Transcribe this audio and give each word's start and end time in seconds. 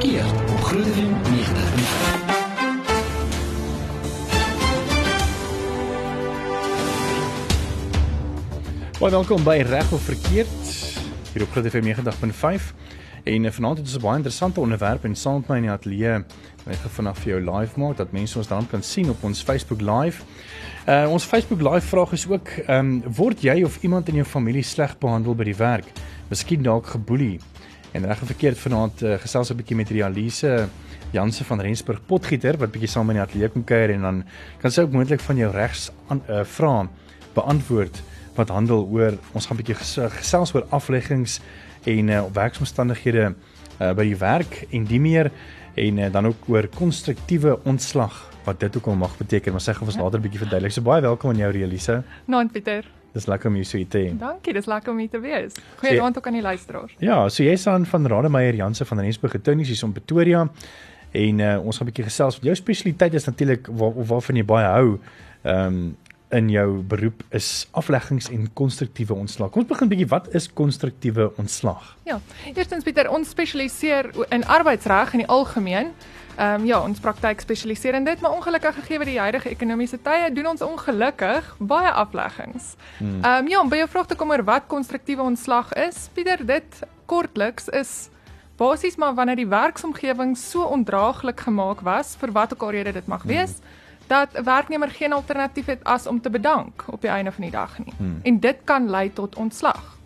verkeer 0.00 0.24
op 0.24 0.60
Groot 0.60 0.84
FM 0.84 1.12
90.5. 1.12 1.18
Baie 8.98 9.10
welkom 9.10 9.44
by 9.44 9.64
Reg 9.66 9.92
of 9.92 10.00
Verkeerd 10.00 10.48
hier 11.32 11.42
op 11.42 11.50
Groot 11.50 11.68
FM 11.68 11.84
90.5. 11.84 11.90
En 13.24 13.44
uh, 13.44 13.50
vanaand 13.50 13.78
het 13.78 13.86
ons 13.86 13.96
'n 13.96 14.00
baie 14.00 14.16
interessante 14.16 14.60
onderwerp 14.60 15.04
en 15.04 15.16
saam 15.16 15.34
met 15.34 15.48
my 15.48 15.56
in 15.56 15.62
die 15.62 15.70
ateljee 15.70 16.24
net 16.64 16.78
vanaf 16.96 17.18
vir 17.18 17.32
jou 17.32 17.58
live 17.58 17.80
maak 17.80 17.96
dat 17.96 18.12
mense 18.12 18.38
ons 18.38 18.48
dan 18.48 18.66
kan 18.66 18.82
sien 18.82 19.10
op 19.10 19.24
ons 19.24 19.42
Facebook 19.42 19.80
live. 19.80 20.22
Uh 20.88 21.10
ons 21.10 21.24
Facebook 21.24 21.60
live 21.60 21.86
vraag 21.86 22.12
is 22.12 22.28
ook 22.28 22.48
ehm 22.48 22.78
um, 22.78 23.02
word 23.16 23.42
jy 23.42 23.64
of 23.64 23.82
iemand 23.82 24.08
in 24.08 24.14
jou 24.14 24.26
familie 24.26 24.62
sleg 24.62 24.98
behandel 24.98 25.34
by 25.34 25.44
die 25.44 25.56
werk? 25.56 25.84
Miskien 26.28 26.62
dalk 26.62 26.86
geboelie. 26.86 27.40
En 27.92 28.06
reg 28.06 28.20
of 28.22 28.26
verkeerd 28.30 28.58
vanaand 28.58 29.02
uh, 29.02 29.14
gesels 29.18 29.50
'n 29.50 29.56
bietjie 29.56 29.76
met 29.76 29.90
Rialise 29.90 30.68
Janse 31.10 31.44
van 31.44 31.60
Rensburg 31.60 32.00
Potgieter 32.06 32.56
wat 32.56 32.70
bietjie 32.70 32.88
saam 32.88 33.10
in 33.10 33.18
die 33.18 33.22
ateljee 33.22 33.48
kom 33.48 33.64
kuier 33.64 33.90
en 33.90 34.02
dan 34.06 34.24
kan 34.62 34.70
sy 34.70 34.84
ook 34.86 34.92
moontlik 34.92 35.20
van 35.20 35.36
jou 35.36 35.50
regs 35.52 35.90
uh, 36.10 36.44
vra 36.44 36.88
beantwoord 37.34 38.02
wat 38.36 38.48
handel 38.48 38.86
oor 38.86 39.18
ons 39.32 39.46
gaan 39.46 39.58
bietjie 39.58 39.74
gesels 39.74 40.54
oor 40.54 40.66
afleggings 40.70 41.40
en 41.84 42.08
uh, 42.08 42.22
werksomstandighede 42.32 43.32
uh, 43.32 43.92
by 43.92 44.06
die 44.06 44.18
werk 44.20 44.66
en 44.70 44.86
die 44.86 45.00
meer 45.00 45.32
en 45.74 45.98
uh, 45.98 46.12
dan 46.12 46.30
ook 46.30 46.48
oor 46.48 46.68
konstruktiewe 46.78 47.58
ontslag 47.64 48.30
wat 48.44 48.60
dit 48.60 48.76
ook 48.76 48.86
al 48.86 49.02
mag 49.02 49.18
beteken 49.18 49.52
maar 49.52 49.66
sê 49.66 49.74
gou 49.74 49.86
ons 49.90 49.98
later 49.98 50.18
'n 50.18 50.22
bietjie 50.22 50.46
verduidelik. 50.46 50.72
So 50.72 50.82
baie 50.82 51.02
welkom 51.02 51.30
aan 51.30 51.36
jou 51.36 51.52
Elise. 51.52 52.02
Nou, 52.26 52.46
Pieter. 52.48 52.99
Dis 53.12 53.26
lekker 53.26 53.50
om 53.50 53.56
jou 53.58 53.64
so 53.66 53.84
te 53.90 53.98
hê. 53.98 54.10
Dankie, 54.18 54.52
dis 54.54 54.68
lekker 54.70 54.92
om 54.92 54.98
hier 55.02 55.10
te 55.10 55.20
wees. 55.20 55.56
Goeie 55.80 56.02
aand 56.02 56.18
ook 56.18 56.26
aan 56.26 56.38
die 56.38 56.44
luisteraars. 56.44 56.94
Ja, 57.02 57.28
so 57.28 57.42
jy's 57.42 57.66
aan 57.66 57.86
van 57.86 58.06
Rademeier 58.06 58.54
Janse 58.54 58.84
van 58.84 59.00
Rensburg 59.00 59.32
Getuinies 59.32 59.68
hier 59.68 59.82
in 59.84 59.92
Pretoria 59.96 60.44
en 61.10 61.38
uh, 61.42 61.56
ons 61.64 61.76
gaan 61.76 61.86
'n 61.86 61.90
bietjie 61.90 62.06
gesels. 62.06 62.38
Jou 62.42 62.54
spesialiteit 62.54 63.14
is 63.14 63.26
natuurlik 63.26 63.66
waar, 63.66 63.94
waarvan 64.06 64.36
jy 64.36 64.44
baie 64.44 64.66
hou. 64.66 64.98
Ehm 65.42 65.66
um, 65.66 65.96
in 66.30 66.50
jou 66.50 66.82
beroep 66.86 67.22
is 67.34 67.66
afleggings 67.70 68.28
en 68.30 68.52
konstruktiewe 68.54 69.14
ontslag. 69.14 69.50
Kom 69.50 69.64
ons 69.64 69.70
begin 69.70 69.88
bietjie 69.90 70.06
wat 70.06 70.28
is 70.34 70.46
konstruktiewe 70.52 71.32
ontslag? 71.42 71.96
Ja. 72.06 72.20
Eerstens 72.54 72.86
Pieter, 72.86 73.10
ons 73.10 73.32
spesialiseer 73.34 74.12
in 74.30 74.44
arbeidsreg 74.46 75.12
in 75.12 75.24
die 75.24 75.28
algemeen. 75.28 75.90
Ehm 76.40 76.60
um, 76.60 76.66
ja, 76.66 76.78
ons 76.80 77.00
praktyk 77.04 77.42
spesialiseer 77.44 77.94
in 77.94 78.04
dit, 78.04 78.20
maar 78.20 78.32
ongelukkig 78.32 78.74
gegee 78.74 79.04
die 79.04 79.18
huidige 79.20 79.50
ekonomiese 79.52 79.98
tye 80.02 80.30
doen 80.32 80.46
ons 80.54 80.62
ongelukkig 80.64 81.50
baie 81.58 81.90
afleggings. 81.90 82.74
Hmm. 82.98 83.18
Ehm 83.20 83.44
um, 83.44 83.50
ja, 83.52 83.60
om 83.60 83.68
by 83.68 83.82
jou 83.82 83.88
vraag 83.88 84.06
te 84.06 84.16
kom 84.16 84.32
oor 84.32 84.44
wat 84.44 84.66
konstruktiewe 84.66 85.22
ontslag 85.22 85.72
is, 85.72 86.08
Pieter, 86.14 86.46
dit 86.46 86.80
kortliks 87.06 87.68
is 87.68 88.08
basies 88.56 88.96
maar 88.96 89.14
wanneer 89.14 89.36
die 89.36 89.48
werksomgewing 89.48 90.36
so 90.36 90.62
ondraaglik 90.62 91.40
gemaak 91.40 91.80
was 91.80 92.16
vir 92.20 92.32
wat 92.32 92.52
ook 92.52 92.62
al 92.62 92.70
rede 92.70 92.92
dit 92.92 93.06
mag 93.06 93.22
wees. 93.22 93.60
Hmm 93.60 93.78
dat 94.10 94.28
'n 94.34 94.44
werknemer 94.44 94.90
geen 94.90 95.12
alternatief 95.12 95.66
het 95.66 95.84
as 95.84 96.06
om 96.06 96.20
te 96.20 96.30
bedank 96.30 96.84
op 96.86 97.00
die 97.00 97.10
einde 97.10 97.32
van 97.32 97.42
die 97.42 97.50
dag 97.50 97.78
nie. 97.78 97.92
Hmm. 97.96 98.18
En 98.22 98.40
dit 98.40 98.56
kan 98.64 98.90
lei 98.90 99.12
tot 99.12 99.36
ontslag. 99.36 99.98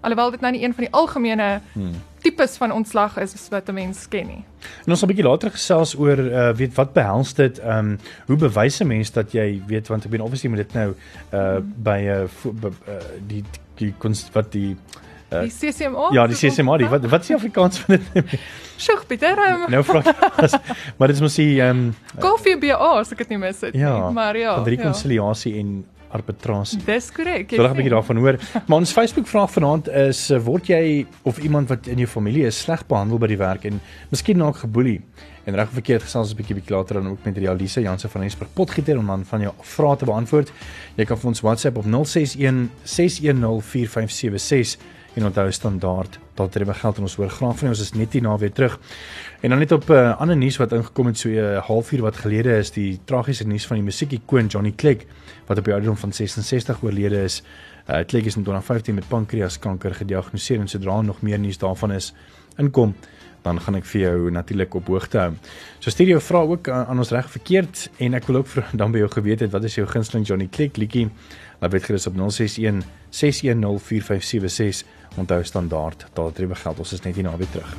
Alhoewel 0.00 0.30
dit 0.30 0.40
nou 0.40 0.52
nie 0.52 0.62
een 0.62 0.74
van 0.74 0.84
die 0.84 0.92
algemene 0.92 1.60
hmm. 1.72 1.92
tipes 2.20 2.56
van 2.56 2.72
ontslag 2.72 3.16
is 3.16 3.48
wat 3.48 3.68
'n 3.68 3.74
mens 3.74 4.08
ken 4.08 4.26
nie. 4.26 4.44
En 4.84 4.92
ons 4.92 4.98
sal 4.98 5.08
'n 5.08 5.12
bietjie 5.12 5.28
later 5.28 5.50
gesels 5.50 5.94
oor 5.98 6.18
uh, 6.18 6.50
weet 6.56 6.74
wat 6.74 6.92
behels 6.92 7.34
dit 7.34 7.58
ehm 7.58 7.78
um, 7.78 7.98
hoe 8.26 8.36
bewys 8.36 8.80
'n 8.80 8.86
mens 8.86 9.10
dat 9.12 9.32
jy 9.32 9.62
weet 9.66 9.88
want 9.88 10.04
ek 10.04 10.10
bedoel 10.10 10.26
obviously 10.26 10.50
moet 10.50 10.64
dit 10.66 10.74
nou 10.74 10.94
uh 11.32 11.58
by 11.60 11.98
'n 11.98 12.28
uh, 12.44 12.64
uh, 12.64 13.00
die 13.26 13.44
die 13.76 13.94
kunst 13.98 14.32
wat 14.32 14.52
die 14.52 14.76
Uh, 15.34 15.40
die 15.40 15.72
CCMA? 15.72 16.08
Ja, 16.12 16.26
die 16.26 16.36
CCMA, 16.36 16.76
die, 16.76 16.88
wat 16.88 17.04
wat 17.10 17.20
is 17.20 17.26
die 17.32 17.36
Afrikaans 17.36 17.78
van 17.78 17.96
dit? 17.96 18.34
Sjoe, 18.84 19.00
Pieter. 19.06 19.38
Um, 19.38 19.64
nou 19.70 19.82
vra 19.86 20.02
ek. 20.02 20.58
Maar 20.98 21.10
dit 21.10 21.16
is 21.16 21.22
mos 21.24 21.38
die 21.38 21.60
ehm 21.62 21.88
um, 21.88 22.20
Koffie 22.22 22.56
BA 22.60 22.76
as 23.00 23.12
ek 23.14 23.24
dit 23.24 23.34
nie 23.34 23.40
mis 23.46 23.62
het 23.64 23.74
ja, 23.74 23.94
nie. 23.94 24.12
Maar 24.14 24.38
ja. 24.38 24.54
Van 24.58 24.68
rekonsiliasie 24.68 25.54
ja. 25.54 25.62
en 25.62 25.84
arbitrasie. 26.14 26.78
Dis 26.86 27.10
korrek. 27.14 27.50
Wil 27.50 27.66
ek 27.66 27.74
'n 27.74 27.76
bietjie 27.80 27.94
daarvan 27.94 28.16
hoor. 28.22 28.38
Maar 28.66 28.78
ons 28.78 28.92
Facebook 28.92 29.26
vraag 29.26 29.50
vanaand 29.50 29.88
is 29.88 30.30
eh, 30.30 30.38
word 30.38 30.66
jy 30.66 31.06
of 31.22 31.38
iemand 31.38 31.68
wat 31.68 31.86
in 31.86 31.98
jou 31.98 32.08
familie 32.08 32.46
is 32.46 32.60
sleg 32.60 32.86
behandel 32.86 33.18
by 33.18 33.26
die 33.26 33.40
werk 33.40 33.64
en 33.64 33.80
miskien 34.10 34.38
dalk 34.38 34.56
geboelie? 34.56 35.00
En 35.44 35.54
reg 35.54 35.68
verkeerd 35.72 36.02
gesels 36.02 36.32
'n 36.32 36.36
bietjie 36.36 36.54
bietjie 36.54 36.76
later 36.76 36.94
dan 36.94 37.10
ook 37.10 37.24
met 37.24 37.36
Rialise 37.36 37.80
Janse 37.80 38.08
van 38.08 38.20
Rensburg 38.20 38.52
Potgieter 38.54 38.98
om 38.98 39.06
dan 39.06 39.24
van 39.24 39.40
jou 39.40 39.52
vrae 39.60 39.96
te 39.96 40.04
beantwoord. 40.04 40.52
Jy 40.96 41.04
kan 41.04 41.18
vir 41.18 41.28
ons 41.28 41.40
WhatsApp 41.40 41.76
op 41.76 41.84
061 41.84 42.70
610 42.82 43.60
4576 43.62 44.78
en 45.14 45.24
onthou 45.24 45.52
standaard 45.52 46.18
dat 46.34 46.52
dit 46.52 46.66
begeld 46.66 46.96
en 46.96 47.02
ons 47.02 47.16
hoor 47.16 47.30
graag 47.30 47.58
van 47.58 47.68
jou 47.68 47.70
ons 47.70 47.80
is 47.80 47.92
net 47.92 48.12
hier 48.12 48.22
na 48.22 48.36
weer 48.38 48.52
terug. 48.52 48.78
En 49.40 49.50
dan 49.50 49.58
net 49.58 49.72
op 49.72 49.88
'n 49.88 49.92
uh, 49.92 50.10
eh, 50.10 50.20
ander 50.20 50.36
nuus 50.36 50.56
wat 50.56 50.72
ingekom 50.72 51.06
het 51.06 51.18
so 51.18 51.28
'n 51.28 51.32
uh, 51.32 51.58
halfuur 51.58 52.00
wat 52.02 52.16
gelede 52.16 52.56
is 52.56 52.70
die 52.70 53.00
tragiese 53.04 53.46
nuus 53.46 53.66
van 53.66 53.76
die 53.76 53.84
musiekikoon 53.84 54.46
Johnny 54.46 54.72
Clegg 54.76 55.04
wat 55.46 55.58
op 55.58 55.64
die 55.64 55.72
ouderdom 55.72 55.96
van 55.98 56.12
66 56.12 56.82
oorlede 56.82 57.22
is. 57.22 57.42
Uh, 57.90 58.04
Clegg 58.06 58.24
is 58.24 58.36
in 58.36 58.42
2015 58.42 58.94
met 58.94 59.08
pankreaskanker 59.08 59.94
gediagnoseer 59.94 60.60
en 60.60 60.68
sodra 60.68 61.00
nog 61.00 61.22
meer 61.22 61.38
nuus 61.38 61.58
daarvan 61.58 61.92
is 61.92 62.14
inkom 62.56 62.94
dan 63.44 63.60
gaan 63.60 63.76
ek 63.78 63.84
vir 63.84 64.00
jou 64.00 64.30
natuurlik 64.32 64.74
op 64.78 64.88
hoogte 64.88 65.20
hou. 65.20 65.32
So 65.82 65.92
stuur 65.92 66.14
jou 66.14 66.20
vrae 66.24 66.48
ook 66.56 66.68
aan 66.72 66.98
ons 66.98 67.12
reg 67.12 67.28
verkeerd 67.30 67.88
en 67.98 68.14
ek 68.14 68.28
wil 68.30 68.40
ook 68.40 68.50
vir 68.54 68.70
dan 68.72 68.94
by 68.94 69.04
jou 69.04 69.10
geweet 69.18 69.44
het 69.44 69.52
wat 69.52 69.64
is 69.68 69.76
jou 69.76 69.86
gunsteling 69.88 70.26
Johnny 70.28 70.48
Clegg 70.48 70.80
liedjie? 70.80 71.10
Laat 71.64 71.72
weet 71.72 71.84
gerus 71.84 72.06
op 72.06 72.14
061 72.30 72.84
610 73.08 73.78
4576 73.80 74.86
Onthou 75.16 75.44
standaard, 75.44 76.06
daardie 76.12 76.54
geld, 76.54 76.78
ons 76.78 76.92
is 76.92 77.00
net 77.00 77.14
hier 77.14 77.24
naby 77.24 77.46
terug. 77.50 77.76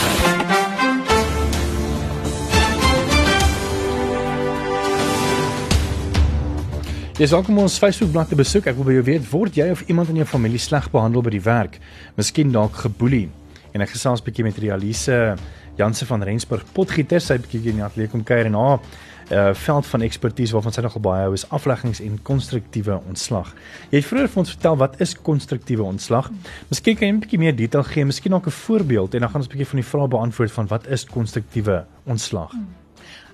Dis 7.16 7.32
ook 7.32 7.48
om 7.48 7.58
ons 7.58 7.78
Facebook-bladsy 7.78 8.28
te 8.28 8.36
besoek. 8.36 8.68
Ek 8.68 8.76
wil 8.76 8.84
by 8.84 8.98
jou 8.98 9.04
weet, 9.08 9.30
word 9.32 9.56
jy 9.56 9.70
of 9.72 9.80
iemand 9.88 10.12
in 10.12 10.20
jou 10.20 10.28
familie 10.28 10.60
sleg 10.60 10.90
behandel 10.92 11.24
by 11.24 11.32
die 11.38 11.46
werk? 11.46 11.80
Miskien 12.20 12.52
dalk 12.52 12.84
geboelie. 12.84 13.30
En 13.72 13.80
ek 13.80 13.96
gesels 13.96 14.20
'n 14.20 14.24
bietjie 14.28 14.44
met 14.44 14.60
Rialise 14.60 15.38
Janse 15.78 16.06
van 16.06 16.22
Rensburg 16.26 16.64
Potgieter, 16.74 17.20
sy 17.22 17.38
bietjie 17.38 17.70
in 17.70 17.78
die 17.78 17.84
ateljee 17.86 18.10
kom 18.10 18.24
kuier 18.26 18.50
en 18.50 18.58
haar 18.58 18.80
uh 19.28 19.50
veld 19.52 19.86
van 19.86 20.00
ekspertise 20.06 20.54
waarvan 20.56 20.72
sy 20.72 20.80
nogal 20.80 21.02
baie 21.04 21.24
hou 21.26 21.34
is 21.36 21.44
afleggings 21.52 22.00
en 22.00 22.14
konstruktiewe 22.24 22.96
ontslag. 23.10 23.50
Jy 23.90 24.00
het 24.00 24.08
vroeër 24.08 24.30
vir 24.32 24.40
ons 24.40 24.54
vertel 24.54 24.78
wat 24.80 24.96
is 25.04 25.12
konstruktiewe 25.26 25.84
ontslag? 25.84 26.30
Miskien 26.70 26.96
kan 26.96 27.08
jy 27.08 27.12
'n 27.12 27.20
bietjie 27.20 27.38
meer 27.38 27.56
detail 27.56 27.84
gee, 27.84 28.04
miskien 28.04 28.34
ook 28.34 28.46
'n 28.46 28.58
voorbeeld 28.64 29.14
en 29.14 29.20
dan 29.20 29.30
gaan 29.30 29.40
ons 29.40 29.48
'n 29.48 29.52
bietjie 29.52 29.70
van 29.72 29.80
die 29.80 29.90
vrae 29.90 30.08
beantwoord 30.08 30.52
van 30.52 30.66
wat 30.66 30.86
is 30.86 31.04
konstruktiewe 31.04 31.84
ontslag? 32.06 32.50
Hmm. 32.50 32.74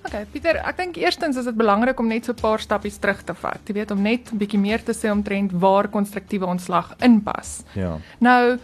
Oké, 0.05 0.15
okay, 0.15 0.25
Pieter, 0.29 0.55
ek 0.61 0.77
dink 0.77 0.97
eerstens 1.01 1.37
is 1.37 1.45
dit 1.45 1.55
belangrik 1.57 1.99
om 1.99 2.07
net 2.07 2.25
so 2.25 2.31
'n 2.31 2.41
paar 2.41 2.59
stappies 2.59 2.97
terug 2.97 3.23
te 3.23 3.33
vat. 3.33 3.59
Jy 3.65 3.73
weet 3.73 3.91
om 3.91 4.01
net 4.01 4.31
'n 4.31 4.37
bietjie 4.37 4.59
meer 4.59 4.83
te 4.83 4.93
sê 4.93 5.09
omtrent 5.09 5.51
waar 5.51 5.87
konstruktiewe 5.87 6.45
ontslag 6.45 6.93
inpas. 6.99 7.63
Ja. 7.73 7.97
Nou, 8.19 8.59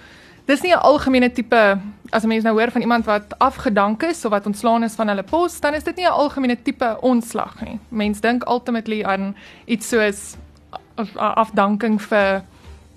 dis 0.45 0.61
nie 0.61 0.73
'n 0.73 0.79
algemene 0.79 1.31
tipe 1.31 1.79
as 2.11 2.23
'n 2.23 2.27
mens 2.27 2.43
nou 2.43 2.59
hoor 2.59 2.71
van 2.71 2.81
iemand 2.81 3.05
wat 3.05 3.39
afgedank 3.39 4.03
is 4.03 4.25
of 4.25 4.31
wat 4.31 4.45
ontslaan 4.45 4.83
is 4.83 4.95
van 4.95 5.07
hulle 5.07 5.23
pos, 5.23 5.59
dan 5.59 5.73
is 5.73 5.83
dit 5.83 5.95
nie 5.95 6.05
'n 6.05 6.11
algemene 6.11 6.61
tipe 6.61 6.97
ontslag 7.01 7.61
nie. 7.61 7.79
Mense 7.89 8.21
dink 8.21 8.47
ultimately 8.47 9.03
aan 9.03 9.35
iets 9.65 9.87
soos 9.87 10.35
afdanking 11.15 12.01
vir 12.01 12.43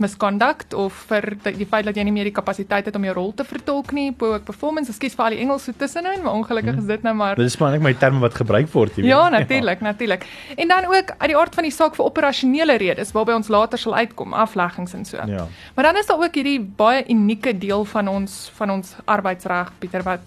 misconduct 0.03 0.75
of 0.75 0.97
vir 1.09 1.27
die 1.45 1.67
feit 1.71 1.87
dat 1.87 1.97
jy 1.97 2.03
nie 2.09 2.15
meer 2.15 2.27
die 2.27 2.35
kapasiteit 2.35 2.89
het 2.89 2.97
om 2.99 3.05
jou 3.07 3.15
rol 3.15 3.31
te 3.37 3.45
vertolk 3.47 3.93
nie, 3.95 4.09
poor 4.19 4.41
performance, 4.43 4.91
ekskuus 4.91 5.15
vir 5.15 5.25
al 5.25 5.37
die 5.37 5.43
Engels 5.45 5.69
so 5.69 5.77
tussenin, 5.79 6.23
maar 6.25 6.35
ongelukkig 6.41 6.81
is 6.83 6.89
dit 6.89 7.07
nou 7.07 7.15
maar 7.15 7.39
Dit 7.39 7.47
is 7.47 7.57
maar 7.61 7.77
net 7.77 7.85
my 7.85 7.95
terme 8.01 8.23
wat 8.25 8.35
gebruik 8.35 8.71
word, 8.73 8.97
jy 8.97 9.05
weet. 9.05 9.11
Ja, 9.13 9.29
natuurlik, 9.31 9.85
ja. 9.85 9.91
natuurlik. 9.93 10.27
En 10.57 10.69
dan 10.69 10.89
ook 10.91 11.15
uit 11.19 11.29
die 11.31 11.39
aard 11.39 11.55
van 11.55 11.69
die 11.69 11.75
saak 11.75 11.95
vir 11.99 12.09
operasionele 12.09 12.79
redes 12.83 13.15
waarby 13.15 13.37
ons 13.39 13.51
later 13.53 13.79
sal 13.79 13.95
uitkom, 13.95 14.35
afleggings 14.35 14.97
en 14.99 15.07
so. 15.07 15.21
Ja. 15.31 15.47
Maar 15.75 15.91
dan 15.91 16.01
is 16.03 16.11
daar 16.11 16.19
ook 16.23 16.35
hierdie 16.35 16.59
baie 16.61 17.05
unieke 17.09 17.55
deel 17.59 17.85
van 17.85 18.09
ons 18.09 18.51
van 18.59 18.71
ons 18.71 18.97
arbeidsreg, 19.05 19.71
Pieter, 19.79 20.03
wat 20.03 20.27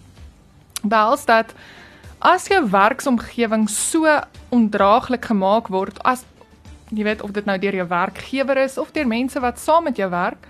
behels 0.83 1.25
dat 1.27 1.51
as 2.19 2.47
jou 2.47 2.63
werksomgewing 2.71 3.67
so 3.69 4.07
ondraaglik 4.49 5.25
gemaak 5.25 5.67
word 5.73 5.99
as 6.07 6.23
jy 6.89 7.03
weet 7.03 7.21
of 7.21 7.31
dit 7.31 7.45
nou 7.45 7.57
deur 7.59 7.75
jou 7.75 7.87
werkgewer 7.87 8.57
is 8.57 8.77
of 8.77 8.91
deur 8.91 9.07
mense 9.07 9.39
wat 9.39 9.59
saam 9.59 9.83
met 9.83 9.97
jou 9.97 10.09
werk 10.09 10.47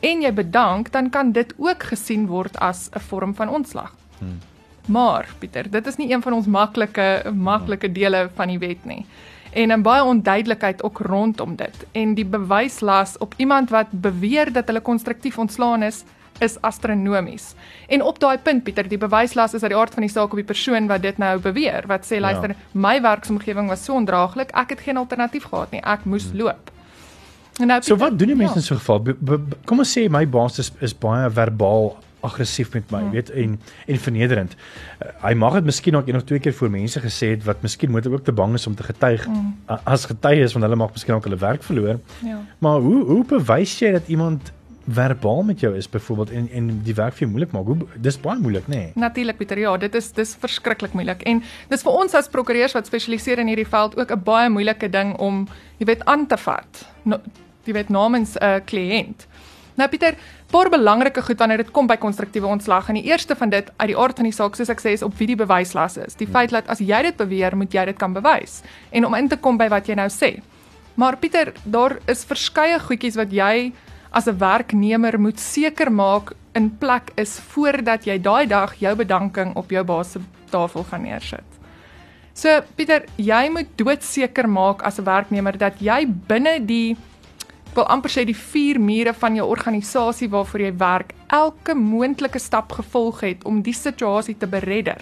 en 0.00 0.22
jy 0.22 0.32
bedank, 0.32 0.92
dan 0.92 1.10
kan 1.10 1.32
dit 1.32 1.54
ook 1.56 1.82
gesien 1.92 2.26
word 2.26 2.56
as 2.58 2.90
'n 2.92 3.00
vorm 3.00 3.34
van 3.34 3.48
ontslag. 3.48 3.94
Hmm. 4.18 4.38
Maar 4.86 5.26
Pieter, 5.38 5.70
dit 5.70 5.86
is 5.86 5.96
nie 5.96 6.12
een 6.12 6.22
van 6.22 6.32
ons 6.32 6.46
maklike 6.46 7.32
maklike 7.34 7.92
dele 7.92 8.30
van 8.34 8.48
die 8.48 8.58
wet 8.58 8.84
nie. 8.84 9.06
En 9.52 9.72
'n 9.72 9.82
baie 9.82 10.04
onduidelikheid 10.04 10.82
ook 10.82 10.98
rondom 10.98 11.56
dit. 11.56 11.86
En 11.92 12.14
die 12.14 12.24
bewyslas 12.24 13.18
op 13.18 13.34
iemand 13.36 13.70
wat 13.70 13.86
beweer 13.90 14.52
dat 14.52 14.66
hulle 14.66 14.80
konstruktief 14.80 15.38
ontslaan 15.38 15.82
is, 15.82 16.04
is 16.38 16.60
astronomies. 16.60 17.54
En 17.88 18.02
op 18.02 18.18
daai 18.20 18.38
punt 18.38 18.64
Pieter, 18.64 18.88
die 18.88 18.98
bewyslas 18.98 19.54
is 19.54 19.62
uit 19.62 19.70
die 19.70 19.78
aard 19.78 19.94
van 19.94 20.06
die 20.06 20.12
saak 20.12 20.30
op 20.30 20.40
die 20.40 20.46
persoon 20.46 20.86
wat 20.86 21.02
dit 21.02 21.18
nou 21.18 21.38
beweer, 21.40 21.86
wat 21.86 22.06
sê 22.06 22.20
luister, 22.20 22.54
ja. 22.54 22.56
my 22.72 23.00
werksomgewing 23.02 23.68
was 23.68 23.84
so 23.84 23.94
ondraaglik, 23.94 24.50
ek 24.54 24.76
het 24.76 24.80
geen 24.80 24.96
alternatief 24.96 25.48
gehad 25.50 25.70
nie, 25.70 25.82
ek 25.82 26.04
moes 26.04 26.30
hmm. 26.30 26.40
loop. 26.40 26.72
Nou, 27.58 27.82
So 27.82 27.94
Pieter, 27.94 28.02
wat 28.10 28.18
doen 28.18 28.34
die 28.34 28.36
mense 28.36 28.54
ja. 28.54 28.60
in 28.60 28.66
so 28.66 28.74
'n 28.74 28.78
geval? 28.78 29.00
Be, 29.02 29.14
be, 29.18 29.38
be- 29.38 29.56
kom 29.64 29.78
ons 29.78 29.98
sê 29.98 30.08
my 30.10 30.26
baas 30.28 30.58
is 30.58 30.72
is 30.80 30.94
baie 30.94 31.30
verbaal 31.30 31.96
aggressief 32.26 32.72
met 32.72 32.90
my, 32.90 33.02
mm. 33.02 33.10
weet 33.10 33.30
en 33.30 33.60
en 33.86 34.00
vernederend. 34.02 34.56
Uh, 34.56 35.10
hy 35.22 35.32
mag 35.38 35.58
dit 35.58 35.68
miskien 35.68 35.96
ook 35.96 36.08
een 36.08 36.18
of 36.18 36.26
twee 36.28 36.42
keer 36.42 36.54
voor 36.56 36.70
mense 36.72 37.00
gesê 37.00 37.32
het 37.34 37.44
wat 37.44 37.62
miskien 37.62 37.90
moet 37.90 38.06
ook 38.10 38.24
te 38.24 38.32
bang 38.32 38.54
is 38.54 38.66
om 38.66 38.74
te 38.74 38.86
getuig 38.86 39.26
mm. 39.28 39.54
uh, 39.70 39.78
as 39.84 40.08
getuies 40.10 40.56
want 40.56 40.64
hulle 40.64 40.80
mag 40.80 40.92
miskien 40.92 41.14
ook 41.14 41.28
hulle 41.28 41.40
werk 41.40 41.62
verloor. 41.62 42.00
Ja. 42.24 42.40
Maar 42.58 42.80
hoe 42.80 43.04
hoe 43.04 43.24
bewys 43.24 43.78
jy 43.78 43.92
dat 43.98 44.08
iemand 44.08 44.52
verbaal 44.86 45.42
met 45.42 45.60
jou 45.60 45.76
is 45.76 45.88
byvoorbeeld 45.88 46.30
en 46.30 46.48
en 46.48 46.68
die 46.82 46.94
werk 46.94 47.14
vir 47.14 47.26
jou 47.26 47.30
moeilik 47.30 47.52
maak? 47.52 47.64
Hoe 47.66 48.00
dis 48.00 48.20
baie 48.20 48.38
moeilik, 48.38 48.66
nê? 48.66 48.76
Nee. 48.76 48.92
Natuurlik 48.94 49.36
Pieter, 49.36 49.58
ja, 49.58 49.76
dit 49.76 49.94
is 49.94 50.12
dis 50.12 50.36
verskriklik 50.40 50.92
moeilik 50.92 51.22
en 51.22 51.42
dis 51.68 51.82
vir 51.82 51.92
ons 51.92 52.14
as 52.14 52.28
prokureurs 52.28 52.74
wat 52.76 52.86
spesialiseer 52.86 53.42
in 53.42 53.50
hierdie 53.50 53.68
veld 53.68 53.98
ook 53.98 54.10
'n 54.12 54.22
baie 54.24 54.48
moeilike 54.48 54.88
ding 54.90 55.16
om 55.18 55.48
jy 55.78 55.86
weet 55.86 56.04
aan 56.04 56.26
te 56.26 56.36
vat. 56.36 56.86
No, 57.02 57.20
jy 57.64 57.72
weet 57.72 57.88
namens 57.88 58.36
'n 58.36 58.44
uh, 58.44 58.60
kliënt. 58.64 59.26
Nou 59.76 59.88
Pieter, 59.88 60.14
paar 60.50 60.70
belangrike 60.70 61.22
goed 61.22 61.38
wanneer 61.38 61.56
dit 61.56 61.70
kom 61.70 61.86
by 61.86 61.96
konstruktiewe 61.96 62.46
ontslag 62.46 62.88
en 62.88 62.94
die 62.94 63.04
eerste 63.10 63.36
van 63.36 63.50
dit 63.50 63.70
uit 63.76 63.88
die 63.88 63.96
aard 63.96 64.16
van 64.16 64.24
die 64.24 64.32
saak 64.32 64.56
soos 64.56 64.70
ek 64.72 64.80
sê 64.80 64.94
is 64.96 65.02
op 65.02 65.14
wie 65.18 65.26
die 65.26 65.36
bewyslas 65.36 65.96
is. 65.96 66.14
Die 66.14 66.26
feit 66.26 66.50
dat 66.50 66.68
as 66.68 66.78
jy 66.78 67.02
dit 67.02 67.16
beweer, 67.16 67.56
moet 67.56 67.74
jy 67.74 67.84
dit 67.84 67.98
kan 67.98 68.12
bewys. 68.12 68.62
En 68.90 69.04
om 69.04 69.14
in 69.14 69.28
te 69.28 69.36
kom 69.36 69.58
by 69.58 69.68
wat 69.68 69.86
jy 69.88 69.94
nou 69.94 70.08
sê. 70.08 70.40
Maar 70.96 71.16
Pieter, 71.16 71.52
daar 71.64 71.98
is 72.06 72.24
verskeie 72.24 72.78
goedjies 72.80 73.16
wat 73.16 73.32
jy 73.32 73.72
as 74.16 74.26
'n 74.26 74.38
werknemer 74.38 75.20
moet 75.20 75.40
seker 75.40 75.92
maak 75.92 76.32
in 76.54 76.70
plek 76.78 77.12
is 77.16 77.38
voordat 77.52 78.06
jy 78.06 78.18
daai 78.18 78.46
dag 78.46 78.74
jou 78.80 78.94
bedanking 78.96 79.54
op 79.56 79.70
jou 79.70 79.84
baas 79.84 80.12
se 80.12 80.20
tafel 80.50 80.84
gaan 80.84 81.02
neersit. 81.02 81.44
So 82.32 82.62
Pieter, 82.74 83.04
jy 83.16 83.48
moet 83.50 83.68
doodseker 83.76 84.48
maak 84.48 84.82
as 84.82 84.98
'n 84.98 85.04
werknemer 85.04 85.58
dat 85.58 85.80
jy 85.80 86.06
binne 86.06 86.66
die 86.66 86.96
wil 87.74 87.84
amper 87.84 88.10
sê 88.10 88.24
die 88.24 88.36
vier 88.52 88.80
mure 88.80 89.12
van 89.12 89.34
jou 89.34 89.46
organisasie 89.48 90.28
waarvoor 90.28 90.60
jy 90.60 90.72
werk, 90.78 91.12
elke 91.28 91.74
moontlike 91.74 92.38
stap 92.38 92.72
gevolg 92.72 93.20
het 93.20 93.44
om 93.44 93.62
die 93.62 93.74
situasie 93.74 94.36
te 94.38 94.46
beredder 94.46 94.96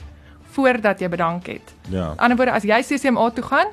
voordat 0.55 1.01
jy 1.01 1.09
bedank 1.09 1.47
het. 1.47 1.75
Ja. 1.89 2.03
Aan 2.03 2.15
die 2.15 2.23
ander 2.23 2.37
woorde, 2.37 2.53
as 2.53 2.63
jy 2.63 2.83
CCMA 2.83 3.31
toe 3.31 3.45
gaan, 3.45 3.67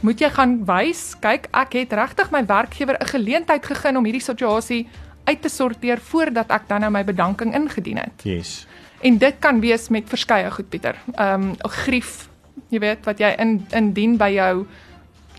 moet 0.00 0.20
jy 0.20 0.30
gaan 0.30 0.58
wys, 0.64 1.14
kyk, 1.20 1.48
ek 1.52 1.72
het 1.72 1.92
regtig 1.92 2.30
my 2.30 2.44
werkgewer 2.46 2.96
'n 3.00 3.12
geleentheid 3.12 3.66
gegee 3.66 3.96
om 3.96 4.04
hierdie 4.04 4.24
situasie 4.24 4.88
uit 5.24 5.42
te 5.42 5.48
sorteer 5.48 6.00
voordat 6.00 6.50
ek 6.50 6.68
dan 6.68 6.80
nou 6.80 6.90
my 6.90 7.04
bedanking 7.04 7.54
ingedien 7.54 7.96
het. 7.96 8.22
Yes. 8.22 8.66
En 9.00 9.18
dit 9.18 9.34
kan 9.38 9.60
wees 9.60 9.88
met 9.88 10.08
verskeie 10.08 10.50
goed 10.50 10.68
Pieter. 10.68 10.96
Ehm 11.14 11.42
um, 11.42 11.56
grief, 11.84 12.28
jy 12.68 12.78
weet 12.78 13.04
wat 13.04 13.18
jy 13.18 13.34
in 13.38 13.66
indien 13.70 14.16
by 14.16 14.30
jou 14.34 14.66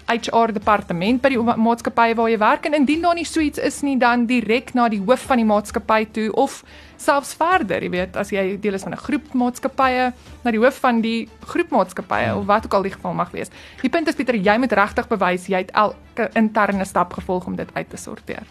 HR 0.08 0.52
departement 0.54 1.22
by 1.22 1.30
die 1.30 1.38
ma- 1.38 1.56
maatskappy 1.56 2.14
waar 2.16 2.30
jy 2.30 2.38
werk 2.38 2.66
en 2.66 2.74
indien 2.74 3.02
daar 3.02 3.16
nie 3.16 3.26
so 3.26 3.40
iets 3.40 3.60
is 3.60 3.82
nie 3.82 3.98
dan 3.98 4.26
direk 4.26 4.74
na 4.74 4.88
die 4.90 5.00
hoof 5.00 5.20
van 5.30 5.38
die 5.38 5.46
maatskappy 5.46 6.06
toe 6.12 6.32
of 6.34 6.64
selfs 7.02 7.34
verder, 7.34 7.82
jy 7.82 7.90
weet, 7.90 8.18
as 8.18 8.30
jy 8.30 8.58
deel 8.62 8.74
is 8.78 8.84
van 8.84 8.94
'n 8.94 8.98
groep 8.98 9.34
maatskappye 9.34 10.14
na 10.44 10.52
die 10.52 10.60
hoof 10.60 10.80
van 10.80 11.02
die 11.02 11.28
groep 11.46 11.70
maatskappye 11.72 12.36
of 12.36 12.46
wat 12.46 12.66
ook 12.66 12.74
al 12.74 12.84
die 12.84 12.92
geval 12.92 13.14
mag 13.14 13.32
wees. 13.32 13.50
Die 13.82 13.90
punt 13.90 14.08
is 14.08 14.16
Pieter, 14.16 14.36
jy 14.36 14.58
moet 14.58 14.72
regtig 14.72 15.08
bewys 15.08 15.48
jy 15.48 15.58
het 15.58 15.72
elke 15.72 16.30
interne 16.36 16.86
stap 16.86 17.14
gevolg 17.14 17.46
om 17.46 17.56
dit 17.56 17.70
uit 17.74 17.90
te 17.90 17.98
sorteer. 17.98 18.44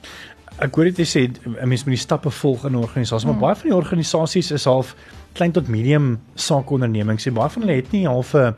Ek 0.60 0.74
hoor 0.76 0.84
dit 0.84 0.98
jy 0.98 1.04
sê 1.08 1.20
'n 1.62 1.68
mens 1.68 1.84
moet 1.84 1.94
die 1.96 2.02
stappe 2.04 2.30
volg 2.30 2.64
in 2.66 2.72
'n 2.72 2.82
organisasie, 2.82 3.26
maar 3.28 3.38
baie 3.40 3.54
van 3.56 3.68
die 3.70 3.76
organisasies 3.76 4.50
is 4.52 4.64
half 4.64 4.94
klein 5.32 5.52
tot 5.52 5.68
medium 5.68 6.18
saakondernemings 6.34 7.26
en 7.26 7.34
baie 7.34 7.48
van 7.48 7.62
hulle 7.62 7.74
het 7.76 7.92
nie 7.92 8.04
half 8.06 8.34
'n 8.34 8.54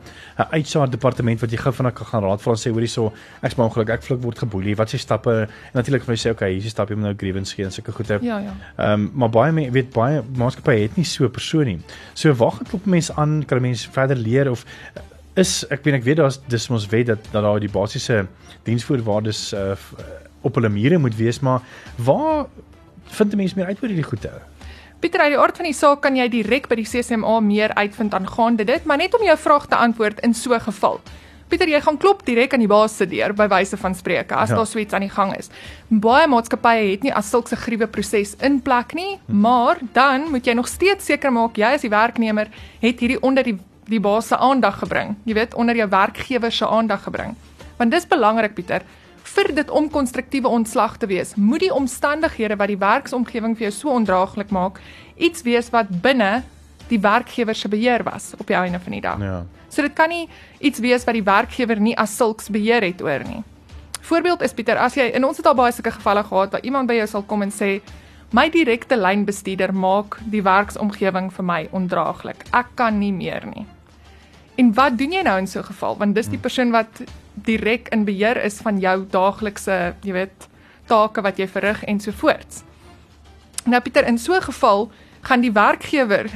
HR 0.51 0.89
departement 0.89 1.39
wat 1.39 1.51
jy 1.51 1.57
gou 1.57 1.71
vinnig 1.73 1.93
kan 1.93 2.05
gaan 2.05 2.23
raad 2.23 2.41
vra 2.41 2.51
en 2.51 2.57
sê 2.57 2.71
hoorie 2.73 2.87
so 2.87 3.13
ek's 3.43 3.55
maar 3.55 3.67
ongelukkig 3.69 3.93
ek 3.95 4.03
vlug 4.03 4.21
word 4.23 4.37
geboelie 4.39 4.75
wat 4.75 4.87
is 4.87 4.91
die 4.91 4.99
stappe 4.99 5.31
en 5.41 5.47
natuurlik 5.73 6.03
van 6.03 6.15
jy 6.15 6.19
sê 6.27 6.31
okay 6.31 6.49
hier 6.49 6.57
is 6.57 6.63
die 6.63 6.69
stap 6.71 6.89
jy 6.89 6.95
moet 6.95 7.03
nou 7.05 7.15
grievance 7.15 7.55
gee 7.55 7.65
en 7.65 7.71
sulke 7.71 7.91
goede 7.91 8.19
Ja, 8.21 8.39
ja. 8.39 8.53
Ehm 8.77 8.91
um, 9.01 9.11
maar 9.13 9.29
baie 9.29 9.51
me- 9.51 9.71
weet 9.71 9.93
baie 9.93 10.21
maatskappye 10.35 10.81
het 10.81 10.97
nie 10.97 11.05
so 11.05 11.23
'n 11.25 11.31
persoon 11.31 11.65
nie. 11.65 11.79
So 12.13 12.33
waar 12.33 12.51
gaan 12.51 12.67
klop 12.67 12.85
mense 12.85 13.13
aan 13.15 13.45
kan 13.45 13.57
'n 13.57 13.61
mens 13.61 13.85
verder 13.87 14.17
leer 14.17 14.49
of 14.51 14.65
uh, 14.97 15.01
is 15.35 15.65
ek 15.69 15.83
weet 15.83 15.93
ek 15.95 16.03
weet 16.03 16.17
daar's 16.17 16.39
dis 16.47 16.69
mos 16.69 16.87
wet 16.87 17.05
dat 17.05 17.19
dat 17.31 17.43
daar 17.43 17.59
die 17.59 17.69
basiese 17.71 18.25
diensvoorwaardes 18.65 19.53
uh, 19.53 19.75
op 20.43 20.55
hulle 20.59 20.69
mure 20.69 20.97
moet 21.01 21.15
wees, 21.15 21.39
maar 21.39 21.61
waar 21.97 22.45
vind 23.17 23.33
'n 23.33 23.37
mens 23.37 23.53
meer 23.53 23.65
uit 23.65 23.77
oor 23.81 23.87
hierdie 23.89 24.03
goede? 24.09 24.31
Pieter, 24.99 25.19
uit 25.19 25.33
die 25.33 25.39
aard 25.39 25.55
van 25.57 25.65
die 25.65 25.73
saak 25.75 26.01
kan 26.01 26.15
jy 26.15 26.29
direk 26.29 26.67
by 26.69 26.75
die 26.75 26.85
CCMA 26.87 27.39
meer 27.43 27.73
uitvind 27.75 28.13
aangaande 28.13 28.63
dit, 28.63 28.85
maar 28.85 28.97
net 28.97 29.13
om 29.19 29.23
jou 29.25 29.37
vraag 29.37 29.65
te 29.67 29.75
antwoord 29.75 30.19
in 30.23 30.33
so 30.33 30.53
'n 30.53 30.59
geval. 30.59 31.01
Pieter, 31.47 31.67
jy 31.69 31.81
gaan 31.81 31.97
klop 31.97 32.25
direk 32.25 32.53
aan 32.53 32.59
die 32.59 32.67
baas 32.67 32.95
se 32.97 33.05
deur 33.05 33.33
by 33.33 33.47
wyse 33.47 33.77
van 33.77 33.95
spreke 33.95 34.33
as 34.35 34.49
Ja. 34.49 34.55
daar 34.55 34.65
so 34.67 34.79
iets 34.79 34.93
aan 34.93 35.01
die 35.01 35.09
gang 35.09 35.37
is. 35.37 35.49
Baie 35.89 36.27
maatskappye 36.27 36.91
het 36.91 37.03
nie 37.03 37.13
as 37.13 37.29
sulke 37.29 37.55
gruwe 37.55 37.87
proses 37.87 38.35
in 38.41 38.61
plek 38.61 38.93
nie, 38.93 39.19
Mhm. 39.27 39.39
maar 39.39 39.77
dan 39.93 40.31
moet 40.31 40.45
jy 40.45 40.53
nog 40.53 40.67
steeds 40.67 41.05
seker 41.05 41.31
maak 41.31 41.55
jy 41.57 41.73
as 41.73 41.81
die 41.81 41.89
werknemer 41.89 42.47
het 42.81 42.99
hierdie 42.99 43.19
onder 43.21 43.43
die 43.43 43.57
die 43.85 43.99
baas 43.99 44.27
se 44.27 44.37
aandag 44.37 44.79
gebring. 44.79 45.15
Jy 45.25 45.33
weet, 45.33 45.53
onder 45.53 45.75
jou 45.75 45.89
werkgewer 45.89 46.51
se 46.51 46.65
aandag 46.67 47.03
gebring. 47.03 47.35
Want 47.77 47.91
dis 47.91 48.07
belangrik, 48.07 48.53
Pieter. 48.53 48.81
Vir 49.23 49.53
dit 49.55 49.69
om 49.71 49.89
konstruktiewe 49.89 50.47
ontslag 50.51 50.97
te 50.99 51.07
wees, 51.07 51.35
moet 51.35 51.63
die 51.63 51.73
omstandighede 51.73 52.57
wat 52.59 52.67
die 52.67 52.79
werksomgewing 52.79 53.55
vir 53.57 53.69
jou 53.69 53.75
so 53.75 53.93
ondraaglik 53.95 54.51
maak, 54.51 54.81
iets 55.15 55.45
wees 55.47 55.71
wat 55.71 55.89
binne 56.03 56.43
die 56.89 56.99
werkgewer 56.99 57.55
se 57.55 57.71
beheer 57.71 58.03
was 58.03 58.33
op 58.37 58.47
die 58.47 58.57
einde 58.57 58.79
van 58.79 58.91
die 58.91 59.01
dag. 59.01 59.21
Ja. 59.23 59.39
So 59.69 59.81
dit 59.81 59.95
kan 59.97 60.11
nie 60.11 60.27
iets 60.59 60.79
wees 60.83 61.07
wat 61.07 61.15
die 61.17 61.25
werkgewer 61.25 61.79
nie 61.79 61.95
as 61.97 62.15
sulks 62.17 62.51
beheer 62.51 62.83
het 62.83 63.01
oor 63.01 63.23
nie. 63.25 63.41
Voorbeeld 64.03 64.41
is 64.43 64.53
Pieter, 64.53 64.77
as 64.77 64.97
jy 64.99 65.07
in 65.15 65.23
ons 65.23 65.39
het 65.39 65.47
al 65.47 65.55
baie 65.55 65.71
sulke 65.71 65.93
gevalle 65.95 66.25
gehad 66.27 66.51
waar 66.51 66.65
iemand 66.67 66.91
by 66.91 66.99
jou 66.99 67.07
sal 67.07 67.23
kom 67.23 67.45
en 67.45 67.53
sê 67.55 67.77
my 68.35 68.49
direkte 68.51 68.97
lynbestuurder 68.99 69.71
maak 69.73 70.17
die 70.33 70.43
werksomgewing 70.43 71.31
vir 71.31 71.47
my 71.47 71.61
ondraaglik. 71.71 72.43
Ek 72.51 72.75
kan 72.75 72.99
nie 72.99 73.13
meer 73.15 73.47
nie. 73.47 73.65
En 74.55 74.73
wat 74.73 74.97
doen 74.97 75.11
jy 75.11 75.21
nou 75.25 75.37
in 75.37 75.47
so 75.47 75.59
'n 75.59 75.65
geval? 75.65 75.97
Want 75.97 76.15
dis 76.15 76.27
die 76.27 76.37
persoon 76.37 76.71
wat 76.71 77.01
direk 77.33 77.87
in 77.89 78.03
beheer 78.05 78.37
is 78.43 78.61
van 78.61 78.79
jou 78.79 79.05
daaglikse, 79.09 79.95
jy 80.01 80.13
weet, 80.13 80.47
take 80.85 81.21
wat 81.21 81.37
jy 81.37 81.47
verrig 81.47 81.83
en 81.83 81.99
so 81.99 82.11
voorts. 82.11 82.63
Nou 83.65 83.81
Pieter, 83.81 84.05
in 84.05 84.17
so 84.17 84.33
'n 84.33 84.41
geval 84.41 84.91
gaan 85.21 85.41
die 85.41 85.51
werkgewer 85.51 86.27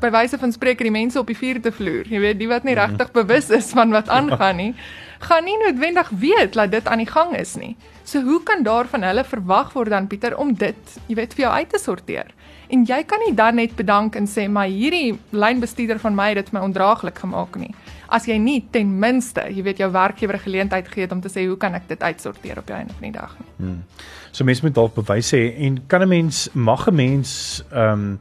by 0.00 0.10
wyse 0.10 0.38
van 0.38 0.52
spreek 0.52 0.78
die 0.78 0.90
mense 0.90 1.18
op 1.18 1.26
die 1.26 1.36
vierde 1.36 1.72
vloer, 1.72 2.08
jy 2.10 2.20
weet, 2.20 2.38
die 2.38 2.48
wat 2.48 2.64
nie 2.64 2.74
regtig 2.74 3.12
bewus 3.12 3.50
is 3.50 3.70
van 3.70 3.90
wat 3.90 4.08
aangaan 4.18 4.56
nie, 4.56 4.74
gaan 5.22 5.44
nie 5.44 5.58
noodwendig 5.58 6.08
weet 6.08 6.52
dat 6.52 6.70
dit 6.70 6.88
aan 6.88 6.98
die 6.98 7.10
gang 7.10 7.36
is 7.38 7.54
nie. 7.56 7.76
So 8.04 8.20
hoe 8.20 8.42
kan 8.42 8.62
daar 8.62 8.86
van 8.86 9.02
hulle 9.02 9.24
verwag 9.24 9.72
word 9.72 9.90
dan 9.90 10.06
Pieter 10.06 10.36
om 10.36 10.54
dit, 10.54 10.98
jy 11.06 11.14
weet, 11.14 11.34
vir 11.34 11.44
jou 11.44 11.52
uit 11.54 11.70
te 11.70 11.78
sorteer? 11.78 12.34
En 12.72 12.84
jy 12.88 13.02
kan 13.04 13.20
nie 13.26 13.34
dan 13.36 13.54
net 13.60 13.74
bedank 13.76 14.14
en 14.16 14.26
sê 14.26 14.46
maar 14.48 14.66
hierdie 14.72 15.18
lynbestuurder 15.36 15.98
van 16.00 16.14
my 16.16 16.28
het 16.32 16.38
dit 16.40 16.48
vir 16.50 16.58
my 16.60 16.64
ondraaglik 16.66 17.18
gemaak 17.20 17.56
nie. 17.60 17.74
As 18.08 18.24
jy 18.28 18.38
nie 18.40 18.62
ten 18.72 18.94
minste, 19.00 19.44
jy 19.52 19.62
weet 19.62 19.78
jou 19.82 19.90
werkgewer 19.92 20.38
geleentheid 20.40 20.88
gee 20.88 21.04
het 21.04 21.12
om 21.12 21.20
te 21.20 21.28
sê 21.32 21.44
hoe 21.48 21.56
kan 21.60 21.74
ek 21.74 21.88
dit 21.88 22.02
uitsorteer 22.02 22.58
op 22.58 22.66
die 22.66 22.74
einde 22.76 22.92
van 22.98 23.02
die 23.10 23.12
dag 23.12 23.36
nie. 23.58 23.74
So 24.32 24.44
mense 24.48 24.64
moet 24.64 24.74
dalk 24.74 24.94
bewys 24.96 25.32
hê 25.36 25.42
en 25.66 25.82
kan 25.86 26.02
'n 26.02 26.08
mens 26.08 26.48
mag 26.54 26.86
'n 26.88 26.94
mens 26.94 27.62
ehm 27.72 27.92
um, 27.92 28.18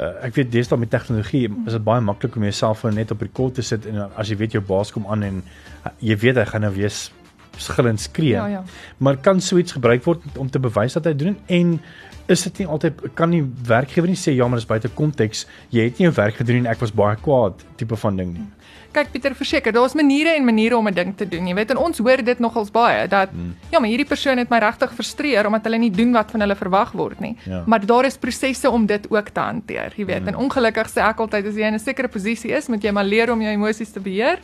uh, 0.00 0.24
ek 0.24 0.34
weet 0.34 0.52
deesdae 0.52 0.78
met 0.78 0.90
tegnologie 0.90 1.48
is 1.66 1.72
dit 1.72 1.84
baie 1.84 2.00
maklik 2.00 2.36
om 2.36 2.42
jou 2.42 2.52
selfoon 2.52 2.94
net 2.94 3.10
op 3.10 3.20
rekord 3.20 3.54
te 3.54 3.62
sit 3.62 3.86
en 3.86 4.08
as 4.16 4.28
jy 4.28 4.36
weet 4.36 4.52
jou 4.52 4.62
baas 4.62 4.92
kom 4.92 5.06
aan 5.10 5.22
en 5.22 5.42
uh, 5.84 5.90
jy 5.98 6.16
weet 6.16 6.36
hy 6.36 6.44
gaan 6.44 6.60
nou 6.60 6.74
weer 6.74 6.90
s- 6.90 7.10
gillend 7.58 8.00
skree. 8.00 8.28
Ja, 8.38 8.46
ja. 8.46 8.62
Maar 8.98 9.16
kan 9.16 9.40
so 9.40 9.56
iets 9.58 9.72
gebruik 9.72 10.04
word 10.04 10.20
om 10.36 10.50
te 10.50 10.58
bewys 10.60 10.92
dat 10.92 11.04
hy 11.04 11.14
doen 11.14 11.36
en 11.46 11.80
is 12.28 12.42
dit 12.42 12.58
nie 12.58 12.68
altyd 12.68 13.00
kan 13.18 13.32
die 13.32 13.44
werkgewer 13.68 14.08
nie 14.08 14.18
sê 14.18 14.34
ja 14.36 14.48
maar 14.48 14.60
dis 14.60 14.68
buite 14.68 14.90
konteks 15.00 15.46
jy 15.74 15.88
het 15.88 15.98
nie 15.98 16.08
jou 16.08 16.14
werk 16.18 16.40
gedoen 16.40 16.62
en 16.62 16.70
ek 16.74 16.80
was 16.84 16.92
baie 16.92 17.16
kwaad 17.16 17.64
tipe 17.80 17.96
van 17.96 18.16
ding 18.20 18.34
nie. 18.36 18.46
Kyk 18.88 19.10
Pieter, 19.12 19.34
verseker, 19.36 19.72
daar's 19.72 19.92
maniere 19.92 20.32
en 20.32 20.46
maniere 20.48 20.76
om 20.76 20.88
'n 20.88 20.94
ding 20.94 21.12
te 21.16 21.28
doen. 21.28 21.46
Jy 21.46 21.54
weet, 21.54 21.70
en 21.70 21.76
ons 21.76 21.98
hoor 21.98 22.24
dit 22.24 22.38
nogals 22.38 22.70
baie 22.70 23.08
dat 23.08 23.32
mm. 23.32 23.54
ja, 23.70 23.78
maar 23.78 23.88
hierdie 23.88 24.06
persoon 24.08 24.38
het 24.38 24.48
my 24.48 24.58
regtig 24.58 24.92
frustreer 24.92 25.46
omdat 25.46 25.64
hulle 25.64 25.78
nie 25.78 25.90
doen 25.90 26.12
wat 26.12 26.30
van 26.30 26.40
hulle 26.40 26.56
verwag 26.56 26.92
word 26.92 27.20
nie. 27.20 27.36
Ja. 27.44 27.62
Maar 27.66 27.86
daar 27.86 28.04
is 28.04 28.16
prosesse 28.16 28.70
om 28.70 28.86
dit 28.86 29.10
ook 29.10 29.28
te 29.28 29.40
hanteer, 29.40 29.92
jy 29.96 30.04
weet. 30.04 30.22
Mm. 30.22 30.28
En 30.28 30.36
ongelukkig 30.36 30.88
sê 30.88 31.04
ek 31.04 31.20
altyd 31.20 31.46
as 31.46 31.54
jy 31.54 31.66
in 31.66 31.74
'n 31.74 31.78
sekere 31.78 32.08
posisie 32.08 32.50
is, 32.50 32.68
moet 32.68 32.82
jy 32.82 32.90
maar 32.90 33.04
leer 33.04 33.30
om 33.32 33.40
jou 33.40 33.52
emosies 33.52 33.92
te 33.92 34.00
beheer 34.00 34.38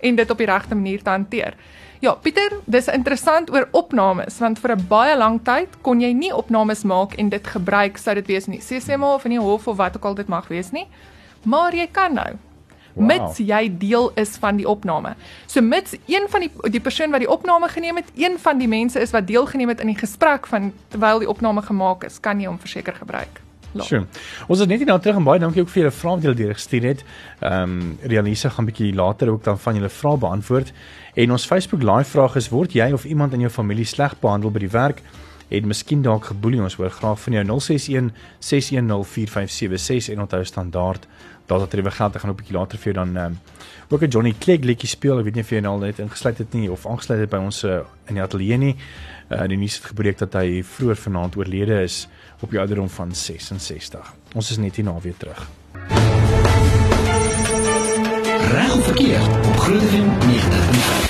en 0.00 0.16
dit 0.16 0.30
op 0.30 0.38
die 0.38 0.46
regte 0.46 0.74
manier 0.74 1.02
te 1.02 1.10
hanteer. 1.10 1.54
Ja, 2.04 2.12
Pieter, 2.20 2.52
dis 2.68 2.88
interessant 2.92 3.48
oor 3.48 3.64
opnames 3.72 4.36
want 4.42 4.58
vir 4.60 4.74
'n 4.74 4.86
baie 4.88 5.16
lang 5.16 5.38
tyd 5.40 5.68
kon 5.82 6.00
jy 6.00 6.12
nie 6.12 6.34
opnames 6.36 6.82
maak 6.84 7.14
en 7.16 7.28
dit 7.28 7.46
gebruik 7.46 7.96
sou 7.96 8.14
dit 8.14 8.26
wees 8.26 8.46
in 8.46 8.52
die 8.52 8.60
CCMA 8.60 9.14
of 9.14 9.24
in 9.24 9.30
die 9.30 9.40
hof 9.40 9.68
of 9.68 9.76
wat 9.76 9.96
ook 9.96 10.04
al 10.04 10.14
dit 10.14 10.28
mag 10.28 10.48
wees 10.48 10.70
nie. 10.70 10.86
Maar 11.44 11.72
jy 11.74 11.86
kan 11.86 12.14
nou 12.14 12.36
Wow. 12.94 13.06
mits 13.06 13.38
jy 13.38 13.78
deel 13.78 14.12
is 14.14 14.36
van 14.36 14.56
die 14.56 14.68
opname. 14.68 15.14
So 15.46 15.60
mits 15.62 15.96
een 16.06 16.28
van 16.28 16.40
die 16.40 16.50
die 16.70 16.80
persoon 16.80 17.10
wat 17.10 17.20
die 17.20 17.30
opname 17.30 17.68
geneem 17.68 17.96
het, 17.96 18.12
een 18.14 18.38
van 18.38 18.58
die 18.58 18.68
mense 18.68 19.00
is 19.00 19.10
wat 19.10 19.26
deelgeneem 19.26 19.68
het 19.68 19.80
in 19.80 19.86
die 19.86 19.98
gesprek 19.98 20.46
van 20.46 20.72
terwyl 20.88 21.18
die 21.18 21.28
opname 21.28 21.62
gemaak 21.62 22.04
is, 22.04 22.20
kan 22.20 22.40
jy 22.40 22.46
hom 22.46 22.58
verseker 22.58 22.92
gebruik. 22.94 23.40
Laat. 23.74 23.86
Sure. 23.86 24.06
Ons 24.48 24.60
is 24.60 24.66
net 24.70 24.78
hier 24.82 24.90
nou 24.90 24.98
terug 25.00 25.20
en 25.20 25.26
baie 25.26 25.42
dankie 25.42 25.62
ook 25.62 25.72
vir 25.72 25.82
julle 25.82 25.94
vrae 25.94 26.14
wat 26.14 26.22
julle 26.28 26.40
deurgestuur 26.42 26.88
het. 26.90 27.04
Ehm 27.40 27.62
um, 27.62 27.98
Realisa 28.02 28.48
gaan 28.48 28.70
bietjie 28.70 28.94
later 28.94 29.30
ook 29.34 29.44
dan 29.44 29.58
van 29.58 29.74
julle 29.74 29.88
vrae 29.88 30.16
beantwoord. 30.16 30.72
En 31.14 31.30
ons 31.30 31.46
Facebook 31.46 31.82
live 31.82 32.10
vraag 32.10 32.36
is 32.36 32.48
word 32.48 32.72
jy 32.72 32.92
of 32.92 33.04
iemand 33.04 33.32
in 33.32 33.40
jou 33.40 33.50
familie 33.50 33.84
sleg 33.84 34.18
behandel 34.20 34.50
by 34.50 34.64
die 34.64 34.72
werk? 34.72 35.02
En 35.48 35.66
miskien 35.68 36.02
dalk 36.02 36.24
geboelie 36.32 36.62
ons 36.62 36.74
hoor 36.80 36.90
graag 36.90 37.20
van 37.20 37.32
jou 37.32 37.44
061 37.44 38.10
610 38.38 39.04
4576 39.04 40.14
en 40.14 40.20
onthou 40.20 40.44
standaard 40.44 41.06
data 41.46 41.66
terwyl 41.68 41.92
geld 41.92 42.14
ek 42.16 42.22
gaan 42.22 42.30
'n 42.30 42.36
bietjie 42.36 42.56
later 42.56 42.78
vir 42.78 42.92
jou 42.92 43.04
dan 43.04 43.16
ehm 43.16 43.26
um, 43.26 43.38
ook 43.90 44.02
'n 44.02 44.08
Johnny 44.08 44.34
Clegg 44.38 44.64
liedjie 44.64 44.88
speel. 44.88 45.18
Ek 45.18 45.24
weet 45.24 45.34
nie 45.34 45.42
of 45.42 45.50
jy 45.50 45.60
nou 45.60 45.72
al 45.74 45.78
net 45.78 45.98
ingesluit 45.98 46.38
het 46.38 46.52
nie 46.54 46.70
of 46.70 46.86
aangesluit 46.86 47.20
het 47.20 47.30
by 47.30 47.36
ons 47.36 47.64
uh, 47.64 47.80
in 48.08 48.14
die 48.14 48.22
ateljee 48.22 48.56
nie. 48.56 48.76
Uh, 49.30 49.46
die 49.46 49.56
nuus 49.56 49.76
het 49.76 49.84
gebreek 49.84 50.18
dat 50.18 50.32
hy 50.32 50.62
vroeër 50.62 50.96
vanaand 50.96 51.36
oorlede 51.36 51.82
is 51.82 52.08
op 52.44 52.50
die 52.50 52.58
ouderdom 52.58 52.88
van 52.88 53.14
66. 53.14 54.14
Ons 54.34 54.50
is 54.50 54.56
net 54.60 54.76
hier 54.76 54.84
na 54.84 54.98
weer 55.00 55.16
terug. 55.16 55.48
Reg 58.50 58.74
of 58.76 58.84
verkeerd 58.84 59.46
op 59.46 59.56
Groot 59.56 59.82
FM 59.82 60.08
90.5. 60.28 61.04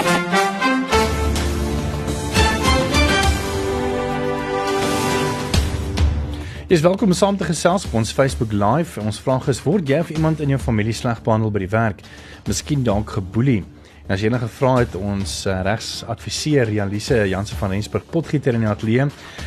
Jy 6.65 6.79
is 6.79 6.81
welkom 6.81 7.11
om 7.13 7.15
saam 7.15 7.37
te 7.37 7.45
gesels 7.45 7.85
op 7.85 7.95
ons 7.95 8.13
Facebook 8.13 8.53
Live. 8.53 9.01
Ons 9.01 9.21
vraag 9.21 9.49
is: 9.51 9.63
word 9.63 9.89
jy 9.89 9.99
of 10.01 10.11
iemand 10.11 10.41
in 10.41 10.55
jou 10.55 10.61
familie 10.61 10.95
sleg 10.95 11.23
behandel 11.23 11.51
by 11.51 11.67
die 11.67 11.73
werk? 11.75 12.01
Miskien 12.47 12.87
dalk 12.87 13.11
geboelie? 13.19 13.65
En 14.05 14.13
as 14.13 14.21
jy 14.21 14.29
enige 14.29 14.51
vrae 14.53 14.83
het, 14.83 14.95
ons 15.01 15.31
uh, 15.49 15.61
regsadviseur 15.65 16.69
Jalise 16.77 17.23
Jansen 17.31 17.57
van 17.57 17.73
Rensburg 17.73 18.05
potgieter 18.13 18.53
in 18.53 18.67
die 18.67 18.69
ateljee. 18.69 19.07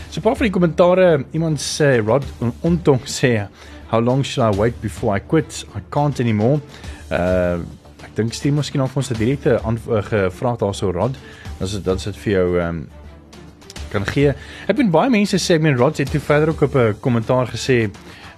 So 0.09 0.17
'n 0.19 0.23
paar 0.25 0.35
van 0.35 0.47
die 0.47 0.55
kommentare, 0.55 1.25
iemand 1.31 1.61
sê 1.61 2.01
Rod 2.01 2.25
Ontong 2.61 3.05
sê, 3.05 3.47
"How 3.91 4.01
long 4.01 4.25
should 4.25 4.55
I 4.55 4.57
wait 4.57 4.81
before 4.81 5.15
I 5.15 5.19
quit? 5.19 5.65
I 5.75 5.81
can't 5.89 6.19
anymore." 6.19 6.59
Uh 7.11 7.61
ek 8.03 8.15
dink 8.15 8.33
Steve 8.33 8.55
miskien 8.55 8.81
vir 8.87 8.97
ons 8.97 9.11
'n 9.11 9.17
direkte 9.17 9.59
antwoord 9.61 10.05
gevra 10.05 10.55
daarso 10.55 10.91
Rod. 10.91 11.15
Dan 11.83 11.95
is 11.95 12.03
dit 12.03 12.17
vir 12.17 12.33
jou 12.33 12.59
ehm 12.59 12.69
um, 12.69 12.89
kan 13.91 14.05
gee. 14.05 14.33
Ek 14.67 14.75
ben 14.75 14.89
baie 14.91 15.09
mense 15.09 15.37
sê 15.37 15.53
ek 15.53 15.61
meen 15.61 15.77
Rod 15.77 15.97
het 15.97 16.11
toe 16.11 16.19
verder 16.19 16.49
ook 16.49 16.61
op 16.61 16.75
'n 16.75 16.95
kommentaar 16.99 17.47
gesê 17.47 17.89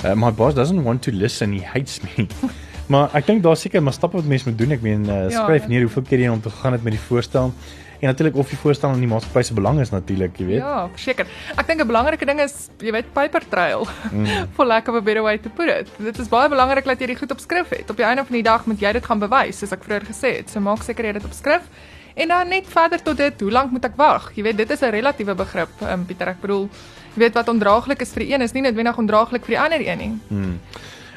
uh, 0.05 0.13
my 0.15 0.31
boss 0.31 0.55
doesn't 0.55 0.83
want 0.83 1.01
to 1.01 1.11
listen 1.11 1.53
he 1.53 1.63
hates 1.63 2.01
me. 2.01 2.27
maar 2.89 3.13
ek 3.17 3.27
dink 3.29 3.43
daar 3.45 3.57
seker 3.57 3.83
maar 3.85 3.93
stappe 3.93 4.17
wat 4.17 4.25
mense 4.29 4.49
moet 4.49 4.57
doen. 4.57 4.73
Ek 4.77 4.81
meen 4.85 5.05
uh, 5.05 5.27
skryf 5.29 5.69
neer 5.69 5.85
hoeveel 5.85 6.07
keer 6.09 6.25
jy 6.25 6.33
om 6.33 6.41
te 6.41 6.49
gaan 6.49 6.75
het 6.75 6.83
met 6.83 6.97
die 6.97 7.05
voorstel 7.09 7.53
en 7.99 8.07
natuurlik 8.07 8.35
of 8.39 8.49
die 8.49 8.57
voorstel 8.57 8.93
in 8.95 9.01
die 9.03 9.09
maatskappy 9.11 9.41
se 9.43 9.53
belang 9.53 9.79
is 9.83 9.89
natuurlik, 9.91 10.37
jy 10.39 10.45
weet. 10.47 10.61
Ja, 10.61 10.87
verseker. 10.93 11.27
Ek 11.59 11.67
dink 11.67 11.81
'n 11.83 11.87
belangrike 11.87 12.25
ding 12.25 12.39
is, 12.39 12.69
jy 12.79 12.93
weet, 12.95 13.11
paper 13.13 13.43
trail. 13.49 13.87
Mm. 14.11 14.25
For 14.55 14.65
lack 14.65 14.87
of 14.87 14.95
a 14.95 15.01
better 15.01 15.23
way 15.23 15.37
to 15.37 15.49
put 15.49 15.67
it. 15.67 15.91
Dit 15.97 16.19
is 16.19 16.31
baie 16.31 16.49
belangrik 16.49 16.85
dat 16.85 16.99
jy 16.99 17.07
dit 17.11 17.19
goed 17.19 17.31
op 17.31 17.39
skrif 17.39 17.69
het. 17.69 17.89
Op 17.89 17.97
die 17.97 18.05
einde 18.05 18.23
van 18.23 18.35
die 18.35 18.43
dag 18.43 18.65
moet 18.65 18.79
jy 18.79 18.91
dit 18.93 19.05
gaan 19.05 19.19
bewys, 19.19 19.59
soos 19.59 19.75
ek 19.75 19.83
vroeër 19.83 20.07
gesê 20.07 20.37
het. 20.39 20.49
So 20.49 20.63
maak 20.63 20.83
seker 20.83 21.05
jy 21.05 21.13
dit 21.19 21.25
op 21.25 21.35
skrif. 21.35 21.67
En 22.15 22.27
dan 22.27 22.47
net 22.47 22.67
verder 22.67 23.01
tot 23.01 23.17
dit, 23.17 23.41
hoe 23.41 23.51
lank 23.51 23.71
moet 23.71 23.85
ek 23.85 23.95
wag? 23.95 24.31
Jy 24.35 24.43
weet, 24.43 24.57
dit 24.57 24.71
is 24.71 24.81
'n 24.81 24.91
relatiewe 24.91 25.35
begrip, 25.35 25.69
um, 25.81 26.05
Pieter. 26.05 26.27
Ek 26.27 26.41
bedoel, 26.41 26.69
jy 27.15 27.19
weet 27.19 27.33
wat 27.33 27.47
ondraaglik 27.47 28.01
is 28.01 28.11
vir 28.11 28.23
die 28.23 28.33
een 28.33 28.41
is 28.41 28.51
nie 28.53 28.61
noodwendig 28.61 28.97
ondraaglik 28.97 29.45
vir 29.45 29.55
die 29.55 29.59
ander 29.59 29.79
een 29.79 29.97
nie. 29.97 30.13
Hmm. 30.27 30.59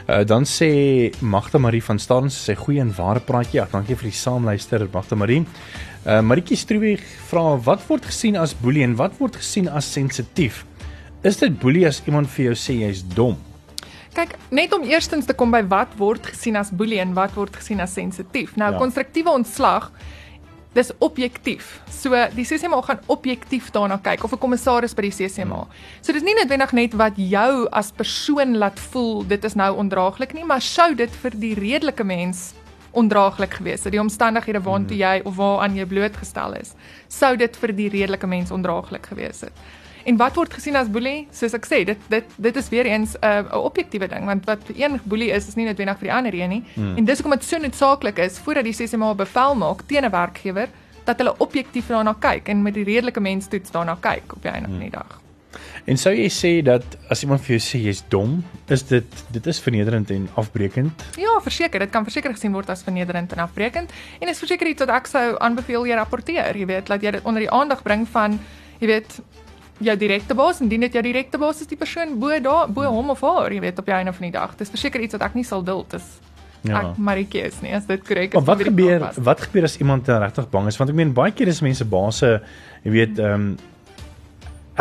Uh, 0.08 0.24
dan 0.26 0.42
sê 0.48 1.12
Magda 1.20 1.58
Marie 1.62 1.82
van 1.82 1.98
Staden 1.98 2.30
sê 2.30 2.56
goeie 2.58 2.80
en 2.82 2.90
ware 2.96 3.20
praatjie. 3.20 3.60
Ja, 3.60 3.68
dankie 3.70 3.94
vir 3.96 4.10
die 4.10 4.16
saamluister, 4.18 4.88
Magda 4.92 5.16
Marie. 5.16 5.44
Uh 6.02 6.18
Maritjie 6.26 6.56
Stroewig 6.58 7.02
vra 7.30 7.56
wat 7.62 7.84
word 7.86 8.08
gesien 8.10 8.36
as 8.36 8.54
boelie 8.58 8.82
en 8.82 8.96
wat 8.98 9.14
word 9.20 9.36
gesien 9.38 9.68
as 9.70 9.86
sensitief? 9.92 10.64
Is 11.22 11.38
dit 11.38 11.54
boelie 11.62 11.86
as 11.86 12.00
iemand 12.06 12.26
vir 12.34 12.48
jou 12.50 12.54
sê 12.58 12.80
jy's 12.80 13.04
dom? 13.14 13.36
Kyk, 14.12 14.34
net 14.50 14.72
om 14.74 14.82
eerstens 14.84 15.24
te 15.28 15.32
kom 15.38 15.54
by 15.54 15.62
wat 15.70 15.94
word 15.96 16.26
gesien 16.32 16.58
as 16.58 16.72
boelie 16.74 16.98
en 17.00 17.14
wat 17.16 17.32
word 17.38 17.54
gesien 17.56 17.80
as 17.80 17.94
sensitief. 17.94 18.56
Nou, 18.56 18.72
Ja. 18.72 18.78
konstruktiewe 18.78 19.30
ontslag 19.30 19.92
dis 20.72 20.92
objektief. 20.98 21.80
So 21.90 22.16
die 22.36 22.44
CCMA 22.48 22.80
gaan 22.86 23.02
objektief 23.12 23.70
daarna 23.74 23.98
kyk 24.02 24.24
of 24.24 24.32
'n 24.32 24.38
kommissaris 24.38 24.94
by 24.94 25.02
die 25.02 25.12
CCMA. 25.12 25.66
So 26.00 26.12
dis 26.12 26.22
nie 26.22 26.34
noodwendig 26.34 26.72
net 26.72 26.94
wat 26.94 27.12
jou 27.16 27.68
as 27.72 27.92
persoon 27.92 28.56
laat 28.56 28.80
voel 28.80 29.26
dit 29.26 29.44
is 29.44 29.54
nou 29.54 29.76
ondraaglik 29.76 30.32
nie, 30.32 30.44
maar 30.44 30.60
sou 30.60 30.94
dit 30.94 31.10
vir 31.10 31.30
die 31.30 31.54
redelike 31.54 32.04
mens 32.04 32.54
ondraaglik 32.92 33.54
gewees 33.54 33.84
het, 33.84 33.92
die 33.92 34.00
omstandighede 34.00 34.60
waartoe 34.60 34.96
jy 34.96 35.20
of 35.24 35.36
waaraan 35.36 35.76
jy 35.76 35.86
blootgestel 35.86 36.52
is, 36.54 36.74
sou 37.08 37.36
dit 37.36 37.56
vir 37.56 37.72
die 37.72 37.88
redelike 37.88 38.26
mens 38.26 38.50
ondraaglik 38.50 39.06
gewees 39.06 39.40
het. 39.40 39.52
En 40.04 40.16
wat 40.16 40.34
word 40.34 40.54
gesien 40.54 40.76
as 40.76 40.90
boelie? 40.90 41.26
Soos 41.30 41.54
ek 41.54 41.66
sê, 41.66 41.82
dit 41.84 41.98
dit 42.08 42.36
dit 42.36 42.56
is 42.56 42.68
weer 42.68 42.86
eens 42.86 43.14
'n 43.14 43.24
uh, 43.24 43.38
'n 43.52 43.64
objektiewe 43.70 44.08
ding 44.08 44.24
want 44.24 44.46
wat 44.46 44.60
vir 44.66 44.76
een 44.76 45.00
boelie 45.04 45.30
is, 45.30 45.48
is 45.48 45.54
nie 45.54 45.66
noodwendig 45.66 45.98
vir 45.98 46.08
die 46.08 46.14
ander 46.14 46.34
een 46.34 46.48
nie. 46.48 46.64
Hmm. 46.74 46.96
En 46.96 47.04
dis 47.04 47.18
hoekom 47.18 47.38
dit 47.38 47.44
so 47.44 47.58
noodsaaklik 47.58 48.18
is 48.18 48.38
voordat 48.38 48.64
die 48.64 48.96
'n 48.96 49.16
bevel 49.16 49.54
maak 49.54 49.82
teen 49.86 50.04
'n 50.04 50.10
werkgewer 50.10 50.68
dat 51.04 51.18
hulle 51.18 51.34
objektief 51.38 51.86
daarna 51.86 52.14
kyk 52.18 52.48
en 52.48 52.62
met 52.62 52.74
die 52.74 52.84
redelike 52.84 53.20
mens 53.20 53.48
toets 53.48 53.70
daarna 53.70 53.96
kyk 54.00 54.32
op 54.32 54.42
die 54.42 54.50
einde 54.50 54.68
van 54.68 54.78
die 54.78 54.90
dag. 54.90 55.20
En 55.84 55.98
sou 55.98 56.12
jy 56.14 56.28
sê 56.30 56.62
dat 56.64 56.84
as 57.10 57.22
iemand 57.22 57.42
vir 57.44 57.56
jou 57.56 57.62
sê 57.64 57.80
jy's 57.82 58.02
dom, 58.08 58.38
is 58.72 58.84
dit 58.88 59.24
dit 59.34 59.46
is 59.46 59.60
vernederend 59.60 60.10
en 60.10 60.28
afbreekend? 60.34 61.04
Ja, 61.18 61.34
verseker, 61.42 61.82
dit 61.82 61.90
kan 61.90 62.06
verseker 62.06 62.30
gesien 62.30 62.54
word 62.54 62.70
as 62.70 62.84
vernederend 62.86 63.32
en 63.32 63.38
afbreekend 63.38 63.90
en 64.20 64.28
is 64.28 64.38
verseker 64.38 64.70
iets 64.70 64.84
wat 64.84 64.94
ek 65.00 65.10
sou 65.10 65.24
aanbeveel 65.38 65.86
jy 65.86 65.98
rapporteer, 65.98 66.56
jy 66.56 66.66
weet, 66.70 66.88
laat 66.88 67.02
jy 67.02 67.10
dit 67.18 67.24
onder 67.24 67.42
die 67.42 67.50
aandag 67.50 67.82
bring 67.82 68.06
van 68.08 68.38
jy 68.78 68.86
weet 68.94 69.18
jou 69.84 69.96
direkte 69.98 70.34
baas 70.34 70.60
en 70.60 70.68
dien 70.68 70.80
dit 70.80 70.92
jou 70.92 71.02
direkte 71.04 71.38
baas 71.38 71.60
is 71.60 71.70
die 71.70 71.78
persoon 71.78 72.18
bo 72.20 72.38
daar 72.40 72.68
bo 72.70 72.88
hom 72.88 73.10
of 73.14 73.22
haar, 73.26 73.52
jy 73.52 73.60
weet 73.64 73.78
op 73.78 73.88
die 73.88 73.94
einde 73.94 74.12
van 74.12 74.28
die 74.28 74.34
dag. 74.34 74.54
Dis 74.58 74.72
verseker 74.72 75.00
iets 75.00 75.18
wat 75.18 75.26
ek 75.28 75.34
nie 75.38 75.46
sal 75.48 75.64
duld 75.66 75.94
is. 75.98 76.06
Ja. 76.62 76.78
Ek 76.78 76.98
Maritjie 77.02 77.42
is 77.48 77.58
nie 77.62 77.74
as 77.74 77.88
dit 77.88 78.02
korrek 78.06 78.32
is. 78.32 78.38
Maar 78.38 78.54
wat 78.54 78.64
gebeur 78.68 79.08
wat 79.26 79.40
gebeur 79.48 79.66
as 79.66 79.76
iemand 79.82 80.08
regtig 80.08 80.48
bang 80.50 80.70
is? 80.70 80.78
Want 80.78 80.92
ek 80.92 80.98
meen 81.00 81.14
baie 81.16 81.34
keer 81.34 81.50
is 81.50 81.62
mense 81.64 81.84
baase, 81.84 82.36
jy 82.86 82.96
weet, 83.00 83.18
ehm 83.18 83.52
um, 83.52 83.52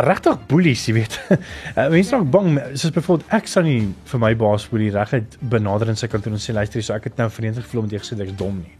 regtig 0.00 0.38
boelies, 0.48 0.84
jy 0.88 0.94
weet. 0.96 1.18
Uh, 1.28 1.88
mense 1.94 2.14
raak 2.14 2.30
bang, 2.32 2.54
soos 2.72 2.94
byvoorbeeld 2.94 3.34
ek 3.38 3.50
sou 3.50 3.62
nie 3.66 3.80
vir 4.12 4.22
my 4.22 4.32
baas 4.38 4.64
boelie 4.70 4.92
reguit 4.94 5.36
benader 5.52 5.92
in 5.92 5.98
sy 6.00 6.08
kantoor 6.08 6.36
en 6.36 6.42
sê 6.42 6.54
luister, 6.56 6.84
so 6.84 6.96
ek 6.96 7.10
het 7.10 7.20
nou 7.20 7.28
verenigd 7.32 7.66
gevoel 7.66 7.84
omdat 7.84 7.98
jy 7.98 8.02
gesê 8.04 8.16
het 8.16 8.24
ek's 8.26 8.38
dom 8.38 8.62
nie. 8.62 8.72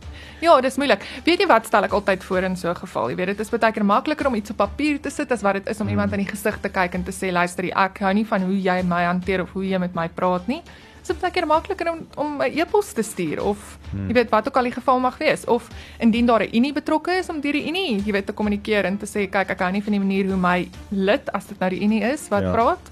Ja, 0.43 0.57
dis 0.61 0.79
moeilik. 0.81 1.05
Weet 1.27 1.45
jy 1.45 1.47
wat 1.47 1.69
stel 1.69 1.87
ek 1.87 1.93
altyd 1.95 2.25
voor 2.27 2.49
in 2.49 2.57
so 2.57 2.71
'n 2.71 2.75
geval? 2.75 3.11
Jy 3.11 3.17
weet, 3.17 3.27
dit 3.27 3.41
is 3.41 3.51
baie 3.51 3.73
keer 3.73 3.85
makliker 3.85 4.27
om 4.27 4.35
iets 4.35 4.51
op 4.51 4.57
papier 4.57 5.01
te 5.01 5.11
sit 5.11 5.31
as 5.31 5.43
wat 5.43 5.55
dit 5.55 5.69
is 5.69 5.81
om 5.81 5.87
hmm. 5.87 5.95
iemand 5.95 6.13
in 6.13 6.25
die 6.25 6.33
gesig 6.33 6.59
te 6.61 6.69
kyk 6.69 6.95
en 6.95 7.05
te 7.05 7.13
sê, 7.13 7.31
luister, 7.31 7.65
ek 7.65 7.99
hou 7.99 8.13
nie 8.13 8.27
van 8.27 8.43
hoe 8.43 8.59
jy 8.61 8.83
my 8.83 9.05
hanteer 9.05 9.43
of 9.43 9.53
hoe 9.53 9.65
jy 9.65 9.79
met 9.79 9.95
my 9.95 10.09
praat 10.09 10.49
nie. 10.49 10.63
Is 11.03 11.17
baie 11.19 11.33
keer 11.35 11.47
makliker 11.47 11.91
om 11.91 12.07
om 12.17 12.43
'n 12.43 12.59
e-pos 12.59 12.93
te 12.93 13.03
stuur 13.03 13.43
of 13.43 13.79
hmm. 13.91 14.09
jy 14.09 14.15
weet 14.15 14.31
wat 14.31 14.49
ook 14.49 14.57
al 14.57 14.63
die 14.63 14.73
geval 14.73 15.01
mag 15.01 15.19
wees 15.19 15.45
of 15.45 15.69
indien 15.99 16.27
daar 16.27 16.43
'n 16.43 16.57
unie 16.57 16.73
betrokke 16.73 17.19
is 17.19 17.29
om 17.29 17.41
deur 17.41 17.53
die 17.53 17.69
unie, 17.69 18.03
jy 18.05 18.13
weet, 18.13 18.27
te 18.27 18.33
kommunikeer 18.33 18.85
en 18.85 18.99
te 18.99 19.07
sê, 19.07 19.31
kyk, 19.31 19.51
ek 19.51 19.61
hou 19.61 19.73
nie 19.73 19.83
van 19.83 19.93
die 19.93 20.01
manier 20.01 20.27
hoe 20.27 20.37
my 20.37 20.69
lid 20.91 21.33
as 21.33 21.47
dit 21.47 21.59
nou 21.59 21.71
die 21.71 21.83
unie 21.83 22.03
is 22.03 22.29
wat 22.29 22.43
Ja. 22.43 22.53
praat 22.53 22.91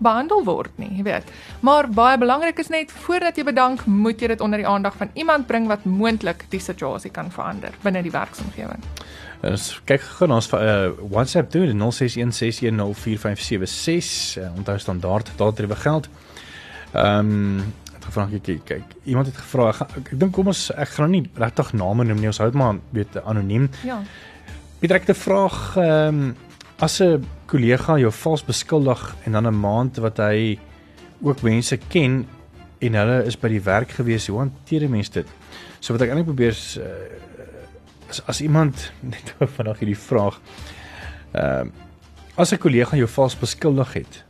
behandel 0.00 0.44
word 0.44 0.70
nie, 0.80 0.90
jy 0.96 1.02
weet. 1.02 1.24
Maar 1.60 1.88
baie 1.88 2.18
belangrik 2.18 2.58
is 2.58 2.68
net 2.72 2.92
voordat 3.04 3.36
jy 3.36 3.44
bedank, 3.44 3.84
moet 3.86 4.20
jy 4.20 4.26
dit 4.32 4.40
onder 4.40 4.58
die 4.58 4.68
aandag 4.68 4.96
van 4.96 5.10
iemand 5.14 5.46
bring 5.46 5.66
wat 5.68 5.84
moontlik 5.84 6.44
die 6.52 6.60
situasie 6.60 7.10
kan 7.10 7.30
verander 7.30 7.70
binne 7.82 8.02
die 8.02 8.10
werksomgewing. 8.14 8.82
Ons 9.42 9.80
kyk 9.88 10.00
gou 10.18 10.28
na 10.28 10.34
ons 10.40 10.52
uh, 10.52 10.90
WhatsApp 11.08 11.50
toe, 11.52 11.66
0616104576. 11.72 11.72
Uh, 14.36 14.56
onthou 14.56 14.78
standaard 14.78 15.30
daardie 15.40 15.76
geld. 15.84 16.08
Ehm 16.92 17.30
um, 17.30 17.72
het 17.94 18.04
gevra 18.04 18.26
kyk 18.26 18.64
kyk. 18.64 18.94
Iemand 19.04 19.26
het 19.26 19.36
gevra 19.36 19.68
ek, 19.68 19.80
ek, 19.80 20.12
ek 20.12 20.18
dink 20.18 20.32
kom 20.32 20.46
ons 20.50 20.70
ek 20.72 20.88
gaan 20.88 21.10
nie 21.10 21.24
regtig 21.36 21.72
name 21.72 22.04
noem 22.04 22.18
nie. 22.18 22.26
Ons 22.26 22.38
hou 22.38 22.48
dit 22.50 22.58
maar 22.58 22.78
weet 22.96 23.18
anoniem. 23.24 23.68
Ja. 23.84 24.00
Pieter 24.80 24.96
ek 24.96 25.06
het 25.06 25.16
'n 25.16 25.20
vraag 25.20 25.76
ehm 25.76 26.08
um, 26.08 26.36
as 26.80 27.00
'n 27.00 27.26
kollega 27.46 27.98
jou 27.98 28.10
vals 28.10 28.44
beskuldig 28.44 29.16
en 29.24 29.32
dan 29.32 29.46
'n 29.46 29.60
maand 29.60 29.96
wat 29.96 30.16
hy 30.16 30.58
ook 31.22 31.42
mense 31.42 31.76
ken 31.88 32.26
en 32.78 32.94
hulle 32.94 33.24
is 33.24 33.36
by 33.36 33.48
die 33.48 33.60
werk 33.60 33.90
gewees, 33.90 34.26
hoe 34.26 34.38
hanteer 34.38 34.82
'n 34.82 34.90
mens 34.90 35.10
dit? 35.10 35.26
So 35.80 35.92
wat 35.92 36.02
ek 36.02 36.08
eintlik 36.08 36.26
probeer 36.26 36.50
is 36.50 36.78
uh, 36.78 36.84
as 38.08 38.22
as 38.26 38.40
iemand 38.40 38.92
net 39.14 39.34
nou 39.38 39.48
vandag 39.50 39.78
hierdie 39.78 39.98
vraag 39.98 40.40
ehm 41.32 41.66
uh, 41.66 41.72
as 42.36 42.52
'n 42.52 42.58
kollega 42.58 42.96
jou 42.96 43.08
vals 43.08 43.36
beskuldig 43.36 43.92
het 43.92 44.24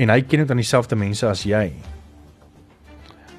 en 0.00 0.12
hy 0.14 0.20
ken 0.24 0.44
dit 0.44 0.52
aan 0.52 0.62
dieselfde 0.62 0.96
mense 0.96 1.26
as 1.28 1.44
jy. 1.44 1.68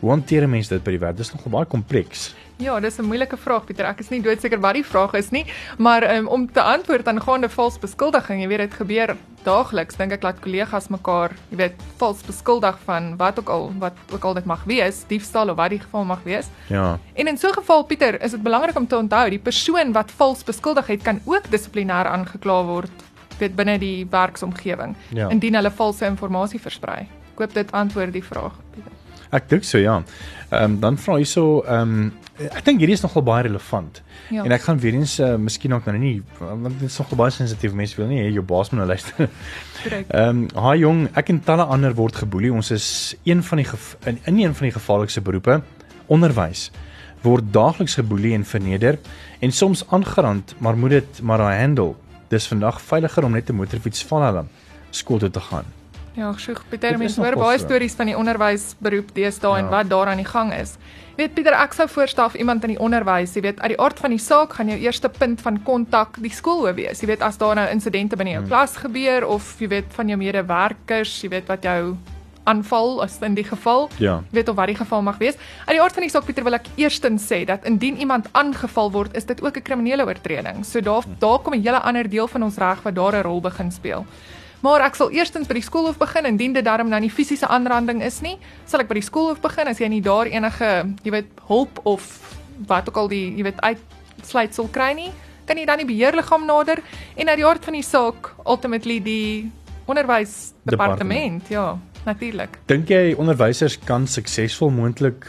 Hoe 0.01 0.09
hanteer 0.09 0.43
'n 0.43 0.49
mens 0.49 0.67
dit 0.67 0.83
by 0.83 0.91
die 0.91 0.99
werk? 0.99 1.17
Dis 1.17 1.33
nogal 1.33 1.51
baie 1.51 1.65
kompleks. 1.65 2.33
Ja, 2.57 2.79
dis 2.79 2.97
'n 2.97 3.05
moeilike 3.05 3.37
vraag 3.37 3.65
Pieter. 3.65 3.85
Ek 3.85 3.99
is 3.99 4.09
nie 4.09 4.21
doodseker 4.21 4.59
wat 4.59 4.73
die 4.73 4.85
vraag 4.85 5.13
is 5.13 5.31
nie, 5.31 5.45
maar 5.77 6.03
um, 6.15 6.27
om 6.27 6.51
te 6.51 6.61
antwoord 6.61 7.07
aangaande 7.07 7.49
vals 7.49 7.79
beskuldiging, 7.79 8.41
jy 8.41 8.47
weet 8.47 8.57
dit 8.57 8.73
gebeur 8.73 9.17
daagliks. 9.43 9.95
Dink 9.95 10.11
ek 10.11 10.23
laat 10.23 10.39
kollegas 10.39 10.89
mekaar, 10.89 11.31
jy 11.49 11.57
weet, 11.57 11.73
vals 11.97 12.21
beskuldig 12.21 12.77
van 12.85 13.17
wat 13.17 13.39
ook 13.39 13.49
al 13.49 13.71
wat 13.79 13.93
ook 14.13 14.23
al 14.23 14.33
dit 14.33 14.45
mag 14.45 14.63
wees, 14.63 15.03
diefstal 15.07 15.49
of 15.49 15.57
wat 15.57 15.69
die 15.69 15.79
geval 15.79 16.05
mag 16.05 16.23
wees. 16.23 16.47
Ja. 16.67 16.99
En 17.13 17.27
in 17.27 17.37
so 17.37 17.47
'n 17.47 17.53
geval 17.53 17.83
Pieter, 17.83 18.21
is 18.21 18.31
dit 18.31 18.43
belangrik 18.43 18.77
om 18.77 18.87
te 18.87 18.97
onthou 18.97 19.29
die 19.29 19.39
persoon 19.39 19.91
wat 19.91 20.11
vals 20.11 20.43
beskuldig 20.43 20.87
het 20.87 21.01
kan 21.01 21.21
ook 21.25 21.49
dissiplinêr 21.49 22.05
aangekla 22.05 22.63
word 22.63 22.91
weet 23.39 23.55
binne 23.55 23.77
die 23.79 24.05
werksomgewing 24.09 24.95
Ja. 25.09 25.29
indien 25.29 25.55
hulle 25.55 25.71
valse 25.71 26.05
inligting 26.05 26.61
versprei. 26.61 27.07
Ek 27.33 27.39
hoop 27.39 27.53
dit 27.53 27.71
antwoord 27.71 28.13
die 28.13 28.23
vraag. 28.23 28.53
Pieter. 28.73 28.91
Ek 29.31 29.47
dink 29.49 29.63
so 29.63 29.79
ja. 29.79 30.01
Ehm 30.51 30.63
um, 30.63 30.79
dan 30.79 30.97
vra 30.97 31.15
hierso 31.15 31.61
ehm 31.63 31.81
um, 31.81 32.11
ek 32.51 32.65
dink 32.65 32.79
hierdie 32.79 32.97
is 32.97 33.03
nogal 33.03 33.23
baie 33.23 33.43
relevant. 33.43 34.01
Ja. 34.29 34.43
En 34.43 34.51
ek 34.51 34.61
gaan 34.61 34.79
weer 34.79 34.93
eens 34.93 35.19
uh, 35.19 35.35
miskien 35.35 35.73
ook 35.73 35.85
nou 35.85 35.97
nie 35.97 36.21
want 36.39 36.79
dit 36.79 36.89
is 36.89 36.97
nogal 36.99 37.17
baie 37.17 37.31
sensitief 37.31 37.73
mense 37.73 37.95
wil 37.95 38.07
nie 38.07 38.19
hê 38.23 38.31
jou 38.33 38.43
baas 38.43 38.71
moet 38.71 38.81
nou 38.83 38.87
luister. 38.87 39.29
Ehm 40.09 40.29
um, 40.29 40.45
haai 40.55 40.79
jong, 40.79 41.07
ek 41.15 41.29
en 41.29 41.39
talle 41.47 41.63
ander 41.63 41.95
word 41.95 42.15
geboelie. 42.15 42.51
Ons 42.53 42.71
is 42.71 43.15
een 43.23 43.43
van 43.43 43.57
die 43.63 43.67
in, 44.05 44.19
in 44.25 44.39
een 44.39 44.53
van 44.53 44.67
die 44.67 44.75
gevaarlikste 44.75 45.21
beroepe, 45.21 45.61
onderwys. 46.07 46.71
Word 47.23 47.53
daagliks 47.53 47.95
geboelie 47.95 48.33
en 48.33 48.43
verneder 48.45 48.99
en 49.39 49.51
soms 49.51 49.85
aangerand, 49.89 50.55
maar 50.59 50.77
moet 50.77 50.89
dit 50.99 51.21
maar 51.21 51.39
handle. 51.39 51.95
Dis 52.31 52.47
vandag 52.47 52.79
veiliger 52.81 53.23
om 53.27 53.31
net 53.35 53.49
'n 53.49 53.55
motorfiets 53.55 54.03
van 54.07 54.21
hulle 54.23 54.45
skool 54.91 55.19
toe 55.19 55.29
te 55.29 55.39
gaan. 55.39 55.65
Ja, 56.15 56.33
sjoe, 56.37 56.55
Pieter, 56.69 56.97
mens 56.97 57.15
hoor 57.15 57.35
baie 57.35 57.57
stories 57.59 57.93
van 57.95 58.05
die 58.05 58.17
onderwysberoep 58.17 59.13
deesdae 59.15 59.57
en 59.57 59.63
Ja. 59.65 59.69
wat 59.69 59.89
daar 59.89 60.07
aan 60.07 60.17
die 60.17 60.25
gang 60.25 60.53
is. 60.53 60.77
Jy 61.15 61.23
weet 61.23 61.33
Pieter, 61.33 61.53
ek 61.53 61.73
sou 61.73 61.87
voorstel 61.87 62.29
vir 62.29 62.39
iemand 62.39 62.63
in 62.63 62.69
die 62.69 62.79
onderwys, 62.79 63.33
jy 63.35 63.41
weet, 63.41 63.59
uit 63.61 63.69
die 63.69 63.79
aard 63.79 63.99
van 63.99 64.09
die 64.09 64.19
saak 64.19 64.53
gaan 64.53 64.67
jou 64.67 64.79
eerste 64.79 65.09
punt 65.09 65.41
van 65.41 65.63
kontak 65.63 66.17
die 66.21 66.29
skool 66.31 66.73
wees. 66.73 66.99
Jy 67.01 67.07
weet 67.07 67.21
as 67.21 67.37
daar 67.37 67.55
nou 67.55 67.69
insidente 67.69 68.15
binne 68.17 68.31
jou 68.31 68.41
Hmm. 68.41 68.49
klas 68.49 68.75
gebeur 68.77 69.25
of 69.27 69.55
jy 69.59 69.67
weet 69.67 69.85
van 69.89 70.07
jou 70.07 70.17
medewerkers, 70.17 71.21
jy 71.21 71.29
weet 71.29 71.47
wat 71.47 71.63
jou 71.63 71.95
aanval 72.43 73.01
as 73.03 73.19
in 73.21 73.33
die 73.33 73.43
geval. 73.43 73.89
Ja. 73.97 74.23
Weet 74.31 74.49
of 74.49 74.55
wat 74.55 74.67
die 74.67 74.75
geval 74.75 75.01
mag 75.01 75.17
wees. 75.17 75.35
Uit 75.65 75.75
die 75.75 75.81
aard 75.81 75.93
van 75.93 76.03
die 76.03 76.11
saak 76.11 76.25
Pieter 76.25 76.43
wil 76.43 76.57
ek 76.57 76.67
eerstens 76.75 77.27
sê 77.27 77.45
dat 77.45 77.65
indien 77.65 77.97
iemand 77.97 78.27
aangeval 78.31 78.91
word, 78.91 79.15
is 79.15 79.25
dit 79.25 79.41
ook 79.41 79.57
'n 79.57 79.61
kriminele 79.61 80.05
oortreding. 80.05 80.65
So 80.65 80.81
daar 80.81 81.03
daar 81.19 81.39
kom 81.39 81.53
'n 81.53 81.61
hele 81.61 81.79
ander 81.79 82.09
deel 82.09 82.27
van 82.27 82.43
ons 82.43 82.57
reg 82.57 82.81
wat 82.81 82.95
daar 82.95 83.15
'n 83.15 83.23
rol 83.23 83.41
begin 83.41 83.71
speel. 83.71 84.05
Maar 84.61 84.81
ek 84.85 84.95
sal 84.95 85.09
eerstens 85.09 85.47
by 85.47 85.57
die 85.57 85.65
skoolhof 85.65 85.97
begin 85.97 86.25
indien 86.29 86.53
dit 86.53 86.65
darm 86.65 86.89
nou 86.89 86.99
nie 87.01 87.09
fisiese 87.09 87.47
aanranding 87.49 88.03
is 88.05 88.21
nie, 88.21 88.37
sal 88.69 88.83
ek 88.83 88.87
by 88.87 88.99
die 88.99 89.07
skoolhof 89.07 89.41
begin 89.41 89.67
as 89.67 89.81
jy 89.81 89.89
nie 89.89 90.01
daar 90.01 90.29
enige, 90.29 90.69
jy 91.01 91.11
weet, 91.11 91.31
hulp 91.47 91.81
of 91.89 92.05
wat 92.69 92.89
ook 92.89 92.99
al 93.01 93.07
die, 93.07 93.35
jy 93.37 93.43
weet, 93.43 93.61
uitsluitsel 93.65 94.69
kry 94.71 94.93
nie, 94.93 95.09
kan 95.49 95.57
jy 95.57 95.65
dan 95.65 95.81
die 95.81 95.89
beheerliggaam 95.89 96.45
nader 96.45 96.77
en 97.15 97.31
uit 97.33 97.41
die 97.41 97.47
aard 97.47 97.65
van 97.65 97.73
die 97.73 97.85
saak 97.85 98.35
ultimately 98.45 98.99
die 99.01 99.51
onderwysdepartement, 99.89 101.49
ja, 101.49 101.79
natuurlik. 102.05 102.59
Dink 102.65 102.89
jy 102.89 103.13
onderwysers 103.17 103.79
kan 103.85 104.07
suksesvol 104.07 104.69
moontlik 104.69 105.25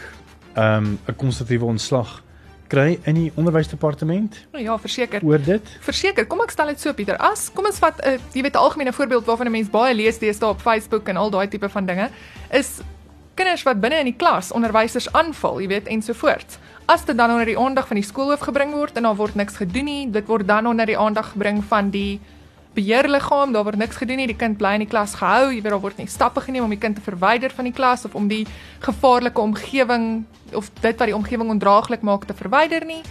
ehm 0.55 0.85
um, 0.85 0.99
'n 1.07 1.15
konstruktiewe 1.15 1.65
ontslag 1.65 2.21
kry 2.67 2.99
in 3.03 3.15
die 3.15 3.31
onderwysdepartement 3.35 4.47
Ja, 4.57 4.77
verseker. 4.79 5.21
oor 5.23 5.41
dit? 5.41 5.61
Verseker, 5.81 6.25
kom 6.25 6.41
ek 6.41 6.51
stel 6.51 6.67
dit 6.67 6.79
so 6.79 6.93
Pieter. 6.93 7.17
As 7.17 7.49
kom 7.53 7.65
ons 7.65 7.79
vat 7.79 7.99
'n 8.05 8.07
uh, 8.13 8.19
jy 8.33 8.41
weet 8.41 8.53
'n 8.55 8.57
algemene 8.65 8.93
voorbeeld 8.93 9.25
waarvan 9.25 9.47
'n 9.47 9.51
mens 9.51 9.69
baie 9.69 9.93
lees 9.95 10.17
deesdae 10.19 10.49
op 10.49 10.61
Facebook 10.61 11.07
en 11.09 11.17
al 11.17 11.29
daai 11.29 11.47
tipe 11.47 11.69
van 11.69 11.85
dinge 11.85 12.09
is 12.51 12.81
kinders 13.35 13.63
wat 13.63 13.79
binne 13.81 13.99
in 13.99 14.05
die 14.05 14.17
klas 14.17 14.51
onderwysers 14.51 15.11
aanval, 15.13 15.59
jy 15.61 15.67
weet 15.67 15.87
ensovoorts. 15.87 16.57
As 16.85 17.05
dit 17.05 17.17
dan 17.17 17.31
onder 17.31 17.45
die 17.45 17.57
aandag 17.57 17.87
van 17.87 17.95
die 17.95 18.03
skoolhoof 18.05 18.39
gebring 18.39 18.71
word 18.73 18.97
en 18.97 19.03
daar 19.03 19.15
word 19.15 19.35
niks 19.35 19.55
gedoen 19.55 19.85
nie, 19.85 20.11
dit 20.11 20.27
word 20.27 20.47
dan 20.47 20.67
onder 20.67 20.85
die 20.85 20.97
aandag 20.97 21.31
gebring 21.31 21.63
van 21.63 21.89
die 21.89 22.19
beheerliggaam, 22.73 23.53
daar 23.53 23.63
word 23.63 23.77
niks 23.77 23.99
gedoen 24.01 24.17
nie, 24.17 24.27
die 24.27 24.37
kind 24.37 24.57
bly 24.57 24.73
in 24.77 24.85
die 24.85 24.89
klas 24.89 25.15
gehou, 25.19 25.51
jy 25.51 25.61
weet 25.61 25.73
daar 25.75 25.81
word 25.83 25.97
nie 26.01 26.07
stappe 26.07 26.41
geneem 26.41 26.65
om 26.65 26.73
die 26.73 26.81
kind 26.81 26.97
te 26.97 27.05
verwyder 27.05 27.53
van 27.53 27.69
die 27.69 27.73
klas 27.73 28.05
of 28.05 28.15
om 28.15 28.27
die 28.27 28.45
gevaarlike 28.85 29.41
omgewing 29.41 30.25
of 30.53 30.71
dit 30.81 30.97
wat 30.97 31.09
die 31.09 31.15
omgewing 31.15 31.49
ondraaglik 31.53 32.01
maak 32.01 32.25
te 32.25 32.33
verwyder 32.33 32.85
nie. 32.85 33.01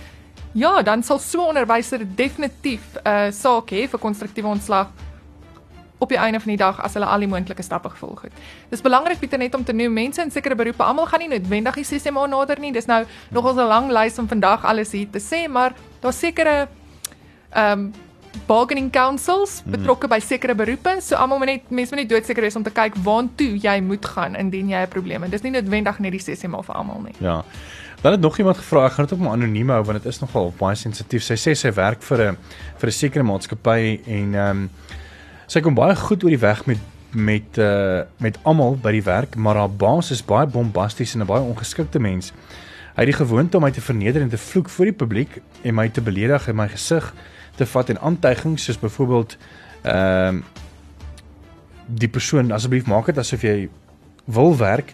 Ja, 0.52 0.83
dan 0.83 1.02
sal 1.02 1.19
so 1.19 1.42
'n 1.42 1.49
onderwyser 1.54 2.04
definitief 2.16 2.83
'n 2.97 3.09
uh, 3.09 3.31
saak 3.31 3.71
hê 3.71 3.88
vir 3.88 3.99
konstruktiewe 3.99 4.49
ontslag 4.49 4.88
op 6.02 6.09
die 6.09 6.19
einde 6.19 6.40
van 6.40 6.50
die 6.50 6.59
dag 6.59 6.81
as 6.83 6.95
hulle 6.95 7.07
al 7.07 7.23
die 7.23 7.31
moontlike 7.31 7.62
stappe 7.62 7.90
gevolg 7.95 8.23
het. 8.23 8.33
Dis 8.71 8.83
belangrik 8.83 9.19
Pieter 9.19 9.38
net 9.38 9.54
om 9.54 9.64
te 9.64 9.73
noem 9.73 9.92
mense 9.92 10.23
in 10.23 10.31
sekere 10.31 10.54
beroepe 10.59 10.83
almal 10.83 11.07
gaan 11.07 11.21
nie 11.21 11.28
noodwendig 11.28 11.75
die 11.75 11.85
CCMA 11.85 12.26
nader 12.26 12.61
nie. 12.61 12.73
Dis 12.73 12.87
nou 12.87 13.04
nogal 13.31 13.54
'n 13.54 13.69
lang 13.69 13.90
lys 13.90 14.19
om 14.19 14.28
vandag 14.28 14.64
alles 14.64 14.92
hier 14.92 15.11
te 15.11 15.21
sê, 15.21 15.49
maar 15.49 15.73
daar's 16.00 16.19
sekere 16.19 16.69
ehm 17.50 17.78
um, 17.78 17.92
bargaining 18.47 18.91
councils 18.91 19.61
betrokke 19.67 20.09
by 20.09 20.19
sekere 20.21 20.55
beroepe. 20.55 20.97
So 21.01 21.17
almal 21.17 21.39
moet 21.39 21.51
net 21.53 21.71
mense 21.71 21.95
moet 21.95 22.03
net 22.03 22.11
doodseker 22.11 22.43
wees 22.43 22.57
om 22.57 22.65
te 22.67 22.73
kyk 22.75 22.97
waantoe 23.05 23.59
jy 23.62 23.80
moet 23.80 24.06
gaan 24.15 24.37
indien 24.37 24.69
jy 24.69 24.83
'n 24.83 24.89
probleem 24.89 25.23
het. 25.23 25.30
Dis 25.30 25.43
nie 25.43 25.52
noodwendig 25.52 25.99
net 25.99 26.13
die 26.13 26.21
CCMA 26.21 26.63
vir 26.63 26.75
almal 26.75 27.00
nie. 27.00 27.15
Ja. 27.21 27.43
Dan 28.02 28.13
het 28.13 28.21
nog 28.21 28.39
iemand 28.39 28.56
gevra, 28.56 28.87
ek 28.87 28.93
gaan 28.93 29.04
dit 29.04 29.15
ook 29.15 29.25
maar 29.25 29.33
anoniem 29.33 29.69
hou 29.71 29.83
want 29.85 30.02
dit 30.02 30.13
is 30.13 30.21
nogal 30.21 30.52
baie 30.59 30.75
sensitief. 30.75 31.23
Sy 31.23 31.35
sê 31.35 31.54
sy 31.54 31.73
werk 31.73 32.02
vir 32.02 32.33
'n 32.33 32.37
vir 32.78 32.89
'n 32.89 32.93
sekere 32.93 33.23
maatskappy 33.23 34.00
en 34.06 34.35
ehm 34.35 34.50
um, 34.50 34.71
sy 35.47 35.61
kom 35.61 35.75
baie 35.75 35.95
goed 35.97 36.25
oor 36.25 36.30
die 36.30 36.39
weg 36.39 36.67
met 36.67 36.78
met 37.13 37.59
uh 37.59 38.00
met 38.17 38.39
almal 38.43 38.76
by 38.83 38.93
die 38.93 39.02
werk, 39.02 39.37
maar 39.37 39.56
haar 39.56 39.71
baas 39.71 40.11
is 40.11 40.25
baie 40.25 40.47
bombasties 40.47 41.15
en 41.15 41.21
'n 41.21 41.26
baie 41.26 41.43
ongeskikte 41.43 41.99
mens. 41.99 42.33
Hy 42.93 43.07
het 43.07 43.09
die 43.09 43.17
gewoonte 43.17 43.57
om 43.57 43.65
my 43.65 43.71
te 43.73 43.81
verneder 43.81 44.21
en 44.21 44.28
te 44.28 44.39
vloek 44.39 44.69
voor 44.69 44.91
die 44.91 44.97
publiek 44.97 45.39
en 45.65 45.75
my 45.75 45.89
te 45.89 46.02
beledig 46.05 46.49
in 46.49 46.57
my 46.57 46.67
gesig 46.69 47.07
te 47.57 47.67
vat 47.67 47.89
en 47.89 48.00
aantuigings 48.00 48.65
soos 48.69 48.81
byvoorbeeld 48.81 49.37
ehm 49.83 50.43
um, 50.43 50.45
die 51.93 52.09
persoon 52.09 52.52
asseblief 52.55 52.87
maak 52.87 53.09
dit 53.11 53.19
asof 53.19 53.43
jy 53.43 53.69
wil 54.25 54.55
werk 54.57 54.93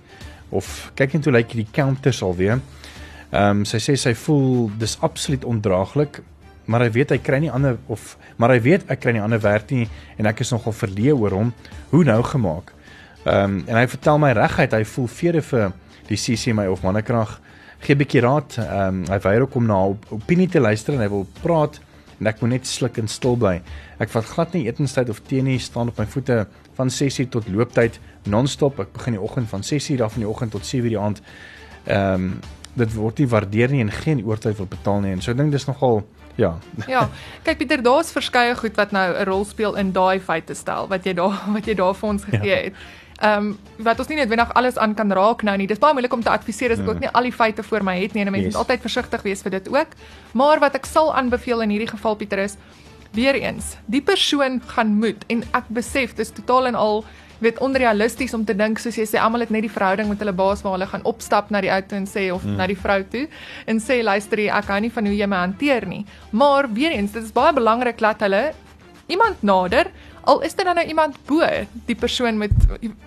of 0.48 0.90
kyk 0.96 1.12
net 1.14 1.26
hoe 1.28 1.34
lyk 1.34 1.52
hierdie 1.52 1.72
counters 1.74 2.22
alweer. 2.22 2.62
Ehm 3.30 3.60
um, 3.60 3.64
sy 3.68 3.80
sê 3.82 3.96
sy 3.98 4.14
voel 4.14 4.70
dis 4.80 4.96
absoluut 5.04 5.44
ondraaglik, 5.44 6.22
maar 6.64 6.86
hy 6.86 6.90
weet 6.94 7.12
hy 7.12 7.18
kry 7.18 7.42
nie 7.44 7.52
ander 7.52 7.76
of 7.86 8.16
maar 8.36 8.54
hy 8.54 8.60
weet 8.64 8.88
ek 8.88 9.02
kry 9.02 9.12
nie 9.16 9.22
ander 9.22 9.42
werk 9.42 9.70
nie 9.74 9.88
en 10.16 10.30
ek 10.30 10.40
is 10.46 10.54
nogal 10.54 10.72
verleë 10.72 11.18
oor 11.18 11.36
hom. 11.36 11.52
Hoe 11.90 12.04
nou 12.04 12.22
gemaak? 12.22 12.72
Ehm 13.26 13.58
um, 13.58 13.60
en 13.66 13.76
hy 13.82 13.86
vertel 13.90 14.22
my 14.22 14.32
reguit 14.38 14.72
hy 14.72 14.84
voel 14.94 15.12
vrede 15.18 15.44
vir 15.50 15.70
die 16.08 16.16
CCMA 16.16 16.70
of 16.72 16.82
mannekrag. 16.86 17.36
Gee 17.80 17.94
'n 17.94 17.98
bietjie 17.98 18.20
raad. 18.20 18.56
Ehm 18.58 18.86
um, 18.86 19.04
hy 19.08 19.18
weier 19.20 19.40
ook 19.40 19.54
om 19.54 19.66
na 19.66 19.84
op, 19.86 20.06
opinie 20.10 20.48
te 20.48 20.60
luister 20.60 20.94
en 20.94 21.00
hy 21.00 21.08
wil 21.08 21.26
praat 21.42 21.80
en 22.20 22.26
ek 22.26 22.40
moet 22.40 22.50
net 22.50 22.66
sluk 22.66 22.98
en 22.98 23.08
stil 23.08 23.36
bly. 23.36 23.60
Ek 23.98 24.08
vat 24.08 24.24
glad 24.24 24.52
nie 24.52 24.66
etenstyd 24.66 25.08
of 25.08 25.20
tee 25.20 25.42
nie, 25.42 25.58
staan 25.58 25.88
op 25.88 25.98
my 25.98 26.06
voete 26.06 26.46
van 26.74 26.90
6:00 26.90 27.28
tot 27.28 27.48
looptyd 27.48 28.00
non-stop. 28.24 28.80
Ek 28.80 28.92
begin 28.92 29.12
die 29.12 29.22
oggend 29.22 29.48
van 29.48 29.62
6:00 29.62 30.02
af 30.02 30.14
in 30.14 30.20
die 30.20 30.28
oggend 30.28 30.50
tot 30.50 30.66
7:00 30.66 30.88
die 30.88 30.98
aand. 30.98 31.22
Ehm 31.86 32.14
um, 32.14 32.40
dit 32.78 32.94
word 32.94 33.18
nie 33.18 33.28
waardeer 33.30 33.72
nie 33.74 33.82
en 33.82 33.90
geen 33.92 34.22
oortyd 34.26 34.56
wil 34.60 34.70
betaal 34.70 35.02
nie 35.04 35.16
en 35.16 35.22
so 35.24 35.32
ek 35.32 35.40
dink 35.40 35.54
dis 35.54 35.66
nogal 35.68 36.02
ja. 36.38 36.52
Ja, 36.94 37.08
kyk 37.46 37.58
Pieter, 37.58 37.82
daar's 37.82 38.12
verskeie 38.14 38.54
goed 38.58 38.78
wat 38.78 38.94
nou 38.94 39.06
'n 39.10 39.26
rol 39.26 39.44
speel 39.44 39.74
in 39.74 39.92
daai 39.92 40.20
feite 40.20 40.54
stel 40.54 40.88
wat 40.88 41.06
jy 41.06 41.14
daar 41.18 41.42
wat 41.54 41.66
jy 41.66 41.74
daar 41.74 41.94
vir 41.94 42.08
ons 42.08 42.24
gegee 42.24 42.62
Ja. 42.70 42.72
Ehm 43.18 43.46
um, 43.46 43.58
wat 43.82 43.98
ons 43.98 44.08
nie 44.08 44.16
noodwendig 44.16 44.52
alles 44.54 44.76
aan 44.78 44.94
kan 44.94 45.10
raak 45.12 45.42
nou 45.42 45.56
nie. 45.56 45.66
Dis 45.66 45.78
baie 45.78 45.92
moeilik 45.92 46.12
om 46.12 46.22
te 46.22 46.30
adviseer 46.30 46.72
as 46.72 46.78
ek 46.78 46.84
Ja. 46.86 46.90
ook 46.92 47.00
nie 47.00 47.08
al 47.08 47.22
die 47.22 47.32
feite 47.32 47.62
voor 47.62 47.82
my 47.82 48.00
het 48.00 48.14
nie 48.14 48.22
en 48.22 48.28
'n 48.28 48.32
mens 48.32 48.44
Yes. 48.44 48.54
moet 48.54 48.62
altyd 48.66 48.80
versigtig 48.80 49.22
wees 49.22 49.42
vir 49.42 49.50
dit 49.50 49.68
ook. 49.68 49.88
Maar 50.32 50.60
wat 50.60 50.74
ek 50.74 50.86
sal 50.86 51.14
aanbeveel 51.14 51.60
in 51.62 51.70
hierdie 51.70 51.90
geval 51.90 52.14
Pieter 52.16 52.38
is 52.38 52.56
weer 53.12 53.34
eens, 53.34 53.76
die 53.86 54.02
persoon 54.02 54.60
gaan 54.66 54.98
moet 54.98 55.24
en 55.28 55.42
ek 55.52 55.64
besef 55.68 56.14
dis 56.14 56.30
totaal 56.30 56.66
en 56.66 56.74
al 56.74 57.04
weet 57.38 57.58
onrealisties 57.58 58.34
om 58.34 58.44
te 58.44 58.54
dink 58.54 58.78
soos 58.78 58.96
jy 58.96 59.04
sê 59.06 59.18
almal 59.18 59.40
het 59.40 59.50
net 59.50 59.62
die 59.62 59.70
verhouding 59.70 60.08
met 60.08 60.18
hulle 60.18 60.32
baas 60.32 60.62
waar 60.62 60.72
hulle 60.72 60.86
gaan 60.86 61.04
opstap 61.04 61.50
na 61.50 61.60
die 61.60 61.70
auto 61.70 61.96
en 61.96 62.06
sê 62.06 62.32
of 62.34 62.44
mm. 62.44 62.56
na 62.56 62.66
die 62.66 62.76
vrou 62.76 63.02
toe 63.02 63.28
en 63.66 63.78
sê 63.80 64.02
luister 64.02 64.38
jy, 64.38 64.48
ek 64.48 64.64
hou 64.64 64.80
nie 64.80 64.90
van 64.90 65.06
hoe 65.06 65.16
jy 65.16 65.26
my 65.26 65.36
hanteer 65.36 65.86
nie. 65.86 66.04
Maar 66.30 66.72
weer 66.72 66.90
eens, 66.90 67.12
dit 67.12 67.22
is 67.22 67.32
baie 67.32 67.52
belangrik 67.52 67.98
dat 67.98 68.20
hulle 68.20 68.52
iemand 69.06 69.42
nader 69.42 69.86
al 70.24 70.40
is 70.46 70.54
dit 70.54 70.64
dan 70.66 70.78
nou 70.78 70.86
iemand 70.86 71.16
bo 71.26 71.46
die 71.86 71.96
persoon 71.96 72.38
met 72.38 72.54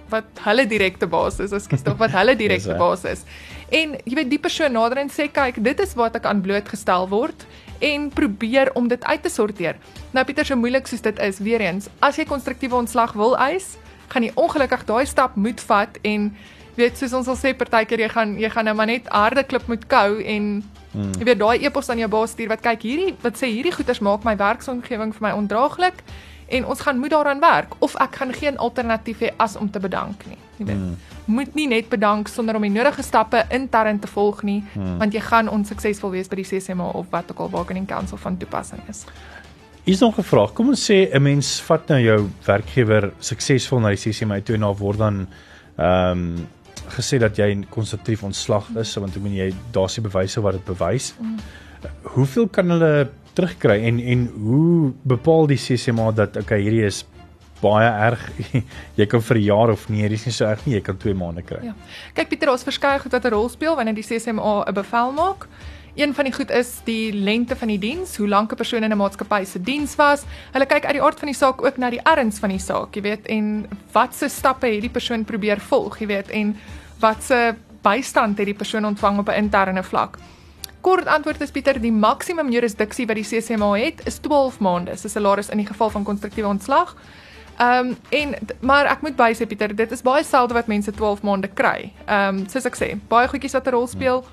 wat 0.09 0.43
hulle 0.45 0.67
direkte 0.67 1.07
baas 1.07 1.39
is, 1.39 1.51
ekskuus 1.55 1.83
tog 1.85 1.97
wat 1.99 2.13
hulle 2.15 2.35
direkte 2.43 2.77
baas 2.79 3.03
is. 3.09 3.25
En 3.71 3.95
jy 4.03 4.15
weet 4.19 4.31
die 4.31 4.41
persoon 4.41 4.73
nader 4.75 5.03
en 5.03 5.11
sê 5.11 5.29
kyk, 5.31 5.61
dit 5.63 5.83
is 5.83 5.93
wat 5.99 6.15
ek 6.19 6.27
aan 6.27 6.41
blootgestel 6.43 7.07
word 7.11 7.45
en 7.81 8.09
probeer 8.13 8.73
om 8.77 8.87
dit 8.91 9.03
uit 9.03 9.21
te 9.23 9.29
sorteer. 9.31 9.79
Nou 10.13 10.25
Pieter, 10.27 10.45
so 10.45 10.59
moeilik 10.59 10.87
soos 10.87 11.01
dit 11.01 11.21
is, 11.23 11.39
weer 11.41 11.63
eens, 11.65 11.89
as 11.99 12.19
jy 12.19 12.27
konstruktiewe 12.29 12.77
ontslag 12.77 13.15
wil 13.17 13.37
eis, 13.39 13.75
gaan 14.11 14.27
jy 14.27 14.33
ongelukkig 14.35 14.83
daai 14.89 15.05
stap 15.07 15.37
moet 15.39 15.61
vat 15.69 15.97
en 16.07 16.31
weet 16.75 16.99
soos 16.99 17.13
ons 17.15 17.29
al 17.31 17.39
sê 17.39 17.53
partykeer 17.57 18.05
jy 18.05 18.09
gaan 18.11 18.35
jy 18.39 18.49
gaan 18.51 18.67
nou 18.67 18.75
maar 18.77 18.89
net 18.89 19.07
harde 19.11 19.43
klip 19.47 19.67
moet 19.71 19.83
kou 19.91 20.19
en 20.19 20.49
hmm. 20.93 21.13
jy 21.19 21.27
weet 21.27 21.41
daai 21.41 21.65
e-pos 21.67 21.91
aan 21.91 22.01
jou 22.03 22.09
baas 22.11 22.35
stuur 22.35 22.51
wat 22.51 22.63
kyk 22.65 22.85
hierdie 22.87 23.15
wat 23.23 23.39
sê 23.39 23.51
hierdie 23.51 23.73
goeders 23.75 24.03
maak 24.03 24.27
my 24.27 24.35
werksomgewing 24.39 25.15
vir 25.15 25.27
my 25.27 25.33
ondraaglik 25.37 26.03
en 26.51 26.65
ons 26.65 26.83
gaan 26.85 26.99
moet 26.99 27.13
daaraan 27.13 27.39
werk 27.39 27.73
of 27.79 27.95
ek 28.03 28.15
gaan 28.21 28.33
geen 28.33 28.57
alternatief 28.57 29.23
hê 29.23 29.31
as 29.37 29.55
om 29.55 29.71
te 29.71 29.79
bedank 29.79 30.25
nie. 30.29 30.37
Jy 30.57 30.65
weet. 30.65 30.75
Hmm. 30.75 30.97
Moet 31.25 31.53
nie 31.55 31.67
net 31.67 31.89
bedank 31.89 32.27
sonder 32.27 32.55
om 32.55 32.65
die 32.65 32.71
nodige 32.73 33.03
stappe 33.03 33.45
intern 33.49 33.99
te 33.99 34.07
volg 34.07 34.43
nie, 34.43 34.63
hmm. 34.73 34.97
want 35.01 35.13
jy 35.13 35.21
gaan 35.25 35.49
onsuksesvol 35.49 36.11
wees 36.15 36.29
by 36.31 36.41
die 36.41 36.47
CCMA 36.47 36.91
of 36.99 37.09
wat 37.13 37.31
ook 37.31 37.45
al 37.45 37.53
bargaining 37.53 37.87
council 37.87 38.17
van 38.17 38.37
toepassing 38.37 38.81
is. 38.89 39.05
Hier's 39.83 39.99
nog 39.99 40.17
'n 40.17 40.23
vraag. 40.23 40.53
Kom 40.53 40.67
ons 40.69 40.91
sê 40.91 41.09
'n 41.13 41.21
mens 41.21 41.61
vat 41.61 41.87
nou 41.87 41.99
jou 41.99 42.29
werkgewer 42.45 43.11
suksesvol 43.19 43.79
na 43.79 43.89
die 43.89 43.97
CCMA 43.97 44.41
toe 44.41 44.55
en 44.55 44.61
daar 44.61 44.77
word 44.77 44.97
dan 44.97 45.27
ehm 45.77 46.11
um, 46.11 46.47
gesê 46.91 47.17
dat 47.17 47.37
jy 47.37 47.65
konstruktief 47.69 48.23
ontslag 48.23 48.67
is 48.75 48.95
want 48.95 49.15
ek 49.15 49.23
meen 49.23 49.35
jy 49.35 49.53
daar's 49.71 49.95
die 49.95 50.03
bewyse 50.03 50.41
wat 50.41 50.53
dit 50.53 50.65
bewys. 50.65 51.13
Mm. 51.19 51.37
Hoeveel 52.15 52.47
kan 52.47 52.69
hulle 52.69 53.09
terugkry 53.33 53.79
en 53.87 53.99
en 53.99 54.27
hoe 54.27 54.93
bepaal 55.03 55.47
die 55.47 55.57
CCMA 55.57 56.11
dat 56.11 56.37
okay 56.37 56.61
hierdie 56.61 56.85
is 56.85 57.05
baie 57.61 57.89
erg 58.07 58.23
jy 58.99 59.05
kan 59.05 59.21
vir 59.21 59.37
jaar 59.45 59.73
of 59.73 59.89
nee 59.89 60.09
dis 60.09 60.25
nie 60.25 60.33
so 60.33 60.45
erg 60.45 60.65
nie 60.65 60.75
jy 60.75 60.81
kan 60.81 60.97
2 60.97 61.13
maande 61.17 61.43
kry. 61.45 61.61
Ja. 61.65 61.75
Kyk 62.17 62.29
Pieter, 62.29 62.51
ons 62.51 62.65
verskeie 62.65 62.99
goed 62.99 63.11
wat 63.11 63.25
'n 63.25 63.33
rol 63.33 63.49
speel 63.49 63.75
wanneer 63.75 63.95
die 63.95 64.07
CCMA 64.07 64.65
'n 64.67 64.73
bevel 64.73 65.13
maak. 65.13 65.47
Een 65.95 66.13
van 66.13 66.23
die 66.23 66.33
goed 66.33 66.49
is 66.49 66.79
die 66.85 67.11
lengte 67.11 67.55
van 67.55 67.67
die 67.67 67.79
diens, 67.79 68.15
hoe 68.17 68.27
lank 68.27 68.51
'n 68.51 68.55
persoon 68.55 68.83
in 68.83 68.91
'n 68.91 68.97
maatskappy 68.97 69.43
se 69.45 69.59
diens 69.61 69.95
was. 69.95 70.23
Hulle 70.53 70.65
kyk 70.65 70.85
uit 70.85 70.93
die 70.93 71.01
aard 71.01 71.19
van 71.19 71.27
die 71.27 71.35
saak 71.35 71.63
ook 71.63 71.77
na 71.77 71.89
die 71.89 72.01
erns 72.03 72.39
van 72.39 72.49
die 72.49 72.59
saak, 72.59 72.95
jy 72.95 73.01
weet, 73.01 73.27
en 73.27 73.67
watse 73.91 74.29
stappe 74.29 74.67
het 74.67 74.81
die 74.81 74.89
persoon 74.89 75.25
probeer 75.25 75.59
volg, 75.59 75.99
jy 75.99 76.07
weet, 76.07 76.29
en 76.29 76.55
watse 76.99 77.55
bystand 77.81 78.37
het 78.37 78.45
die 78.45 78.55
persoon 78.55 78.85
ontvang 78.85 79.19
op 79.19 79.27
'n 79.29 79.43
interne 79.43 79.83
vlak. 79.83 80.17
Kort 80.81 81.05
antwoord 81.05 81.41
is 81.41 81.51
Pieter, 81.53 81.77
die 81.81 81.91
maksimum 81.93 82.49
jurisdiksie 82.49 83.05
wat 83.05 83.19
die 83.19 83.25
CCMA 83.25 83.71
het 83.77 84.01
is 84.09 84.17
12 84.25 84.59
maande 84.65 84.95
se 84.97 85.09
salaris 85.09 85.51
in 85.53 85.61
die 85.61 85.67
geval 85.67 85.91
van 85.93 86.03
konstruktiewe 86.03 86.49
ontslag. 86.49 86.95
Ehm 87.61 87.91
um, 87.91 87.97
en 88.09 88.35
maar 88.59 88.89
ek 88.89 89.01
moet 89.05 89.17
bysê 89.17 89.45
Pieter, 89.45 89.75
dit 89.75 89.91
is 89.91 90.01
baie 90.01 90.23
selde 90.23 90.57
wat 90.57 90.67
mense 90.67 90.91
12 90.91 91.21
maande 91.21 91.47
kry. 91.53 91.91
Ehm 92.05 92.41
um, 92.41 92.47
soos 92.49 92.65
ek 92.65 92.79
sê, 92.79 92.95
baie 93.07 93.29
goedjies 93.29 93.53
wat 93.53 93.67
'n 93.67 93.75
rol 93.75 93.87
speel. 93.87 94.25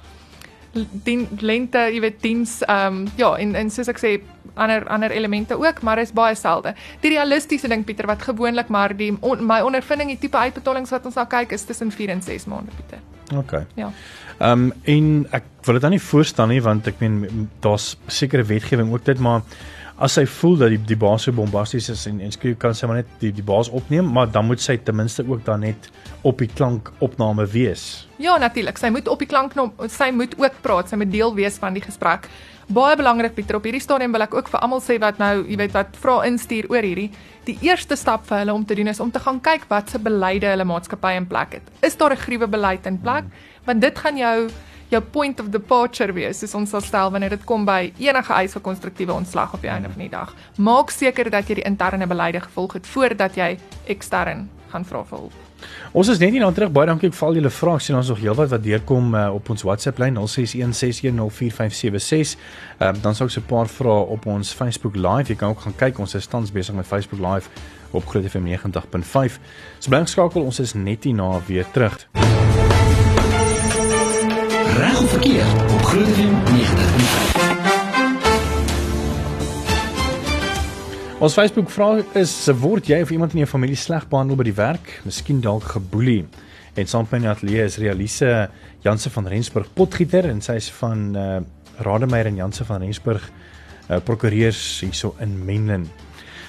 Dien 1.05 1.29
lente, 1.41 1.79
jy 1.93 2.01
weet 2.01 2.23
diens 2.23 2.63
ehm 2.63 2.87
um, 2.87 3.13
ja, 3.17 3.35
en 3.37 3.55
en 3.55 3.71
soos 3.71 3.89
ek 3.89 4.01
sê 4.01 4.21
ander 4.55 4.89
ander 4.89 5.11
elemente 5.11 5.55
ook, 5.55 5.83
maar 5.83 5.99
is 5.99 6.13
baie 6.13 6.35
selde. 6.35 6.75
Die 7.01 7.11
realistiese 7.11 7.69
ding 7.69 7.85
Pieter 7.85 8.07
wat 8.07 8.23
gewoonlik 8.23 8.69
maar 8.69 8.97
die 8.97 9.13
on, 9.21 9.47
my 9.47 9.61
ondervinding 9.61 10.09
die 10.09 10.19
tipe 10.19 10.37
uitbetalings 10.37 10.91
wat 10.91 11.05
ons 11.05 11.15
na 11.15 11.25
kyk 11.25 11.53
is 11.53 11.65
tussen 11.65 11.93
4 11.93 12.09
en 12.09 12.23
6 12.23 12.45
maande 12.45 12.71
Pieter. 12.77 12.99
OK. 13.37 13.53
Ja. 13.75 13.93
Ehm 14.39 14.69
um, 14.69 14.73
en 14.85 15.27
ek 15.35 15.47
wil 15.67 15.75
dit 15.75 15.83
dan 15.83 15.91
nie 15.97 16.03
voorstaan 16.03 16.53
nie 16.53 16.63
want 16.63 16.87
ek 16.87 17.01
meen 17.03 17.49
daar's 17.65 17.97
sekere 18.07 18.47
wetgewing 18.47 18.93
ook 18.93 19.05
dit 19.05 19.19
maar 19.19 19.43
as 19.99 20.15
sy 20.15 20.25
voel 20.31 20.59
dat 20.61 20.71
die 20.71 20.81
die 20.93 20.99
baas 20.99 21.25
so 21.27 21.35
bombasties 21.35 21.89
is 21.91 22.05
en 22.11 22.21
en 22.23 22.35
skryf 22.35 22.59
kan 22.63 22.75
sy 22.77 22.87
maar 22.87 23.01
net 23.01 23.15
die 23.23 23.33
die 23.35 23.45
baas 23.45 23.71
opneem, 23.75 24.07
maar 24.15 24.31
dan 24.31 24.47
moet 24.47 24.63
sy 24.63 24.77
ten 24.79 24.97
minste 24.97 25.25
ook 25.27 25.43
dan 25.47 25.65
net 25.67 25.89
op 26.23 26.39
die 26.39 26.51
klank 26.51 26.93
opname 27.05 27.47
wees. 27.51 28.07
Ja, 28.23 28.37
natuurlik. 28.39 28.79
Sy 28.79 28.93
moet 28.95 29.09
op 29.11 29.19
die 29.19 29.29
klank 29.31 29.57
sy 29.91 30.11
moet 30.15 30.37
ook 30.39 30.63
praat, 30.63 30.91
sy 30.91 30.99
moet 31.01 31.11
deel 31.11 31.35
wees 31.35 31.59
van 31.59 31.75
die 31.75 31.83
gesprek. 31.83 32.31
Baie 32.69 32.99
belangrik 33.01 33.33
Pieter, 33.33 33.57
op 33.57 33.65
hierdie 33.65 33.81
stadium 33.81 34.13
wil 34.13 34.27
ek 34.27 34.35
ook 34.37 34.51
vir 34.53 34.61
almal 34.61 34.83
sê 34.85 34.99
wat 35.01 35.19
nou, 35.19 35.41
jy 35.49 35.57
weet 35.57 35.73
wat 35.73 35.95
vra 36.03 36.19
instuur 36.29 36.69
oor 36.69 36.85
hierdie. 36.85 37.09
Die 37.47 37.57
eerste 37.65 37.97
stap 37.97 38.27
vir 38.29 38.43
hulle 38.43 38.55
om 38.55 38.67
te 38.69 38.77
doen 38.77 38.93
is 38.93 39.01
om 39.01 39.11
te 39.11 39.23
gaan 39.25 39.41
kyk 39.41 39.65
wat 39.71 39.89
se 39.91 39.99
beleide 39.99 40.51
hulle 40.53 40.67
maatskappy 40.69 41.15
in 41.17 41.27
plek 41.31 41.59
het. 41.59 41.71
Is 41.83 41.97
daar 41.97 42.13
'n 42.13 42.23
gruwe 42.27 42.47
beleid 42.47 42.87
in 42.87 43.01
plek? 43.01 43.25
Want 43.65 43.81
dit 43.81 43.99
gaan 43.99 44.17
jou 44.17 44.51
jou 44.91 45.03
point 45.03 45.41
of 45.41 45.51
departure 45.53 46.13
wees, 46.13 46.39
soos 46.39 46.55
ons 46.55 46.71
sal 46.71 46.85
stel 46.85 47.11
wanneer 47.11 47.37
dit 47.37 47.45
kom 47.45 47.67
by 47.69 47.93
enige 47.99 48.33
eis 48.33 48.55
vir 48.57 48.63
konstruktiewe 48.63 49.13
ontslag 49.13 49.55
op 49.55 49.65
die 49.65 49.73
einde 49.73 49.89
van 49.89 50.07
die 50.07 50.13
dag. 50.13 50.35
Maak 50.57 50.91
seker 50.91 51.31
dat 51.31 51.49
jy 51.49 51.61
die 51.61 51.69
interne 51.69 52.07
beleide 52.07 52.41
gevolg 52.41 52.79
het 52.79 52.87
voordat 52.87 53.37
jy 53.37 53.59
ekstern 53.87 54.49
gaan 54.73 54.85
vra 54.85 55.05
vir 55.05 55.19
hulp. 55.19 55.33
Ons 55.93 56.09
is 56.13 56.19
net 56.23 56.33
nie 56.35 56.43
nou 56.43 56.53
terug 56.55 56.71
baie 56.75 56.87
dankie 56.87 57.11
vir 57.11 57.29
al 57.29 57.35
julle 57.39 57.51
vrae. 57.51 57.81
Sien 57.83 57.97
ons 57.99 58.09
nog 58.13 58.21
heelwat 58.23 58.51
wat 58.53 58.63
deurkom 58.63 59.15
uh, 59.17 59.35
op 59.35 59.49
ons 59.51 59.65
WhatsApp 59.67 59.99
lyn 60.03 60.17
0616104576. 60.21 60.27
Ehm 62.79 62.89
um, 62.89 62.97
dan 63.03 63.15
sou 63.19 63.27
ek 63.27 63.33
so 63.35 63.41
'n 63.41 63.51
paar 63.51 63.69
vrae 63.69 64.03
op 64.15 64.27
ons 64.27 64.53
Facebook 64.53 64.97
Live. 64.97 65.33
Jy 65.33 65.37
kan 65.37 65.49
ook 65.51 65.61
gaan 65.67 65.77
kyk. 65.77 65.99
Ons 65.99 66.15
is 66.15 66.27
tans 66.27 66.53
besig 66.53 66.75
met 66.75 66.87
Facebook 66.87 67.21
Live 67.21 67.49
op 67.91 68.07
Groot 68.07 68.25
FM 68.25 68.47
90.5. 68.47 69.39
So 69.79 69.91
bly 69.91 70.01
geskakel. 70.01 70.43
Ons 70.43 70.61
is 70.61 70.75
net 70.75 71.05
hier 71.05 71.15
na 71.15 71.41
weer 71.47 71.67
terug. 71.73 72.09
Reg 74.79 75.03
of 75.03 75.11
verkeerd 75.11 75.73
op 75.73 75.83
Groot 75.83 76.07
FM 76.07 76.35
90.5. 76.45 76.51
Ons 81.19 81.33
Facebook 81.33 81.71
vraag 81.71 82.05
is: 82.15 82.47
word 82.61 82.87
jy 82.87 83.01
of 83.03 83.11
iemand 83.11 83.33
in 83.35 83.39
jou 83.43 83.51
familie 83.51 83.77
sleg 83.77 84.07
behandel 84.07 84.39
by 84.39 84.47
die 84.47 84.55
werk? 84.55 85.03
Miskien 85.03 85.43
dalk 85.43 85.67
geboelie? 85.73 86.29
En 86.79 86.87
saam 86.87 87.09
met 87.11 87.25
my 87.25 87.29
ateljee 87.33 87.65
is 87.67 87.81
Realise 87.83 88.51
Janse 88.87 89.11
van 89.11 89.27
Rensburg 89.27 89.67
potgieter 89.75 90.31
en 90.31 90.39
sy 90.47 90.55
is 90.63 90.71
van 90.79 91.17
uh, 91.17 91.41
Rademeier 91.83 92.31
en 92.31 92.39
Janse 92.39 92.63
van 92.69 92.79
Rensburg 92.87 93.25
uh, 93.27 93.99
prokureurs 93.99 94.63
hierso 94.87 95.17
in 95.19 95.35
Menlyn. 95.43 95.91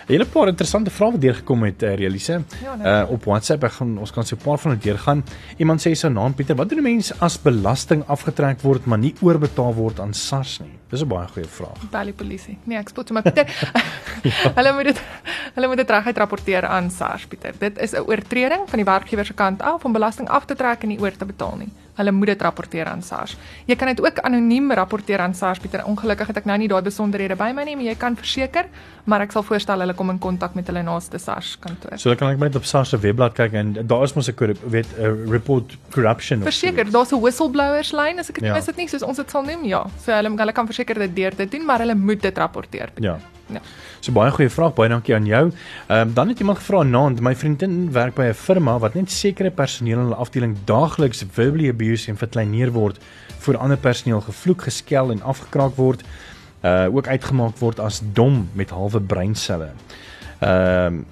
'n 0.09 0.13
hele 0.17 0.25
paar 0.25 0.47
interessante 0.49 0.89
vrae 0.89 1.11
wat 1.11 1.21
deurgekom 1.21 1.63
het 1.67 1.83
uh, 1.83 1.93
Relise. 1.93 2.41
Ja, 2.63 2.75
nee. 2.75 2.87
uh 2.87 3.11
op 3.13 3.25
WhatsApp 3.29 3.63
ek 3.63 3.75
gaan 3.77 3.97
ons 4.01 4.11
kan 4.11 4.25
so 4.25 4.35
'n 4.35 4.41
paar 4.41 4.57
van 4.57 4.71
dit 4.71 4.83
deurgaan. 4.83 5.23
Iemand 5.57 5.85
sê 5.85 5.93
sy 5.93 6.07
naam 6.07 6.33
Pieter, 6.33 6.55
wat 6.55 6.69
doen 6.69 6.79
'n 6.79 6.83
mens 6.83 7.13
as 7.19 7.37
belasting 7.37 8.03
afgetrek 8.07 8.61
word 8.61 8.85
maar 8.85 8.97
nie 8.97 9.13
oorbetaal 9.21 9.73
word 9.73 9.99
aan 9.99 10.13
SARS 10.13 10.59
nie? 10.59 10.73
Dis 10.89 11.01
'n 11.01 11.07
baie 11.07 11.27
goeie 11.27 11.47
vraag. 11.47 11.89
Bel 11.91 12.03
die 12.03 12.13
polisie. 12.13 12.57
Nee, 12.63 12.77
ek 12.77 12.89
spot 12.89 13.11
maar 13.11 13.21
Pieter. 13.21 13.45
ja. 14.23 14.53
Hulle 14.57 14.73
moet 14.73 14.83
dit 14.83 15.01
hulle 15.53 15.67
moet 15.67 15.77
dit 15.77 15.89
reguit 15.89 16.17
rapporteer 16.17 16.65
aan 16.65 16.89
SARS 16.91 17.25
Pieter. 17.27 17.53
Dit 17.57 17.77
is 17.77 17.91
'n 17.91 18.01
oortreding 18.07 18.65
van 18.65 18.77
die 18.77 18.85
werkgewer 18.85 19.25
se 19.25 19.33
kant 19.33 19.61
af 19.61 19.85
om 19.85 19.91
belasting 19.91 20.29
af 20.29 20.45
te 20.45 20.55
trek 20.55 20.81
en 20.81 20.87
nie 20.87 20.99
oor 20.99 21.11
te 21.11 21.25
betaal 21.25 21.55
nie. 21.57 21.69
Hulle 21.99 22.13
moet 22.15 22.31
dit 22.31 22.41
rapporteer 22.45 22.87
aan 22.87 23.01
SARS. 23.03 23.35
Jy 23.67 23.75
kan 23.79 23.91
dit 23.91 24.01
ook 24.03 24.21
anoniem 24.25 24.71
rapporteer 24.79 25.19
aan 25.19 25.35
SARS 25.35 25.59
Pieter. 25.59 25.83
Ongelukkig 25.85 26.31
het 26.31 26.41
ek 26.41 26.47
nou 26.49 26.57
nie 26.61 26.69
daai 26.71 26.81
besonderhede 26.85 27.35
by 27.39 27.51
my 27.55 27.65
nie, 27.67 27.75
maar 27.75 27.89
jy 27.89 27.95
kan 27.99 28.15
verseker, 28.19 28.69
maar 29.09 29.25
ek 29.25 29.35
sal 29.35 29.43
voorstel 29.43 29.83
hulle 29.83 29.95
kom 29.99 30.13
in 30.13 30.19
kontak 30.19 30.55
met 30.55 30.67
hulle 30.71 30.83
naaste 30.83 31.19
SARS 31.19 31.55
kantoor. 31.59 31.97
So 32.01 32.15
kan 32.15 32.33
ek 32.33 32.41
net 32.41 32.55
op 32.59 32.65
SARS 32.65 32.95
se 32.95 33.01
webblad 33.03 33.35
kyk 33.37 33.57
en 33.59 33.75
daar 33.81 34.03
is 34.07 34.15
mos 34.15 34.29
'n 34.29 34.55
weet 34.65 34.87
'n 34.97 35.29
report 35.29 35.77
corruption. 35.91 36.41
Verseker, 36.43 36.89
daar's 36.91 37.11
'n 37.11 37.21
whistleblowers 37.21 37.91
lyn 37.91 38.19
as 38.19 38.29
ek 38.29 38.39
dit 38.39 38.43
ja. 38.45 38.53
mis 38.53 38.65
dit 38.65 38.77
nie, 38.77 38.87
soos 38.87 39.03
ons 39.03 39.17
dit 39.17 39.29
sal 39.29 39.43
noem, 39.43 39.65
ja. 39.65 39.85
So 40.03 40.11
hulle 40.11 40.29
hulle 40.37 40.53
kan 40.53 40.65
verseker 40.65 40.95
dit 40.95 41.15
deur 41.15 41.35
te 41.35 41.45
doen, 41.45 41.65
maar 41.65 41.79
hulle 41.79 41.95
moet 41.95 42.21
dit 42.21 42.37
rapporteer. 42.37 42.89
Pieter. 42.95 43.03
Ja. 43.03 43.38
Ja. 43.49 43.61
So 43.99 44.11
baie 44.15 44.31
goeie 44.31 44.49
vraag, 44.49 44.73
baie 44.77 44.89
dankie 44.89 45.15
aan 45.15 45.25
jou. 45.25 45.51
Ehm 45.87 46.07
um, 46.07 46.13
dan 46.13 46.27
het 46.27 46.39
iemand 46.39 46.57
gevra 46.57 46.83
naand, 46.83 47.21
my 47.21 47.35
vriendin 47.35 47.91
werk 47.91 48.15
by 48.15 48.29
'n 48.29 48.33
firma 48.33 48.79
wat 48.79 48.93
net 48.93 49.11
sekere 49.11 49.51
personeel 49.51 49.97
in 49.97 50.03
hulle 50.03 50.15
afdeling 50.15 50.57
daagliks 50.65 51.25
verbally 51.31 51.69
abuse 51.69 52.09
en 52.11 52.17
verkleineer 52.17 52.71
word 52.71 52.99
voor 53.39 53.57
ander 53.57 53.77
personeel 53.77 54.21
gevloek, 54.21 54.61
geskel 54.61 55.11
en 55.11 55.21
afgekraak 55.21 55.75
word. 55.75 56.03
Uh 56.63 56.95
ook 56.95 57.07
uitgemaak 57.07 57.57
word 57.57 57.79
as 57.79 58.01
dom 58.13 58.49
met 58.53 58.69
halwe 58.69 59.01
breinselle. 59.01 59.71
Ehm 60.39 60.85
um, 60.85 61.05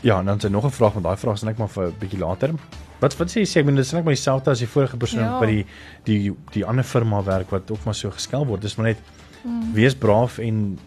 Ja, 0.00 0.22
dan 0.22 0.38
het 0.38 0.50
nog 0.50 0.64
'n 0.64 0.70
vraag, 0.70 0.92
maar 0.92 1.02
daai 1.02 1.16
vraag 1.16 1.34
is 1.34 1.42
net 1.42 1.58
maar 1.58 1.68
vir 1.68 1.86
'n 1.86 1.94
bietjie 1.98 2.18
later. 2.18 2.50
Wat 2.98 3.16
wat 3.16 3.30
sê 3.30 3.40
jy 3.40 3.46
sê 3.46 3.58
ek 3.58 3.64
bedoel 3.64 3.82
dis 3.82 3.92
net 3.92 4.04
maar 4.04 4.14
dieselfde 4.14 4.50
as 4.50 4.58
die 4.58 4.68
vorige 4.68 4.96
persoon 4.96 5.24
ja. 5.24 5.38
by 5.38 5.46
die 5.46 5.66
die 6.04 6.34
die 6.52 6.64
ander 6.64 6.84
firma 6.84 7.22
werk 7.22 7.50
wat 7.50 7.70
ook 7.70 7.84
maar 7.84 7.94
so 7.94 8.10
geskel 8.10 8.46
word. 8.46 8.62
Dis 8.62 8.76
maar 8.76 8.86
net 8.86 8.98
hmm. 9.42 9.72
wees 9.72 9.94
braaf 9.94 10.38
en 10.38 10.78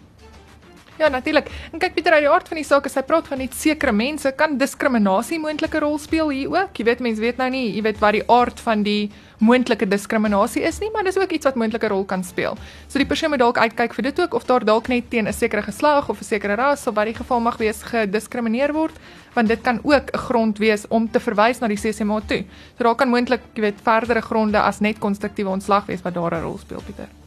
Ja, 1.01 1.07
natuurlik. 1.09 1.47
En 1.73 1.79
kyk 1.81 1.95
Pieter, 1.95 2.13
uit 2.13 2.21
die 2.21 2.29
aard 2.29 2.45
van 2.51 2.59
die 2.59 2.65
saak, 2.67 2.85
as 2.85 2.93
hy 2.93 3.01
praat 3.09 3.25
van 3.25 3.39
net 3.41 3.55
sekere 3.57 3.89
mense, 3.89 4.29
kan 4.37 4.51
diskriminasie 4.61 5.39
moontlike 5.41 5.79
rol 5.81 5.95
speel 5.97 6.29
hier 6.29 6.51
ook. 6.53 6.77
Jy 6.77 6.83
weet 6.85 6.99
mense 7.01 7.23
weet 7.23 7.39
nou 7.41 7.47
nie, 7.49 7.63
jy 7.73 7.81
weet 7.87 7.97
wat 8.03 8.13
die 8.13 8.21
aard 8.29 8.59
van 8.61 8.83
die 8.85 9.07
moontlike 9.41 9.87
diskriminasie 9.89 10.61
is 10.69 10.77
nie, 10.77 10.91
maar 10.93 11.07
dis 11.07 11.17
ook 11.17 11.31
iets 11.33 11.47
wat 11.49 11.57
moontlike 11.57 11.89
rol 11.89 12.03
kan 12.05 12.21
speel. 12.21 12.53
So 12.85 13.01
die 13.01 13.07
persoon 13.09 13.33
moet 13.33 13.41
dalk 13.41 13.57
uitkyk 13.57 13.95
vir 13.97 14.07
dit 14.11 14.21
ook 14.21 14.37
of 14.37 14.45
daar 14.45 14.61
dalk 14.67 14.91
net 14.93 15.09
teen 15.09 15.25
'n 15.25 15.33
sekere 15.33 15.63
geslag 15.65 16.09
of 16.09 16.21
'n 16.21 16.23
sekere 16.23 16.53
ras 16.55 16.85
of 16.85 16.93
wat 16.93 17.05
die 17.09 17.17
geval 17.17 17.39
mag 17.39 17.57
wees 17.57 17.81
gediskrimineer 17.81 18.71
word, 18.73 18.93
want 19.33 19.47
dit 19.47 19.61
kan 19.61 19.79
ook 19.81 20.13
'n 20.13 20.17
grond 20.17 20.57
wees 20.59 20.85
om 20.89 21.09
te 21.09 21.19
verwys 21.19 21.61
na 21.61 21.67
die 21.67 21.81
CCMA 21.81 22.21
toe. 22.27 22.45
So 22.77 22.83
daar 22.83 22.95
kan 22.95 23.09
moontlik, 23.09 23.41
jy 23.55 23.61
weet, 23.61 23.81
verdere 23.81 24.21
gronde 24.21 24.59
as 24.59 24.79
net 24.79 24.99
konstruktiewe 24.99 25.49
ontslag 25.49 25.87
wees 25.87 26.03
wat 26.03 26.13
daar 26.13 26.35
'n 26.35 26.43
rol 26.43 26.59
speel, 26.59 26.81
Pieter. 26.85 27.20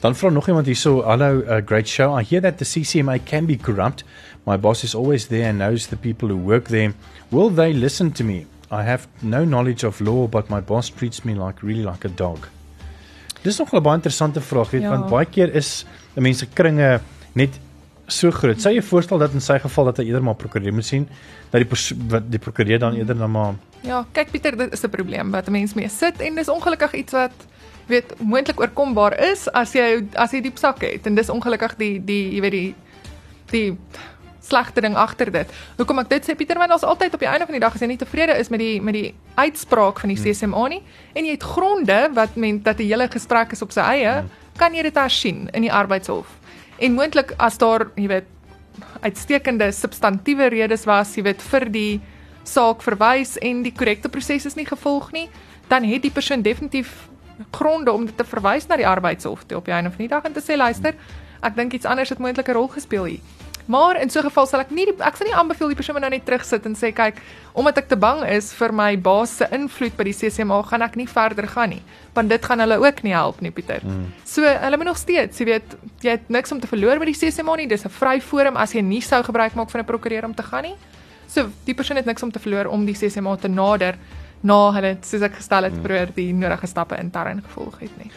Dan 0.00 0.16
vra 0.16 0.28
nog 0.28 0.48
iemand 0.48 0.66
hierso, 0.66 1.02
"Hallo, 1.02 1.40
uh, 1.40 1.56
great 1.64 1.88
show. 1.88 2.18
I 2.20 2.24
hear 2.28 2.42
that 2.42 2.58
the 2.58 2.64
CCMA 2.64 3.18
can 3.24 3.46
be 3.46 3.56
corrupt. 3.56 4.04
My 4.46 4.58
boss 4.58 4.82
is 4.82 4.94
always 4.94 5.26
there 5.26 5.48
and 5.48 5.58
knows 5.58 5.86
the 5.86 5.96
people 5.96 6.28
who 6.28 6.36
work 6.44 6.64
there. 6.66 6.92
Will 7.28 7.54
they 7.54 7.72
listen 7.72 8.12
to 8.12 8.24
me? 8.24 8.46
I 8.70 8.82
have 8.82 9.06
no 9.18 9.44
knowledge 9.44 9.86
of 9.86 10.00
law, 10.00 10.26
but 10.26 10.48
my 10.48 10.60
boss 10.60 10.88
treats 10.88 11.22
me 11.22 11.32
like 11.32 11.66
really 11.66 11.84
like 11.84 12.08
a 12.08 12.10
dog." 12.14 12.48
Dis 13.42 13.58
nog 13.58 13.72
'n 13.72 13.82
baie 13.82 13.94
interessante 13.94 14.40
vraag, 14.40 14.70
weet, 14.70 14.82
ja. 14.82 14.88
want 14.88 15.08
baie 15.08 15.26
keer 15.26 15.54
is 15.54 15.86
mense 16.14 16.46
kringe 16.46 17.00
net 17.32 17.58
so 18.06 18.30
groot. 18.30 18.58
Sê 18.58 18.72
jy 18.74 18.82
voorstel 18.82 19.18
dat 19.18 19.32
in 19.32 19.40
sy 19.40 19.58
geval 19.58 19.84
dat 19.84 19.96
hy 19.96 20.04
eerder 20.04 20.22
maar 20.22 20.34
prokureur 20.34 20.72
moet 20.72 20.84
sien, 20.84 21.08
dat 21.50 21.60
die 21.60 21.96
wat 22.08 22.30
die 22.30 22.38
prokureur 22.38 22.78
dan 22.78 22.94
eerder 22.94 23.18
dan 23.18 23.30
maar 23.30 23.54
Ja, 23.80 24.04
kyk 24.12 24.30
Pieter, 24.30 24.56
dit 24.56 24.72
is 24.72 24.82
'n 24.84 24.90
probleem 24.90 25.30
wat 25.30 25.46
'n 25.46 25.52
mens 25.52 25.74
mee 25.74 25.88
sit 25.88 26.20
en 26.20 26.34
dis 26.34 26.48
ongelukkig 26.48 26.92
iets 26.92 27.12
wat 27.12 27.32
weet 27.90 28.14
moontlik 28.18 28.60
oorkombaar 28.60 29.18
is 29.30 29.48
as 29.56 29.74
jy 29.76 30.06
as 30.14 30.32
jy 30.34 30.42
diep 30.46 30.58
sak 30.58 30.82
het 30.86 31.06
en 31.06 31.18
dis 31.18 31.32
ongelukkig 31.32 31.76
die 31.80 31.96
die 32.04 32.22
jy 32.36 32.40
weet 32.46 32.56
die 32.56 32.70
die 33.50 33.68
slegte 34.50 34.82
ding 34.82 34.96
agter 34.98 35.30
dit. 35.32 35.52
Hoekom 35.78 36.02
ek 36.02 36.10
dit 36.10 36.26
sê 36.26 36.34
Pieter, 36.38 36.58
want 36.58 36.72
ons 36.74 36.86
altyd 36.86 37.14
op 37.14 37.22
die 37.22 37.28
einde 37.30 37.46
van 37.46 37.56
die 37.56 37.62
dag 37.62 37.74
as 37.76 37.82
jy 37.84 37.90
nie 37.92 38.00
tevrede 38.00 38.36
is 38.40 38.50
met 38.50 38.62
die 38.62 38.80
met 38.82 38.96
die 38.96 39.12
uitspraak 39.36 40.00
van 40.02 40.12
die 40.12 40.18
hmm. 40.18 40.34
CCMA 40.34 40.66
nie 40.72 40.80
en 41.14 41.28
jy 41.28 41.36
het 41.36 41.46
gronde 41.46 41.98
wat 42.16 42.36
men 42.40 42.62
dat 42.66 42.80
die 42.80 42.88
hele 42.90 43.08
gesprek 43.12 43.54
is 43.54 43.62
op 43.62 43.74
sy 43.74 43.84
eie, 43.94 44.20
hmm. 44.20 44.30
kan 44.58 44.74
jy 44.74 44.84
dit 44.88 44.98
hersien 44.98 45.46
in 45.54 45.66
die 45.66 45.72
arbeidshof. 45.72 46.28
En 46.80 46.96
moontlik 46.96 47.34
as 47.38 47.58
daar, 47.60 47.90
jy 48.00 48.08
weet, 48.08 48.28
uitstekende 49.04 49.68
substantiewe 49.76 50.48
redes 50.52 50.86
was, 50.88 51.12
jy 51.16 51.26
weet, 51.28 51.44
vir 51.52 51.68
die 51.72 52.00
saak 52.48 52.80
verwys 52.84 53.36
en 53.44 53.62
die 53.64 53.74
korrekte 53.76 54.08
proses 54.12 54.48
is 54.48 54.56
nie 54.56 54.66
gevolg 54.68 55.10
nie, 55.12 55.26
dan 55.68 55.84
het 55.84 56.02
die 56.02 56.12
persoon 56.12 56.42
definitief 56.42 57.09
gronde 57.50 57.92
om 57.92 58.06
dit 58.06 58.16
te 58.16 58.24
verwys 58.24 58.66
na 58.66 58.76
die 58.76 58.86
arbeidshof 58.86 59.44
toe 59.46 59.58
op 59.58 59.64
die 59.64 59.74
einde 59.74 59.90
van 59.90 59.98
die 59.98 60.08
dag 60.08 60.24
en 60.24 60.32
te 60.32 60.40
sê 60.40 60.56
luister, 60.56 60.94
Ek 61.40 61.56
dink 61.56 61.72
iets 61.76 61.88
anders 61.88 62.12
het 62.12 62.18
moontlik 62.20 62.48
'n 62.48 62.52
rol 62.52 62.68
gespeel 62.68 63.04
hier. 63.04 63.20
Maar 63.66 64.00
in 64.00 64.10
so 64.10 64.20
'n 64.20 64.24
geval 64.24 64.46
sal 64.46 64.60
ek 64.60 64.70
nie 64.70 64.84
die, 64.84 64.94
ek 64.98 65.16
sal 65.16 65.26
nie 65.26 65.34
aanbeveel 65.34 65.68
die 65.68 65.76
persoon 65.76 66.00
nou 66.00 66.10
net 66.10 66.24
terugsit 66.24 66.66
en 66.66 66.74
sê 66.74 66.92
kyk, 66.92 67.14
omdat 67.52 67.78
ek 67.78 67.88
te 67.88 67.96
bang 67.96 68.24
is 68.28 68.52
vir 68.52 68.72
my 68.72 68.98
baas 68.98 69.36
se 69.36 69.46
invloed 69.50 69.96
by 69.96 70.04
die 70.04 70.12
CCMA, 70.12 70.62
gaan 70.62 70.82
ek 70.82 70.96
nie 70.96 71.06
verder 71.06 71.46
gaan 71.46 71.68
nie, 71.68 71.82
want 72.14 72.28
dit 72.28 72.44
gaan 72.44 72.58
hulle 72.58 72.78
ook 72.78 73.02
nie 73.02 73.12
help 73.12 73.40
nie, 73.40 73.50
Pieter. 73.50 73.80
Mm. 73.84 74.12
So 74.24 74.42
hulle 74.42 74.76
moet 74.76 74.86
nog 74.86 74.96
steeds, 74.96 75.38
jy 75.38 75.44
weet, 75.44 75.76
jy 76.00 76.10
het 76.10 76.28
niks 76.28 76.52
om 76.52 76.60
te 76.60 76.66
verloor 76.66 76.98
by 76.98 77.04
die 77.04 77.14
CCMA 77.14 77.56
nie. 77.56 77.66
Dis 77.66 77.84
'n 77.84 77.90
vry 77.90 78.20
forum 78.20 78.56
as 78.56 78.72
jy 78.72 78.80
nie 78.80 79.00
sou 79.00 79.22
gebruik 79.22 79.54
maak 79.54 79.70
van 79.70 79.80
'n 79.80 79.84
prokureur 79.84 80.24
om 80.24 80.34
te 80.34 80.42
gaan 80.42 80.62
nie. 80.62 80.76
So 81.26 81.48
die 81.64 81.74
persoon 81.74 81.96
het 81.96 82.06
niks 82.06 82.22
om 82.22 82.30
te 82.30 82.38
verloor 82.38 82.66
om 82.66 82.84
die 82.84 82.94
CCMA 82.94 83.36
te 83.36 83.48
nader 83.48 83.94
na 84.42 84.58
hulle 84.76 84.96
soos 85.06 85.22
ek 85.22 85.40
gestel 85.40 85.68
het, 85.68 85.80
probeer 85.82 86.12
die 86.16 86.30
nodige 86.36 86.66
stappe 86.70 86.98
intern 87.00 87.42
gevolg 87.46 87.80
het 87.84 87.96
nie. 88.00 88.10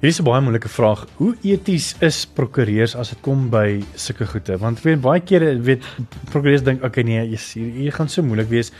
Hier 0.00 0.10
is 0.10 0.20
'n 0.20 0.24
baie 0.24 0.40
moeilike 0.40 0.68
vraag. 0.68 1.06
Hoe 1.16 1.34
eties 1.42 1.94
is 2.00 2.26
prokureurs 2.26 2.94
as 2.94 3.08
dit 3.08 3.20
kom 3.22 3.48
by 3.50 3.82
sulke 3.94 4.26
goede? 4.26 4.58
Want 4.58 4.82
weet 4.82 5.00
baie 5.00 5.20
kere 5.20 5.58
weet 5.60 5.82
prokureurs 6.30 6.62
dink 6.62 6.84
okay 6.84 7.02
nee, 7.02 7.26
hier, 7.26 7.40
hier 7.72 7.92
gaan 7.92 8.08
so 8.08 8.22
moeilik 8.22 8.48
wees. 8.48 8.72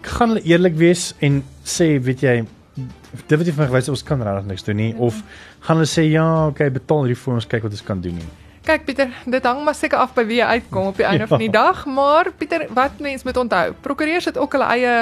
Gaan 0.00 0.28
hulle 0.28 0.42
eerlik 0.42 0.74
wees 0.76 1.14
en 1.20 1.42
sê, 1.64 2.00
weet 2.00 2.20
jy, 2.20 2.46
dit 2.74 3.38
wat 3.38 3.46
jy 3.46 3.52
vir 3.52 3.64
my 3.64 3.68
gewys 3.70 3.88
ons 3.88 4.02
kan 4.02 4.22
regtig 4.22 4.46
niks 4.46 4.64
doen 4.64 4.76
nie 4.76 4.92
ja. 4.92 4.98
of 4.98 5.20
gaan 5.60 5.76
hulle 5.76 5.90
sê 5.90 6.06
ja, 6.10 6.46
okay, 6.46 6.70
betaal 6.70 7.04
hierdie 7.04 7.20
vir 7.20 7.34
ons 7.34 7.46
kyk 7.46 7.62
wat 7.62 7.76
ons 7.76 7.84
kan 7.84 8.00
doen 8.00 8.16
nie. 8.16 8.30
Kyk 8.64 8.86
Pieter, 8.86 9.12
dit 9.26 9.44
hang 9.44 9.60
maar 9.64 9.76
seker 9.76 10.00
af 10.00 10.14
by 10.16 10.24
wie 10.24 10.40
jy 10.40 10.46
uitkom 10.56 10.86
op 10.94 10.96
die 10.96 11.04
einde 11.04 11.26
ja. 11.26 11.32
van 11.34 11.44
die 11.44 11.52
dag, 11.52 11.84
maar 11.86 12.32
Pieter, 12.32 12.66
wat 12.72 12.98
mense 13.04 13.28
moet 13.28 13.36
onthou, 13.36 13.74
prokureurs 13.84 14.30
het 14.32 14.40
ook 14.40 14.56
hulle 14.56 14.70
eie 14.78 14.94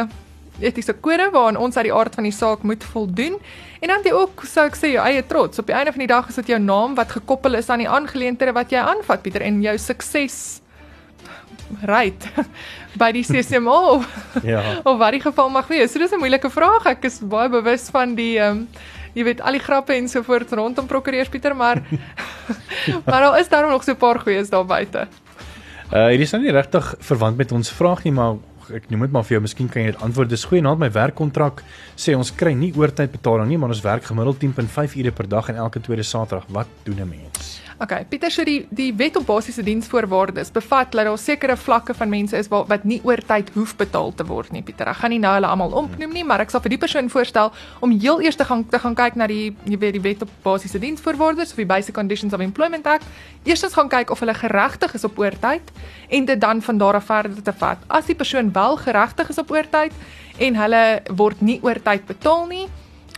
etiese 0.60 0.92
kode 0.92 1.30
waaraan 1.32 1.56
ons 1.56 1.76
uit 1.76 1.88
die 1.88 1.94
aard 1.94 2.14
van 2.14 2.24
die 2.24 2.34
saak 2.34 2.62
moet 2.62 2.84
voldoen. 2.84 3.38
En 3.80 3.88
dan 3.88 4.04
jy 4.04 4.12
ook 4.12 4.44
sou 4.46 4.66
ek 4.66 4.76
sê 4.78 4.92
jou 4.94 5.04
eie 5.04 5.22
trots. 5.26 5.58
Op 5.58 5.66
die 5.66 5.76
einde 5.76 5.92
van 5.92 6.04
die 6.04 6.10
dag 6.10 6.28
is 6.28 6.38
dit 6.42 6.52
jou 6.54 6.58
naam 6.60 6.94
wat 6.94 7.10
gekoppel 7.10 7.54
is 7.54 7.70
aan 7.70 7.82
die 7.84 7.88
aangeleenthede 7.88 8.52
wat 8.52 8.72
jy 8.72 8.78
aanvat 8.78 9.22
Pieter 9.22 9.42
en 9.42 9.62
jou 9.62 9.76
sukses 9.78 10.60
right 11.88 12.28
by 13.00 13.10
die 13.16 13.24
CCMO. 13.24 14.02
ja. 14.52 14.62
Of 14.84 14.98
wat 15.00 15.16
die 15.16 15.22
geval 15.24 15.50
mag 15.50 15.68
wees. 15.72 15.92
So 15.92 15.98
dis 15.98 16.12
'n 16.12 16.20
moeilike 16.20 16.50
vraag. 16.50 16.86
Ek 16.86 17.04
is 17.04 17.20
baie 17.20 17.48
bewus 17.48 17.88
van 17.90 18.14
die 18.14 18.38
ehm 18.38 18.66
um, 18.66 18.68
jy 19.12 19.24
weet 19.24 19.42
al 19.44 19.52
die 19.52 19.60
grappe 19.60 19.92
en 19.92 20.08
so 20.08 20.22
voort 20.24 20.52
rondom 20.56 20.86
prokureurs 20.88 21.28
Pieter, 21.28 21.56
maar 21.56 21.82
maar 23.06 23.20
daar 23.20 23.40
is 23.40 23.48
daar 23.48 23.68
nog 23.68 23.84
so 23.84 23.92
'n 23.92 23.96
paar 23.96 24.20
goeies 24.20 24.50
daar 24.50 24.66
buite. 24.66 25.08
Uh 25.92 26.06
hierdie 26.08 26.24
is 26.24 26.32
nou 26.32 26.42
nie 26.42 26.52
regtig 26.52 26.94
verwant 26.98 27.36
met 27.36 27.52
ons 27.52 27.70
vraag 27.70 28.04
nie, 28.04 28.12
maar 28.12 28.36
ek 28.70 28.90
noem 28.90 29.06
dit 29.06 29.14
maar 29.14 29.24
vir 29.24 29.36
jou, 29.36 29.42
miskien 29.42 29.68
kan 29.68 29.82
jy 29.82 29.92
dit 29.92 30.02
antwoord. 30.02 30.30
Dis 30.30 30.44
goeie 30.44 30.62
naam 30.62 30.78
my 30.78 30.90
werkkontrak 30.92 31.64
sê 31.96 32.14
ons 32.18 32.30
kry 32.30 32.54
nie 32.54 32.72
oortyd 32.76 33.12
betaling 33.12 33.48
nie, 33.48 33.58
maar 33.58 33.74
ons 33.74 33.82
werk 33.84 34.04
gemiddeld 34.04 34.42
10.5 34.42 34.96
ure 35.02 35.12
per 35.12 35.28
dag 35.28 35.48
en 35.48 35.60
elke 35.64 35.80
tweede 35.80 36.06
Saterdag. 36.06 36.46
Wat 36.48 36.68
doen 36.84 37.00
'n 37.00 37.08
mens? 37.08 37.62
Okay, 37.82 38.04
Pieter 38.06 38.30
sê 38.30 38.44
die 38.46 38.60
die 38.70 38.92
wet 38.94 39.16
op 39.18 39.24
basiese 39.26 39.62
diensvoorwaardes 39.66 40.52
bevat 40.54 40.92
dat 40.92 41.08
daar 41.08 41.18
sekere 41.18 41.56
vlakke 41.58 41.94
van 41.98 42.08
mense 42.08 42.36
is 42.38 42.46
wat 42.52 42.68
wat 42.70 42.84
nie 42.86 43.00
oortyd 43.02 43.50
hoef 43.56 43.72
betaal 43.76 44.12
te 44.14 44.26
word 44.28 44.52
nie, 44.54 44.62
Pieter. 44.62 44.86
Ek 44.86 45.00
gaan 45.00 45.10
nie 45.10 45.18
nou 45.18 45.32
hulle 45.34 45.50
almal 45.50 45.74
opnoem 45.80 46.12
nie, 46.14 46.22
maar 46.22 46.44
ek 46.44 46.54
sal 46.54 46.62
vir 46.62 46.76
die 46.76 46.78
persoon 46.78 47.10
voorstel 47.10 47.50
om 47.82 47.90
heel 47.90 48.22
eers 48.22 48.38
te 48.38 48.46
gaan 48.46 48.62
te 48.70 48.78
gaan 48.78 48.94
kyk 48.94 49.18
na 49.18 49.26
die 49.26 49.50
jy 49.66 49.78
weet 49.82 49.96
die 49.98 50.04
wet 50.04 50.22
op 50.22 50.30
basiese 50.44 50.78
diensvoorwaardes 50.78 51.50
of 51.50 51.58
die 51.58 51.66
Basic 51.66 51.94
Conditions 51.98 52.32
of 52.32 52.44
Employment 52.44 52.86
Act. 52.86 53.08
Eerstens 53.42 53.74
gaan 53.74 53.90
kyk 53.90 54.14
of 54.14 54.22
hulle 54.22 54.34
geregtig 54.38 54.94
is 54.94 55.04
op 55.04 55.18
oortyd 55.18 55.74
en 56.08 56.30
dit 56.30 56.40
dan 56.40 56.62
van 56.62 56.78
daar 56.78 57.00
af 57.00 57.10
verder 57.10 57.42
te 57.42 57.52
vat. 57.64 57.82
As 57.88 58.06
die 58.06 58.14
persoon 58.14 58.52
wel 58.54 58.61
geregtig 58.76 59.28
is 59.28 59.38
op 59.38 59.50
oortyd 59.50 59.92
en 60.38 60.56
hulle 60.56 60.84
word 61.16 61.40
nie 61.40 61.58
oortyd 61.62 62.06
betaal 62.06 62.46
nie 62.46 62.66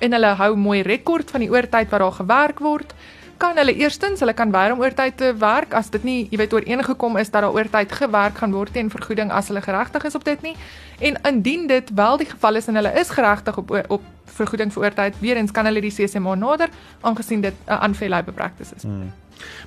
en 0.02 0.16
hulle 0.16 0.32
hou 0.40 0.54
mooi 0.58 0.82
rekord 0.82 1.30
van 1.30 1.44
die 1.44 1.50
oortyd 1.52 1.90
wat 1.92 2.02
daar 2.02 2.16
gewerk 2.18 2.62
word, 2.64 2.94
kan 3.42 3.58
hulle 3.58 3.74
eerstens, 3.76 4.22
hulle 4.22 4.34
kan 4.36 4.52
weier 4.54 4.74
om 4.74 4.82
oortyd 4.82 5.16
te 5.18 5.32
werk 5.40 5.74
as 5.74 5.90
dit 5.92 6.04
nie, 6.06 6.18
jy 6.30 6.38
weet, 6.40 6.54
ooreengekom 6.54 7.18
is 7.20 7.30
dat 7.32 7.44
daar 7.44 7.56
oortyd 7.56 7.92
gewerk 7.92 8.38
gaan 8.40 8.54
word 8.54 8.72
teen 8.74 8.90
vergoeding 8.92 9.32
as 9.34 9.50
hulle 9.50 9.62
geregtig 9.64 10.06
is 10.08 10.16
op 10.18 10.24
dit 10.26 10.42
nie. 10.46 10.54
En 11.04 11.18
indien 11.30 11.66
dit 11.70 11.90
wel 11.94 12.20
die 12.22 12.28
geval 12.30 12.60
is 12.60 12.68
en 12.70 12.78
hulle 12.80 12.94
is 13.00 13.10
geregtig 13.10 13.58
op 13.60 13.74
op 13.88 14.10
vergoeding 14.34 14.72
vir 14.74 14.82
oortyd, 14.82 15.18
weer 15.22 15.38
eens 15.38 15.52
kan 15.54 15.66
hulle 15.68 15.82
die 15.84 15.92
CCMA 15.94 16.34
nader 16.34 16.70
aangesien 17.02 17.40
dit 17.44 17.54
'n 17.54 17.72
uh, 17.72 17.82
unfair 17.86 18.10
labor 18.10 18.34
practice 18.34 18.74
is. 18.74 18.82
Hmm. 18.82 19.12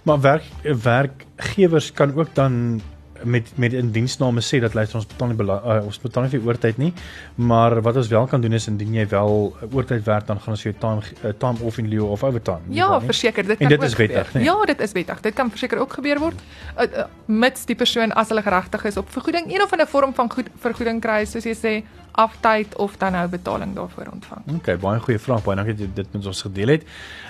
Maar 0.03 0.21
werk 0.21 0.43
werkgewers 0.83 1.91
kan 1.91 2.15
ook 2.15 2.35
dan 2.35 2.81
met 3.23 3.51
met 3.55 3.73
in 3.73 3.91
diensname 3.91 4.41
sê 4.41 4.59
dat 4.59 4.73
luister 4.73 4.99
ons 4.99 5.07
betaal 5.07 5.31
nie 5.33 5.45
uh, 5.45 5.85
ons 5.85 5.99
betaal 6.01 6.27
nie 6.27 6.31
vir 6.35 6.47
oortyd 6.47 6.77
nie 6.77 6.93
maar 7.35 7.81
wat 7.81 7.99
ons 8.01 8.07
wel 8.07 8.27
kan 8.27 8.41
doen 8.41 8.53
is 8.53 8.67
indien 8.67 8.93
jy 8.93 9.07
wel 9.11 9.55
oortyd 9.71 10.03
werk 10.05 10.27
dan 10.27 10.39
gaan 10.39 10.55
ons 10.55 10.63
jou 10.63 10.73
time 10.79 11.01
uh, 11.23 11.33
time 11.39 11.63
off 11.63 11.77
in 11.77 11.89
lieu 11.91 12.05
of 12.05 12.23
overtime 12.23 12.61
ja 12.69 12.99
verseker 13.03 13.47
dit 13.47 13.57
kan 13.57 13.69
en 13.69 13.75
dit 13.75 13.87
is 13.89 13.95
wettig 13.95 14.33
nee. 14.33 14.43
ja 14.43 14.55
dit 14.65 14.81
is 14.81 14.91
wettig. 14.91 15.21
Dit 15.21 15.33
kan 15.33 15.49
verseker 15.49 15.79
ook 15.79 15.93
gebeur 15.99 16.19
word 16.19 16.41
uh, 16.77 16.83
uh, 16.83 17.05
mits 17.25 17.65
die 17.65 17.75
persoon 17.75 18.13
as 18.13 18.29
hulle 18.33 18.43
geregtig 18.45 18.85
is 18.91 18.97
op 18.97 19.09
vergoeding 19.11 19.51
een 19.53 19.63
of 19.63 19.71
ander 19.71 19.87
vorm 19.87 20.13
van 20.13 20.31
goed 20.31 20.51
vergoeding 20.63 21.01
kry 21.01 21.23
soos 21.25 21.45
jy 21.45 21.55
sê 21.55 21.73
aftyd 22.17 22.75
of 22.81 22.97
dan 22.97 23.13
nou 23.13 23.27
betaling 23.29 23.75
daarvoor 23.77 24.09
ontvang. 24.11 24.41
OK, 24.57 24.69
baie 24.81 24.99
goeie 25.05 25.19
vraag. 25.21 25.43
Baie 25.45 25.59
dankie 25.59 25.75
dat 25.77 25.85
jy 25.85 25.89
dit 25.99 26.13
met 26.17 26.25
ons 26.25 26.41
gedeel 26.41 26.73
het. 26.73 26.85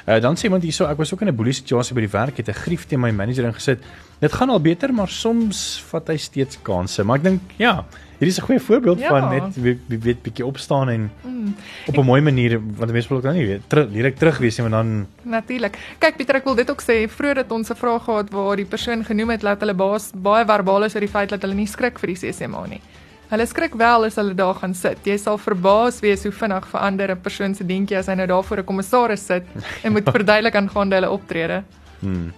Uh 0.08 0.19
dan 0.23 0.39
sê 0.39 0.47
iemand 0.47 0.63
hierso, 0.63 0.88
ek 0.88 1.02
was 1.02 1.12
ook 1.13 1.21
in 1.26 1.28
'n 1.28 1.36
boelie 1.36 1.54
situasie 1.54 1.95
by 1.95 2.06
die 2.08 2.13
werk, 2.15 2.38
het 2.38 2.47
'n 2.47 2.62
grief 2.63 2.86
teen 2.88 3.00
my 3.00 3.12
manager 3.12 3.43
ingesit. 3.43 3.84
Dit 4.19 4.34
gaan 4.34 4.50
al 4.50 4.62
beter, 4.62 4.93
maar 4.93 5.08
soms 5.08 5.84
vat 5.91 6.08
hy 6.08 6.17
steeds 6.17 6.62
kansse. 6.62 7.04
Maar 7.04 7.17
ek 7.17 7.23
dink, 7.23 7.41
ja, 7.58 7.86
hier 8.17 8.28
is 8.28 8.39
'n 8.39 8.45
goeie 8.47 8.60
voorbeeld 8.60 9.00
ja. 9.00 9.10
van 9.10 9.30
net 9.30 9.56
wie 9.56 10.00
weet 10.00 10.21
bietjie 10.21 10.45
opstaan 10.45 10.89
en 10.89 11.12
mm. 11.21 11.56
op 11.88 11.97
'n 11.97 12.06
mooi 12.06 12.21
manier 12.21 12.60
want 12.78 12.91
mense 12.91 13.08
wil 13.08 13.17
ook 13.17 13.23
dan 13.23 13.34
nie 13.34 13.45
weet, 13.45 13.62
ter, 13.67 13.86
leer 13.86 14.06
ek 14.06 14.17
terug 14.17 14.38
wees 14.38 14.58
en 14.58 14.71
dan 14.71 15.08
Natuurlik. 15.21 15.78
Kyk 16.00 16.15
Pieter, 16.15 16.36
ek 16.36 16.43
wil 16.43 16.56
dit 16.56 16.71
ook 16.71 16.82
sê, 16.82 17.10
vroeër 17.10 17.36
het 17.36 17.52
ons 17.52 17.69
'n 17.69 17.76
vraag 17.76 18.04
gehad 18.04 18.30
waar 18.30 18.56
die 18.56 18.65
persoon 18.65 19.04
genoem 19.04 19.30
het 19.30 19.41
dat 19.41 19.60
hulle 19.60 19.73
baas 19.73 20.12
baie 20.15 20.45
verbaal 20.45 20.84
is 20.84 20.95
oor 20.95 21.02
die 21.02 21.10
feit 21.10 21.30
dat 21.30 21.41
hulle 21.41 21.54
nie 21.54 21.67
skrik 21.67 22.00
vir 22.00 22.08
die 22.08 22.15
CCMA 22.15 22.65
nie. 22.67 22.82
Hulle 23.27 23.43
skrik 23.45 23.73
wel 23.75 24.07
as 24.07 24.15
hulle 24.15 24.35
daar 24.37 24.55
gaan 24.55 24.73
sit. 24.77 25.03
Jy 25.03 25.17
sal 25.19 25.37
verbaas 25.41 25.99
wees 25.99 26.23
hoe 26.23 26.31
vinnig 26.31 26.67
verander 26.71 27.11
'n 27.11 27.21
persoon 27.21 27.55
se 27.55 27.63
dingetjie 27.63 27.97
as 27.97 28.07
hy 28.07 28.15
nou 28.15 28.27
daar 28.27 28.43
voor 28.43 28.59
'n 28.59 28.63
kommissaris 28.65 29.25
sit 29.25 29.43
en 29.83 29.91
moet 29.91 30.07
verduidelik 30.17 30.55
aangaande 30.55 30.95
hulle 30.95 31.09
optrede. 31.09 31.63
Hmm. 31.99 32.31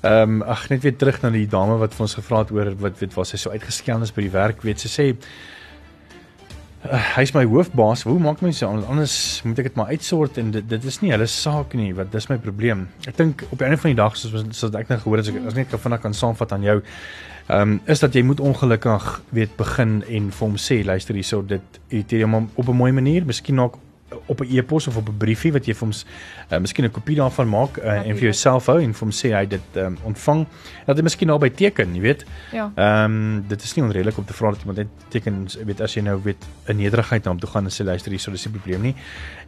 Ehm 0.00 0.40
um, 0.40 0.42
ag 0.42 0.68
net 0.68 0.82
weer 0.82 0.96
terug 0.96 1.22
na 1.22 1.30
die 1.30 1.46
dame 1.46 1.76
wat 1.78 1.94
vir 1.94 2.00
ons 2.00 2.14
gevra 2.14 2.38
het 2.38 2.50
oor 2.50 2.70
wat 2.80 2.98
weet 3.00 3.14
was 3.14 3.28
sy 3.28 3.36
so 3.36 3.50
uitgeskelm 3.50 4.02
is 4.02 4.12
by 4.12 4.22
die 4.22 4.30
werk, 4.30 4.62
weet 4.62 4.80
sy 4.80 4.88
sê 4.88 5.06
uh, 6.84 7.16
hy's 7.16 7.34
my 7.34 7.44
hoofbaas. 7.44 8.02
Hoe 8.02 8.18
maak 8.18 8.40
mense 8.40 8.66
anders 8.66 9.42
moet 9.44 9.58
ek 9.58 9.64
dit 9.64 9.76
maar 9.76 9.90
uitsort 9.90 10.38
en 10.38 10.50
dit 10.50 10.68
dit 10.68 10.84
is 10.84 11.00
nie 11.02 11.10
hulle 11.10 11.26
saak 11.26 11.74
nie, 11.74 11.92
wat 11.92 12.12
dis 12.12 12.28
my 12.30 12.38
probleem. 12.38 12.88
Ek 13.04 13.16
dink 13.16 13.42
op 13.50 13.58
die 13.58 13.66
einde 13.66 13.76
van 13.82 13.90
die 13.90 13.98
dag 13.98 14.16
soos 14.16 14.46
soos 14.56 14.74
ek 14.74 14.88
nou 14.88 15.00
gehoor 15.02 15.18
het, 15.18 15.28
as 15.28 15.34
ek 15.34 15.50
as 15.52 15.58
net 15.58 15.70
kan 15.70 15.84
vinnig 15.84 16.00
kan 16.00 16.14
saamvat 16.14 16.52
aan 16.52 16.62
jou 16.62 16.78
ehm 17.50 17.70
um, 17.70 17.80
is 17.84 17.98
dat 17.98 18.14
jy 18.14 18.22
moet 18.22 18.40
ongelukkig 18.40 19.22
weet 19.34 19.56
begin 19.56 20.04
en 20.08 20.32
vir 20.32 20.46
hom 20.46 20.56
sê 20.56 20.84
luister 20.84 21.14
hierso 21.14 21.42
dit 21.42 21.80
irriteer 21.88 22.28
hom 22.28 22.50
op 22.54 22.68
'n 22.68 22.76
mooi 22.76 22.92
manier, 22.92 23.26
miskien 23.26 23.60
ook 23.60 23.78
op 24.26 24.40
'n 24.40 24.56
e-pos 24.56 24.86
of 24.86 24.96
op 24.96 25.08
'n 25.08 25.16
briefie 25.16 25.52
wat 25.52 25.66
jy 25.66 25.74
vir 25.74 25.88
hom 25.88 25.96
uh, 26.52 26.58
miskien 26.58 26.84
'n 26.84 26.90
kopie 26.90 27.16
daarvan 27.16 27.48
maak 27.48 27.76
uh, 27.76 28.06
en 28.06 28.14
vir 28.14 28.22
jouself 28.22 28.66
hou 28.66 28.80
en 28.82 28.94
vir 28.94 29.00
hom 29.00 29.10
sê 29.10 29.32
hy 29.34 29.46
dit 29.46 29.76
um, 29.76 29.98
ontvang 30.02 30.46
dat 30.86 30.96
hy 30.96 31.02
miskien 31.02 31.28
naby 31.28 31.50
teken, 31.50 31.94
jy 31.94 32.00
weet. 32.00 32.24
Ja. 32.52 32.72
Ehm 32.74 33.04
um, 33.04 33.44
dit 33.48 33.62
is 33.62 33.74
nie 33.74 33.84
onredelik 33.84 34.18
om 34.18 34.24
te 34.24 34.32
vra 34.32 34.50
dat 34.50 34.60
iemand 34.60 34.78
net 34.78 34.88
teken, 35.08 35.46
weet 35.64 35.80
as 35.80 35.94
jy 35.94 36.02
nou 36.02 36.20
weet 36.22 36.44
'n 36.66 36.76
nederigheid 36.76 37.24
na 37.24 37.30
hom 37.30 37.40
toe 37.40 37.50
gaan 37.50 37.64
en 37.64 37.70
sê 37.70 37.84
luister 37.84 38.10
hierso 38.10 38.30
dis 38.30 38.46
'n 38.46 38.50
probleem 38.50 38.82
nie. 38.82 38.94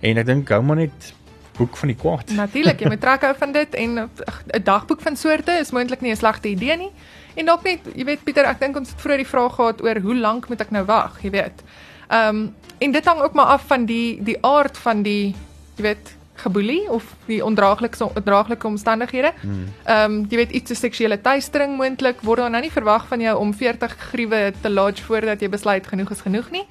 En 0.00 0.16
ek 0.16 0.26
dink 0.26 0.48
hou 0.48 0.62
maar 0.62 0.76
net 0.76 1.14
boek 1.56 1.76
van 1.76 1.88
die 1.88 1.96
kwaad. 1.96 2.30
Natuurlik, 2.30 2.80
jy 2.80 2.88
moet 2.88 3.00
trek 3.06 3.22
hou 3.22 3.34
van 3.38 3.52
dit 3.52 3.74
en 3.74 3.90
'n 3.98 4.62
dagboek 4.62 5.00
van 5.00 5.16
soorte 5.16 5.52
is 5.52 5.70
moontlik 5.70 6.00
nie 6.00 6.10
'n 6.10 6.16
slegte 6.16 6.48
idee 6.48 6.76
nie. 6.76 6.90
En 7.34 7.48
dalk 7.48 7.62
net, 7.64 7.86
jy 7.96 8.04
weet 8.04 8.24
Pieter, 8.24 8.44
ek 8.44 8.60
dink 8.60 8.76
ons 8.76 8.90
het 8.92 9.00
vroeër 9.00 9.22
die 9.24 9.28
vraag 9.28 9.54
gehad 9.54 9.82
oor 9.82 10.00
hoe 10.04 10.16
lank 10.16 10.48
moet 10.48 10.60
ek 10.60 10.70
nou 10.70 10.84
wag, 10.84 11.20
jy 11.22 11.30
weet. 11.30 11.64
Ehm 12.08 12.28
um, 12.28 12.54
en 12.82 12.90
dit 12.90 13.04
hang 13.06 13.20
ook 13.22 13.32
maar 13.38 13.46
af 13.54 13.66
van 13.70 13.84
die 13.86 14.18
die 14.26 14.36
aard 14.42 14.78
van 14.78 15.02
die 15.06 15.34
jy 15.76 15.82
weet 15.82 16.16
geboelie 16.42 16.90
of 16.90 17.04
die 17.26 17.44
ondraaglike 17.44 18.04
ondraaglike 18.04 18.66
omstandighede. 18.66 19.32
Hmm. 19.40 19.68
Ehm 19.84 20.12
um, 20.12 20.26
jy 20.28 20.36
weet 20.36 20.50
iets 20.50 20.68
so 20.68 20.74
seksuele 20.74 21.20
teistering 21.20 21.76
moontlik 21.76 22.20
word 22.20 22.42
dan 22.42 22.56
nou 22.56 22.62
nie 22.62 22.72
verwag 22.72 23.06
van 23.08 23.20
jou 23.20 23.38
om 23.38 23.54
40 23.54 23.96
gruwe 24.10 24.52
te 24.60 24.70
lodge 24.70 25.04
voordat 25.04 25.40
jy 25.40 25.48
besluit 25.48 25.86
genoeg 25.86 26.10
is 26.10 26.20
genoeg 26.20 26.50
nie. 26.50 26.66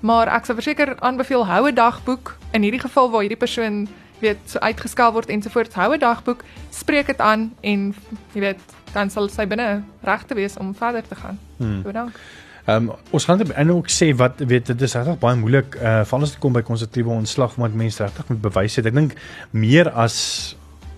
Maar 0.00 0.28
ek 0.36 0.44
sou 0.44 0.54
verseker 0.54 0.96
aanbeveel 1.00 1.46
hou 1.46 1.68
'n 1.68 1.74
dagboek 1.74 2.36
in 2.52 2.62
hierdie 2.62 2.84
geval 2.84 3.10
waar 3.10 3.20
hierdie 3.20 3.40
persoon 3.40 3.88
weet 4.20 4.38
so 4.46 4.58
uitgeskel 4.58 5.12
word 5.12 5.28
ensovoorts 5.28 5.74
hou 5.74 5.94
'n 5.94 5.98
dagboek, 5.98 6.44
spreek 6.70 7.06
dit 7.06 7.20
aan 7.20 7.54
en 7.60 7.94
jy 8.34 8.40
weet 8.40 8.60
dan 8.94 9.10
sal 9.10 9.28
sy 9.32 9.46
binne 9.50 9.82
reg 10.06 10.24
te 10.28 10.36
wees 10.38 10.56
om 10.60 10.74
verder 10.74 11.06
te 11.08 11.18
gaan. 11.18 11.38
Hmm. 11.58 11.82
So 11.82 11.92
dank. 11.92 12.18
Ehm 12.64 12.88
um, 12.88 12.92
ons 13.10 13.24
gaan 13.28 13.42
net 13.44 13.70
ook 13.70 13.90
sê 13.92 14.14
wat 14.16 14.38
weet 14.40 14.66
dit 14.72 14.82
is 14.86 14.94
regtig 14.96 15.18
baie 15.20 15.36
moeilik 15.36 15.74
uh 15.76 15.98
veral 16.08 16.22
as 16.24 16.36
dit 16.36 16.40
kom 16.40 16.54
by 16.56 16.62
konstruktiewe 16.64 17.12
ontslag 17.12 17.58
omdat 17.58 17.76
mense 17.76 18.02
regtig 18.02 18.28
moet 18.28 18.40
bewys 18.40 18.76
het. 18.80 18.86
Ek 18.88 18.94
dink 18.96 19.18
meer 19.50 19.90
as 19.90 20.16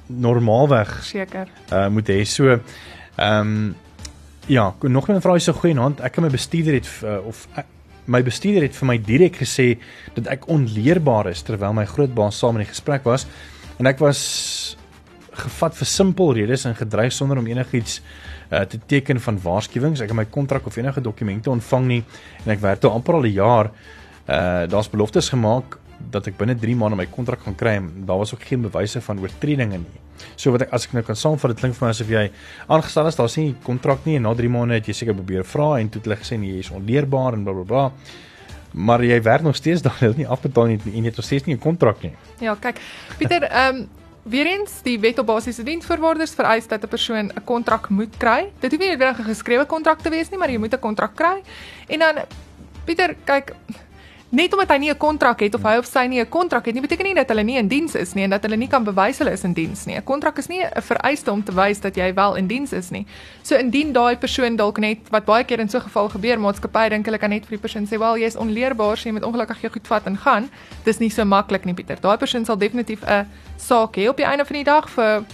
normaalweg 0.07 0.93
seker. 1.03 1.51
Uh 1.73 1.89
moet 1.91 2.13
hê 2.13 2.23
so 2.25 2.53
ehm 2.53 3.41
um, 3.41 3.75
ja, 4.47 4.75
nog 4.81 5.09
'n 5.09 5.21
vraag 5.21 5.37
is 5.37 5.45
so 5.45 5.53
goeie 5.53 5.75
hand. 5.75 6.01
Ek 6.01 6.17
en 6.17 6.23
my 6.23 6.31
bestuurder 6.31 6.75
het 6.75 6.89
uh, 7.03 7.27
of 7.27 7.49
uh, 7.57 7.65
my 8.05 8.23
bestuurder 8.23 8.63
het 8.63 8.77
vir 8.77 8.87
my 8.87 8.99
direk 9.03 9.37
gesê 9.43 9.79
dat 10.15 10.27
ek 10.27 10.49
onleerbaar 10.49 11.27
is 11.31 11.43
terwyl 11.43 11.73
my 11.73 11.85
groot 11.85 12.15
baas 12.15 12.39
saam 12.39 12.57
in 12.57 12.65
die 12.65 12.71
gesprek 12.71 13.05
was 13.05 13.27
en 13.79 13.87
ek 13.87 13.99
was 13.99 14.77
gevat 15.39 15.77
vir 15.79 15.89
simpel 15.91 16.33
redes 16.37 16.65
en 16.69 16.77
gedreig 16.77 17.13
sonder 17.13 17.39
om 17.39 17.47
enigiets 17.47 18.01
uh, 18.51 18.61
te 18.61 18.79
teken 18.87 19.21
van 19.21 19.41
waarskuwings. 19.43 20.01
Ek 20.01 20.13
het 20.13 20.19
my 20.19 20.27
kontrak 20.31 20.67
of 20.67 20.77
enige 20.77 21.01
dokumente 21.01 21.51
ontvang 21.51 21.87
nie 21.87 22.03
en 22.45 22.55
ek 22.55 22.63
werk 22.65 22.81
toe 22.81 22.91
amper 22.91 23.19
al 23.19 23.27
'n 23.27 23.33
jaar. 23.33 23.71
Uh 24.27 24.67
daar's 24.67 24.91
beloftes 24.91 25.29
gemaak 25.29 25.79
dat 26.11 26.27
ek 26.27 26.37
binne 26.37 26.55
3 26.55 26.77
maande 26.77 26.97
my 26.97 27.07
kontrak 27.07 27.41
gaan 27.41 27.55
kry 27.55 27.77
en 27.79 28.05
daar 28.07 28.19
was 28.19 28.35
ook 28.35 28.43
geen 28.43 28.61
bewyse 28.61 29.01
van 29.01 29.21
oortredinge 29.21 29.79
nie. 29.79 30.01
So 30.37 30.51
wat 30.51 30.63
ek 30.63 30.73
as 30.73 30.87
ek 30.87 30.93
nou 30.93 31.03
kan 31.03 31.17
saamvat, 31.17 31.51
dit 31.51 31.61
klink 31.61 31.75
vir 31.75 31.87
my 31.87 31.91
asof 31.91 32.09
jy 32.09 32.31
aangestel 32.67 33.07
is, 33.07 33.17
daar's 33.17 33.37
nie 33.37 33.55
kontrak 33.63 34.05
nie 34.05 34.17
en 34.17 34.23
na 34.23 34.35
3 34.35 34.49
maande 34.49 34.75
het 34.75 34.87
jy 34.87 34.93
seker 34.93 35.15
probeer 35.15 35.45
vra 35.45 35.79
en 35.81 35.89
toe 35.89 36.01
het 36.01 36.07
hulle 36.09 36.17
gesê 36.17 36.39
nee, 36.39 36.53
jy 36.53 36.59
is 36.59 36.71
onleerbaar 36.71 37.33
en 37.35 37.45
blablabla. 37.45 37.89
Bla, 37.89 37.91
bla. 37.91 38.25
Maar 38.77 39.05
jy 39.05 39.23
werk 39.23 39.43
nog 39.43 39.57
steeds 39.57 39.83
daar, 39.83 39.95
hulle 39.99 40.13
het 40.13 40.19
nie 40.21 40.29
afbetaal 40.29 40.67
nie 40.69 40.81
en 40.85 40.99
jy 41.01 41.09
het 41.09 41.17
nog 41.17 41.25
steeds 41.25 41.47
nie 41.47 41.55
'n 41.55 41.59
kontrak 41.59 42.03
nie. 42.03 42.13
Ja, 42.41 42.55
kyk. 42.55 42.81
Pieter, 43.19 43.43
ehm 43.43 43.77
um, 43.77 43.89
weer 44.29 44.47
eens 44.47 44.83
die 44.83 44.99
wet 45.01 45.19
op 45.19 45.27
basiese 45.27 45.63
diensvoorwaardes 45.63 46.35
vereis 46.35 46.67
dat 46.67 46.83
'n 46.83 46.89
persoon 46.89 47.31
'n 47.31 47.45
kontrak 47.45 47.89
moet 47.89 48.17
kry. 48.17 48.51
Dit 48.61 48.71
hoef 48.71 48.81
nie 48.81 48.89
noodwendig 48.89 49.19
'n 49.19 49.29
geskrewe 49.29 49.65
kontrak 49.65 50.01
te 50.01 50.11
wees 50.11 50.29
nie, 50.31 50.39
maar 50.39 50.51
jy 50.51 50.59
moet 50.59 50.75
'n 50.75 50.79
kontrak 50.79 51.15
kry. 51.15 51.43
En 51.87 51.99
dan 51.99 52.15
Pieter, 52.87 53.17
kyk, 53.25 53.51
net 54.29 54.53
omdat 54.53 54.69
hy 54.69 54.79
nie 54.79 54.91
'n 54.91 54.97
kontrak 54.97 55.41
het 55.41 55.55
of 55.55 55.63
hy 55.63 55.77
of 55.79 55.87
sy 55.87 56.07
nie 56.07 56.21
'n 56.21 56.29
kontrak 56.29 56.65
het 56.67 56.75
nie, 56.75 56.83
beteken 56.83 57.05
nie 57.05 57.15
dat 57.15 57.29
hulle 57.29 57.43
nie 57.43 57.57
in 57.57 57.69
diens 57.69 57.95
is 57.95 58.15
nie 58.15 58.25
en 58.25 58.31
dat 58.31 58.43
hulle 58.43 58.57
nie 58.57 58.69
kan 58.69 58.85
bewys 58.85 59.19
hulle 59.19 59.31
is 59.31 59.45
in 59.45 59.53
diens 59.53 59.87
nie. 59.87 59.97
'n 59.97 60.05
Kontrak 60.05 60.39
is 60.39 60.49
nie 60.49 60.63
'n 60.63 60.83
vereiste 60.83 61.31
om 61.31 61.43
te 61.43 61.53
wys 61.53 61.81
dat 61.81 61.97
jy 61.97 62.15
wel 62.15 62.35
in 62.35 62.47
diens 62.47 62.73
is 62.73 62.91
nie. 62.91 63.07
So 63.43 63.57
indien 63.57 63.93
daai 63.93 64.17
persoon 64.17 64.57
dalk 64.57 64.79
net 64.79 64.99
wat 65.11 65.25
baie 65.25 65.45
keer 65.45 65.61
in 65.61 65.69
so 65.69 65.79
'n 65.79 65.83
geval 65.83 66.09
gebeur, 66.09 66.39
maatskappy 66.39 66.89
dink 66.89 67.05
hulle 67.05 67.19
kan 67.19 67.31
net 67.31 67.47
vir 67.47 67.59
die 67.59 67.69
persoon 67.69 67.87
sê, 67.87 67.99
"Wel, 67.99 68.17
jy 68.19 68.27
is 68.27 68.37
onleerbaar, 68.37 68.97
so 68.97 69.09
jy 69.09 69.13
moet 69.13 69.25
ongelukkig 69.25 69.61
jou 69.61 69.73
goed 69.73 69.87
vat 69.87 70.07
en 70.07 70.17
gaan." 70.17 70.51
Dis 70.85 70.99
nie 70.99 71.11
so 71.11 71.25
maklik 71.25 71.65
nie, 71.65 71.75
Pieter. 71.75 72.01
Daai 72.01 72.17
persoon 72.17 72.45
sal 72.45 72.59
definitief 72.59 73.03
'n 73.03 73.27
saak 73.57 73.97
hê 73.97 74.09
op 74.09 74.17
die 74.17 74.27
einde 74.27 74.45
van 74.45 74.57
die 74.57 74.65
dag 74.65 74.89
vir 74.91 75.25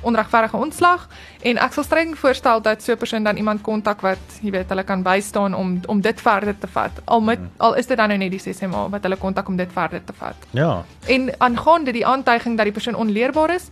onregverdige 0.00 0.56
ontslag 0.56 1.08
en 1.42 1.58
ek 1.58 1.72
sal 1.72 1.84
streng 1.84 2.14
voorstel 2.18 2.62
dat 2.62 2.82
so 2.82 2.92
'n 2.92 2.96
persoon 2.96 3.24
dan 3.24 3.36
iemand 3.36 3.60
kontak 3.60 4.00
wat 4.00 4.18
jy 4.42 4.50
weet 4.50 4.68
hulle 4.68 4.84
kan 4.84 5.02
bystaan 5.02 5.54
om 5.54 5.80
om 5.86 6.00
dit 6.00 6.20
verder 6.20 6.58
te 6.58 6.66
vat. 6.66 6.90
Al 7.04 7.20
met 7.20 7.38
hmm. 7.38 7.50
al 7.56 7.74
is 7.74 7.86
dit 7.86 7.96
dan 7.96 8.08
nou 8.08 8.18
net 8.18 8.30
die 8.30 8.40
CCMA 8.40 8.88
wat 8.88 9.02
hulle 9.02 9.16
kontak 9.16 9.48
om 9.48 9.56
dit 9.56 9.72
verder 9.72 10.04
te 10.04 10.12
vat. 10.12 10.36
Ja. 10.50 10.84
En 11.06 11.30
aangaande 11.38 11.92
die 11.92 12.06
aantuiging 12.06 12.56
dat 12.56 12.64
die 12.64 12.72
persoon 12.72 12.94
onleerbaar 12.94 13.54
is, 13.54 13.70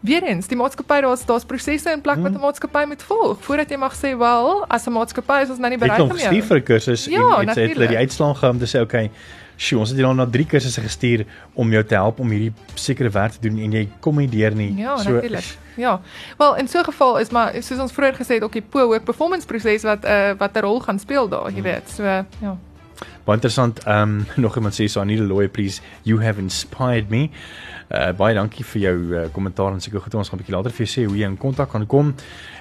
weer 0.00 0.22
eens, 0.22 0.46
die 0.46 0.56
maatskappy 0.56 1.00
daar's 1.00 1.24
daar's 1.24 1.44
prosesse 1.44 1.90
in 1.90 2.00
plek 2.00 2.14
hmm. 2.14 2.24
wat 2.24 2.32
'n 2.32 2.40
maatskappy 2.40 2.84
moet 2.86 3.02
volg 3.02 3.36
voordat 3.40 3.70
jy 3.70 3.76
mag 3.76 3.94
sê 3.96 4.16
wel, 4.16 4.64
as 4.68 4.86
'n 4.86 4.92
maatskappy 4.92 5.42
is 5.42 5.50
ons 5.50 5.58
nou 5.58 5.70
nie 5.70 5.78
bereid 5.78 6.00
om 6.00 6.08
jou. 6.08 6.34
Ek 6.34 6.42
het 6.42 6.52
'n 6.52 6.62
kursus 6.62 7.04
ja, 7.04 7.40
en 7.40 7.46
dit 7.46 7.78
het 7.78 7.88
die 7.88 7.96
uitslag 7.96 8.38
gehad 8.38 8.54
om 8.54 8.60
te 8.60 8.78
sê 8.78 8.80
okay, 8.80 9.10
Sjoe, 9.56 9.78
ons 9.78 9.90
het 9.90 9.98
jou 9.98 10.14
na 10.14 10.26
3 10.26 10.46
kursusse 10.46 10.80
gestuur 10.80 11.24
om 11.54 11.70
jou 11.72 11.84
te 11.84 11.94
help 11.94 12.18
om 12.20 12.30
hierdie 12.30 12.52
sekere 12.74 13.10
werk 13.10 13.32
te 13.32 13.48
doen 13.48 13.58
en 13.58 13.72
jy 13.72 13.88
kom 14.00 14.18
nie 14.18 14.28
deur 14.28 14.54
nie. 14.54 14.72
Ja, 14.76 14.96
so 14.96 15.12
natuurlik. 15.14 15.56
Ja. 15.76 16.00
Wel, 16.38 16.56
in 16.56 16.68
so 16.68 16.78
'n 16.78 16.84
geval 16.84 17.18
is 17.18 17.30
maar 17.30 17.52
soos 17.62 17.78
ons 17.78 17.92
vroeër 17.92 18.14
gesê 18.14 18.34
het 18.34 18.42
ook 18.42 18.52
die 18.52 18.62
PO 18.62 18.94
ook 18.94 19.04
performance 19.04 19.46
proses 19.46 19.82
wat 19.82 20.02
'n 20.02 20.06
uh, 20.06 20.30
eh, 20.30 20.38
wat 20.38 20.56
'n 20.56 20.60
rol 20.60 20.80
gaan 20.80 20.98
speel 20.98 21.28
daar, 21.28 21.46
jy 21.46 21.52
hmm. 21.52 21.62
weet. 21.62 21.90
So, 21.90 22.02
ja. 22.02 22.58
Baie 23.24 23.38
interessant. 23.38 23.78
Ehm 23.84 24.02
um, 24.02 24.26
nog 24.44 24.56
iemand 24.56 24.74
sê 24.74 24.86
so 24.86 25.00
I 25.00 25.04
need 25.04 25.20
a 25.20 25.26
lawyer 25.26 25.48
please. 25.48 25.80
You 26.02 26.22
have 26.22 26.40
inspired 26.40 27.08
me. 27.08 27.30
Uh 27.92 28.12
baie 28.16 28.34
dankie 28.34 28.64
vir 28.64 28.80
jou 28.80 28.96
uh, 29.12 29.24
kommentaar 29.32 29.74
en 29.74 29.80
seker 29.80 30.00
goed 30.00 30.14
ons 30.14 30.28
gaan 30.28 30.38
'n 30.38 30.42
bietjie 30.42 30.56
later 30.56 30.72
vir 30.72 30.86
jou 30.86 30.92
sê 30.94 31.06
hoe 31.06 31.18
jy 31.18 31.26
in 31.28 31.36
kontak 31.36 31.70
kan 31.70 31.86
kom. 31.86 32.14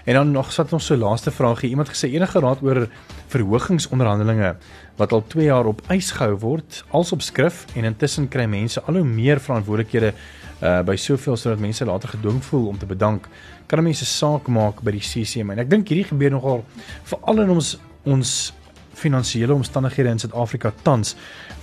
En 0.06 0.14
dan 0.14 0.32
nog 0.32 0.52
sat 0.52 0.74
ons 0.74 0.86
so 0.86 0.96
laaste 0.96 1.32
vraagie. 1.32 1.70
Iemand 1.70 1.90
gesê 1.90 2.12
enige 2.12 2.40
raad 2.40 2.62
oor 2.62 2.88
verhogingsonderhandelinge 3.28 4.56
wat 4.98 5.12
al 5.12 5.24
2 5.28 5.46
jaar 5.46 5.66
op 5.66 5.82
ys 5.90 6.12
gehou 6.12 6.36
word, 6.40 6.84
als 6.92 7.12
op 7.12 7.22
skrif 7.22 7.66
en 7.76 7.84
intussen 7.84 8.28
kry 8.28 8.46
mense 8.46 8.82
al 8.82 8.94
hoe 8.94 9.04
meer 9.04 9.40
verantwoordelikhede 9.40 10.14
uh 10.62 10.82
by 10.82 10.96
soveel 10.96 11.38
sodat 11.38 11.60
mense 11.60 11.86
later 11.86 12.10
gedwing 12.10 12.44
voel 12.44 12.68
om 12.68 12.78
te 12.78 12.86
bedank. 12.86 13.28
Kan 13.68 13.84
mense 13.84 14.06
saak 14.06 14.48
maak 14.48 14.82
by 14.84 14.92
die 14.92 15.02
CCM 15.02 15.50
en 15.52 15.60
ek 15.60 15.70
dink 15.70 15.88
hierdie 15.88 16.08
gebeur 16.12 16.32
nogal 16.32 16.66
veral 17.04 17.40
in 17.40 17.50
ons 17.50 17.78
ons 18.04 18.54
finansiële 18.94 19.54
omstandighede 19.54 20.10
in 20.10 20.20
Suid-Afrika 20.20 20.72
tans 20.82 21.16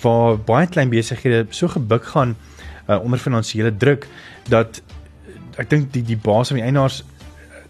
waar 0.03 0.39
baie 0.39 0.67
klein 0.67 0.91
besighede 0.91 1.47
so 1.51 1.69
gebuk 1.69 2.05
gaan 2.15 2.37
uh, 2.91 2.99
onder 3.05 3.19
finansiële 3.19 3.77
druk 3.77 4.07
dat 4.49 4.83
ek 5.57 5.71
dink 5.71 5.93
die 5.95 6.03
die 6.03 6.19
baas 6.19 6.53
van 6.53 6.61
die 6.61 6.67
eienaars 6.67 7.03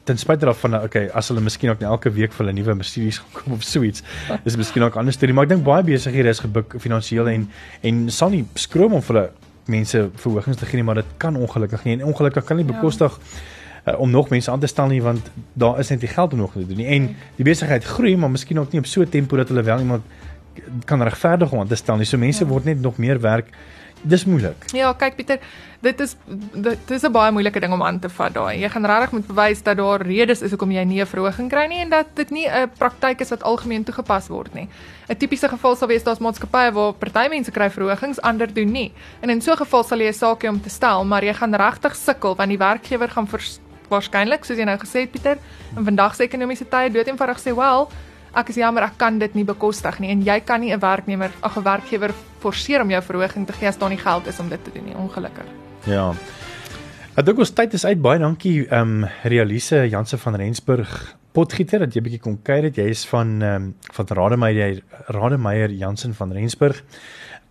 ten 0.09 0.18
spyte 0.18 0.48
daarvan 0.48 0.78
okay 0.80 1.06
as 1.14 1.28
hulle 1.28 1.44
miskien 1.44 1.70
ook 1.70 1.85
elke 1.85 2.11
week 2.16 2.33
vir 2.33 2.44
hulle 2.46 2.56
nuwe 2.56 2.74
Mercedes 2.80 3.20
gaan 3.20 3.37
koop 3.37 3.59
of 3.59 3.68
so 3.68 3.85
iets 3.85 4.02
is 4.48 4.56
miskien 4.56 4.87
ook 4.87 4.96
anders 4.96 5.20
storie 5.20 5.37
maar 5.37 5.48
ek 5.48 5.54
dink 5.54 5.64
baie 5.66 5.85
besighede 5.85 6.33
is 6.33 6.42
gebuk 6.42 6.78
finansiëel 6.80 7.28
en 7.37 7.46
en 7.92 8.02
sal 8.11 8.35
nie 8.35 8.44
skroom 8.54 8.98
om 8.98 9.06
vir 9.06 9.16
hulle 9.16 9.30
mense 9.70 10.09
verhogings 10.16 10.59
te 10.59 10.66
gee 10.66 10.80
nie 10.80 10.88
maar 10.88 11.02
dit 11.02 11.16
kan 11.22 11.37
ongelukkig 11.37 11.85
nie 11.87 11.98
en 11.98 12.06
ongelukkig 12.12 12.44
kan 12.44 12.59
nie 12.59 12.66
ja. 12.66 12.72
bekostig 12.72 13.18
ja 13.20 13.59
uh, 13.87 14.00
om 14.00 14.11
nog 14.11 14.28
mense 14.28 14.50
aan 14.50 14.61
te 14.61 14.66
stel 14.66 14.87
nie 14.87 15.02
want 15.02 15.30
daar 15.52 15.78
is 15.78 15.88
net 15.88 16.00
die 16.00 16.09
geld 16.09 16.33
om 16.33 16.38
nog 16.38 16.52
te 16.52 16.66
doen 16.66 16.76
nie. 16.76 16.87
En 16.87 17.16
die 17.37 17.44
besigheid 17.44 17.85
groei, 17.85 18.16
maar 18.16 18.30
miskien 18.30 18.61
ook 18.61 18.72
nie 18.72 18.80
op 18.80 18.87
so 18.87 19.00
'n 19.00 19.09
tempo 19.09 19.37
dat 19.37 19.48
hulle 19.48 19.62
wel 19.62 19.78
iemand 19.78 20.02
kan 20.85 21.02
regverdig 21.02 21.52
om 21.52 21.59
aan 21.59 21.66
te 21.66 21.74
stel 21.74 21.96
nie. 21.96 22.04
So 22.04 22.18
mense 22.18 22.44
ja. 22.44 22.50
word 22.50 22.64
net 22.64 22.80
nog 22.80 22.96
meer 22.96 23.20
werk. 23.20 23.48
Dis 24.02 24.24
moeilik. 24.24 24.64
Ja, 24.72 24.92
kyk 24.96 25.16
Pieter, 25.18 25.38
dit 25.84 26.00
is 26.00 26.14
dit 26.54 26.90
is 26.90 27.02
'n 27.04 27.12
baie 27.12 27.32
moeilike 27.32 27.60
ding 27.60 27.72
om 27.72 27.82
aan 27.82 27.98
te 27.98 28.08
vat 28.08 28.32
daai. 28.34 28.60
Jy 28.60 28.68
gaan 28.68 28.86
regtig 28.86 29.12
moet 29.12 29.26
bewys 29.26 29.62
dat 29.62 29.76
daar 29.76 30.02
redes 30.02 30.42
is 30.42 30.50
hoekom 30.50 30.70
jy 30.70 30.84
nie 30.84 31.00
'n 31.00 31.06
verhoging 31.06 31.50
kry 31.50 31.66
nie 31.66 31.80
en 31.80 31.90
dat 31.90 32.06
dit 32.14 32.30
nie 32.30 32.48
'n 32.48 32.70
praktyk 32.78 33.20
is 33.20 33.30
wat 33.30 33.42
algemeen 33.42 33.84
toegepas 33.84 34.28
word 34.28 34.54
nie. 34.54 34.68
'n 35.08 35.16
Tipiese 35.16 35.48
geval 35.48 35.76
sal 35.76 35.88
wees 35.88 36.02
daar's 36.02 36.18
maatskappye 36.18 36.72
waar 36.72 36.92
party 36.92 37.28
mense 37.28 37.50
kry 37.50 37.70
verhogings, 37.70 38.20
ander 38.20 38.54
doen 38.54 38.72
nie. 38.72 38.92
En 39.20 39.30
in 39.30 39.40
so 39.40 39.52
'n 39.52 39.56
geval 39.56 39.84
sal 39.84 39.98
jy 39.98 40.08
'n 40.08 40.14
saak 40.14 40.42
hê 40.42 40.48
om 40.48 40.60
te 40.60 40.70
stel, 40.70 41.04
maar 41.04 41.22
jy 41.22 41.34
gaan 41.34 41.54
regtig 41.54 41.96
sukkel 41.96 42.36
want 42.36 42.48
die 42.48 42.58
werkgewer 42.58 43.08
gaan 43.08 43.28
waarskynlik 43.88 44.44
soos 44.44 44.56
jy 44.56 44.64
nou 44.64 44.78
gesê 44.78 45.00
het 45.00 45.10
Pieter, 45.10 45.38
in 45.76 45.84
vandag 45.84 46.14
se 46.14 46.22
ekonomiese 46.22 46.68
tye 46.68 46.90
dood 46.90 47.06
eenvoudig 47.06 47.40
sê, 47.40 47.54
"Wel, 47.54 47.88
ek 48.34 48.48
is 48.48 48.56
jammer, 48.56 48.82
ek 48.82 48.98
kan 48.98 49.18
dit 49.18 49.34
nie 49.34 49.44
bekostig 49.44 49.98
nie." 50.00 50.10
En 50.10 50.22
jy 50.22 50.40
kan 50.40 50.60
nie 50.60 50.72
'n 50.72 50.80
werknemer, 50.80 51.30
ag 51.40 51.56
'n 51.56 51.62
werkgewer 51.62 52.12
forceer 52.40 52.82
om 52.82 52.90
jou 52.90 53.02
verhoging 53.02 53.46
te 53.46 53.52
gee 53.52 53.68
as 53.68 53.78
daar 53.78 53.90
nie 53.90 53.98
geld 53.98 54.26
is 54.26 54.40
om 54.40 54.48
dit 54.48 54.64
te 54.64 54.70
doen 54.72 54.84
nie, 54.84 54.94
ongelukkig. 54.94 55.44
Ja. 55.86 56.14
Ek 57.16 57.26
dink 57.26 57.38
ons 57.38 57.50
tyd 57.50 57.74
is 57.74 57.84
uit. 57.84 58.00
Baie 58.00 58.18
dankie 58.18 58.66
ehm 58.68 59.04
um, 59.04 59.08
Realise 59.22 59.88
Janse 59.88 60.18
van 60.18 60.34
Rensburg. 60.34 61.16
Potgieter 61.32 61.78
dat 61.78 61.94
jy 61.94 62.00
bietjie 62.00 62.20
kom 62.20 62.38
kuier 62.42 62.62
het. 62.64 62.76
Jy 62.76 62.86
is 62.88 63.04
van 63.10 63.42
ehm 63.42 63.54
um, 63.54 63.74
van 63.92 64.06
Rademeier 64.06 64.82
Rademeier 65.08 65.70
Jansen 65.70 66.14
van 66.14 66.32
Rensburg. 66.32 66.82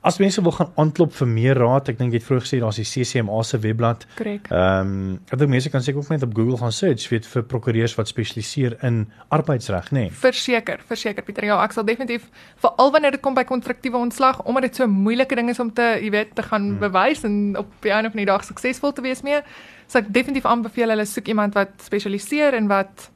As 0.01 0.15
mense 0.17 0.39
wil 0.41 0.53
gaan 0.55 0.69
aanklop 0.79 1.11
vir 1.11 1.27
meer 1.27 1.57
raad, 1.59 1.89
ek 1.91 1.97
dink 1.99 2.13
jy 2.15 2.21
het 2.21 2.25
vroeër 2.25 2.43
gesê 2.45 2.57
daar's 2.61 2.77
die 2.79 2.85
CCMA 2.87 3.41
se 3.43 3.57
webblad. 3.59 4.05
Korrek. 4.15 4.45
Ehm, 4.47 4.93
um, 4.93 5.17
ek 5.27 5.41
dink 5.41 5.51
mense 5.51 5.71
kan 5.73 5.83
seker 5.83 5.99
ook 5.99 6.11
net 6.13 6.23
op 6.23 6.37
Google 6.37 6.59
gaan 6.61 6.71
search 6.71 7.09
weet 7.11 7.27
vir 7.27 7.43
prokureurs 7.43 7.97
wat 7.97 8.07
spesialiseer 8.07 8.77
in 8.87 9.01
arbeidsreg, 9.35 9.91
nê? 9.91 10.05
Nee. 10.07 10.15
Verseker, 10.21 10.79
verseker 10.87 11.27
Pieter. 11.27 11.49
Ja, 11.49 11.59
ek 11.65 11.75
sal 11.75 11.83
definitief 11.83 12.29
veral 12.63 12.95
wanneer 12.95 13.17
dit 13.17 13.23
kom 13.25 13.35
by 13.35 13.43
kontraktiewe 13.43 13.99
ontslag, 13.99 14.39
omdat 14.47 14.69
dit 14.69 14.79
so 14.79 14.87
'n 14.87 15.03
moeilike 15.03 15.35
ding 15.35 15.49
is 15.49 15.59
om 15.59 15.73
te, 15.73 15.99
jy 15.99 16.15
weet, 16.15 16.35
te 16.35 16.43
gaan 16.43 16.79
hmm. 16.79 16.79
bewys 16.79 17.23
en 17.23 17.57
op 17.57 17.67
die 17.81 17.91
einde 17.91 18.09
van 18.09 18.23
die 18.23 18.31
dag 18.31 18.43
suksesvol 18.43 18.93
te 18.93 19.01
wees 19.01 19.21
mee, 19.21 19.43
sal 19.87 20.01
ek 20.01 20.13
definitief 20.13 20.45
aanbeveel 20.45 20.89
hulle 20.89 21.05
soek 21.05 21.27
iemand 21.27 21.53
wat 21.53 21.75
spesialiseer 21.83 22.53
en 22.53 22.67
wat 22.67 23.11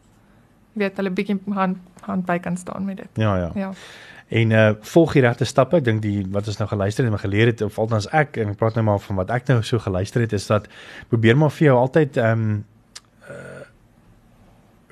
jy 0.74 0.84
weet, 0.84 0.98
hulle 0.98 1.10
bietjie 1.12 1.40
hand 1.54 1.78
hand 2.04 2.26
by 2.26 2.40
kan 2.40 2.58
staan 2.58 2.84
met 2.86 2.98
dit. 2.98 3.08
Ja, 3.16 3.38
ja. 3.38 3.52
Ja 3.56 3.72
en 4.34 4.52
uh 4.52 4.68
volg 4.94 5.14
die 5.14 5.22
regte 5.22 5.46
stappe. 5.46 5.78
Ek 5.78 5.86
dink 5.86 6.02
die 6.02 6.26
wat 6.34 6.48
ons 6.50 6.58
nou 6.58 6.68
geluister 6.72 7.06
het 7.06 7.14
en 7.14 7.22
geleer 7.22 7.54
het 7.54 7.62
of 7.62 7.80
althans 7.82 8.10
ek 8.12 8.38
en 8.42 8.54
ek 8.54 8.58
praat 8.62 8.78
nou 8.80 8.86
maar 8.88 9.02
van 9.04 9.22
wat 9.22 9.34
ek 9.36 9.50
nou 9.52 9.62
so 9.62 9.82
geluister 9.84 10.26
het 10.26 10.34
is 10.34 10.48
dat 10.50 10.70
probeer 11.14 11.38
maar 11.38 11.54
vir 11.54 11.72
jou 11.72 11.80
altyd 11.86 12.18
ehm 12.18 12.48
um, 12.48 12.64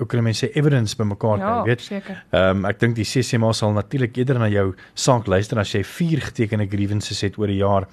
hoe 0.02 0.10
kan 0.10 0.24
mense 0.26 0.48
evidence 0.58 0.96
bymekaar 0.98 1.38
kry, 1.38 1.48
ja, 1.48 1.64
weet? 1.64 1.84
Ehm 1.94 2.64
um, 2.64 2.66
ek 2.66 2.80
dink 2.82 2.98
die 2.98 3.06
CCMA 3.06 3.52
sal 3.54 3.76
natuurlik 3.76 4.18
eerder 4.18 4.40
na 4.42 4.48
jou 4.50 4.72
saak 4.98 5.30
luister 5.30 5.62
as 5.62 5.76
jy 5.76 5.84
vier 5.86 6.24
getekende 6.26 6.66
grievances 6.72 7.22
het 7.22 7.38
oor 7.38 7.54
'n 7.54 7.60
jaar. 7.60 7.88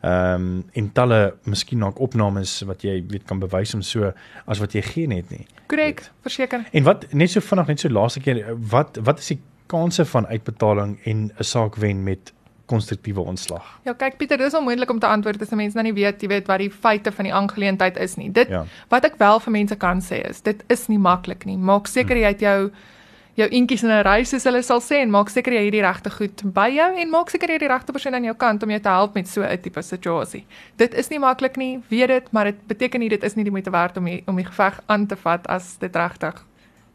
Ehm 0.00 0.46
um, 0.46 0.64
en 0.72 0.92
talle 0.96 1.34
miskien 1.44 1.84
ook 1.84 2.00
opnames 2.00 2.62
wat 2.64 2.82
jy 2.82 3.04
weet 3.08 3.26
kan 3.28 3.38
bewys 3.38 3.74
om 3.74 3.82
so 3.82 4.12
as 4.46 4.58
wat 4.58 4.72
jy 4.72 4.82
geen 4.82 5.12
het 5.12 5.30
nie. 5.30 5.46
Korrek, 5.66 6.00
verseker. 6.22 6.64
En 6.72 6.82
wat 6.82 7.12
net 7.12 7.30
so 7.30 7.40
vinnig 7.40 7.66
net 7.66 7.80
so 7.80 7.88
laaste 7.88 8.20
keer 8.20 8.56
wat 8.56 8.96
wat 9.04 9.18
is 9.18 9.26
die 9.26 9.40
kanse 9.70 10.04
van 10.04 10.26
uitbetaling 10.26 10.98
en 11.04 11.30
'n 11.38 11.44
saak 11.44 11.76
wen 11.76 12.04
met 12.04 12.32
konstruktiewe 12.70 13.20
ontslag? 13.20 13.66
Ja, 13.84 13.94
kyk 13.98 14.16
Pieter, 14.16 14.38
dis 14.38 14.54
onmoontlik 14.54 14.90
om 14.90 14.98
te 14.98 15.06
antwoord 15.06 15.42
as 15.42 15.50
mense 15.50 15.78
nou 15.78 15.86
nie 15.88 15.96
weet, 15.96 16.22
jy 16.22 16.28
weet 16.28 16.46
wat 16.46 16.62
die 16.62 16.70
feite 16.70 17.12
van 17.12 17.24
die 17.24 17.34
aangeleentheid 17.34 17.98
is 17.98 18.16
nie. 18.16 18.30
Dit 18.32 18.48
ja. 18.48 18.64
wat 18.88 19.04
ek 19.04 19.18
wel 19.18 19.40
vir 19.40 19.52
mense 19.52 19.76
kan 19.76 20.02
sê 20.04 20.22
is, 20.28 20.40
dit 20.46 20.64
is 20.68 20.86
nie 20.88 20.98
maklik 20.98 21.44
nie. 21.44 21.56
Maak 21.56 21.90
seker 21.90 22.16
hm. 22.16 22.22
jy 22.22 22.32
het 22.34 22.40
jou 22.40 22.70
jou 23.38 23.48
inkies 23.48 23.82
in 23.82 23.90
'n 23.90 24.02
reis 24.02 24.28
soos 24.28 24.44
hulle 24.44 24.62
sal 24.62 24.80
sê 24.80 25.00
en 25.00 25.10
maak 25.10 25.28
seker 25.30 25.52
jy 25.52 25.64
het 25.64 25.72
die 25.72 25.82
regte 25.82 26.10
goed 26.10 26.42
by 26.54 26.68
jou 26.68 26.90
en 27.00 27.10
maak 27.10 27.30
seker 27.30 27.48
jy 27.48 27.54
het 27.54 27.62
die 27.62 27.72
regte 27.72 27.92
persoon 27.92 28.14
aan 28.14 28.24
jou 28.24 28.34
kant 28.34 28.62
om 28.62 28.70
jou 28.70 28.80
te 28.80 28.88
help 28.88 29.14
met 29.14 29.28
so 29.28 29.42
'n 29.42 29.58
tipe 29.58 29.82
situasie. 29.82 30.44
Dit 30.76 30.94
is 30.94 31.08
nie 31.10 31.18
maklik 31.18 31.56
nie, 31.56 31.80
weet 31.88 32.08
dit, 32.08 32.32
maar 32.32 32.44
dit 32.44 32.66
beteken 32.66 33.00
nie 33.00 33.08
dit 33.08 33.24
is 33.24 33.34
nie 33.34 33.44
die 33.44 33.52
moeite 33.52 33.70
werd 33.70 33.96
om 33.96 34.04
die, 34.04 34.22
om 34.26 34.36
die 34.36 34.44
geveg 34.44 34.80
aan 34.86 35.06
te 35.06 35.16
vat 35.16 35.46
as 35.46 35.76
dit 35.78 35.96
regtig 35.96 36.44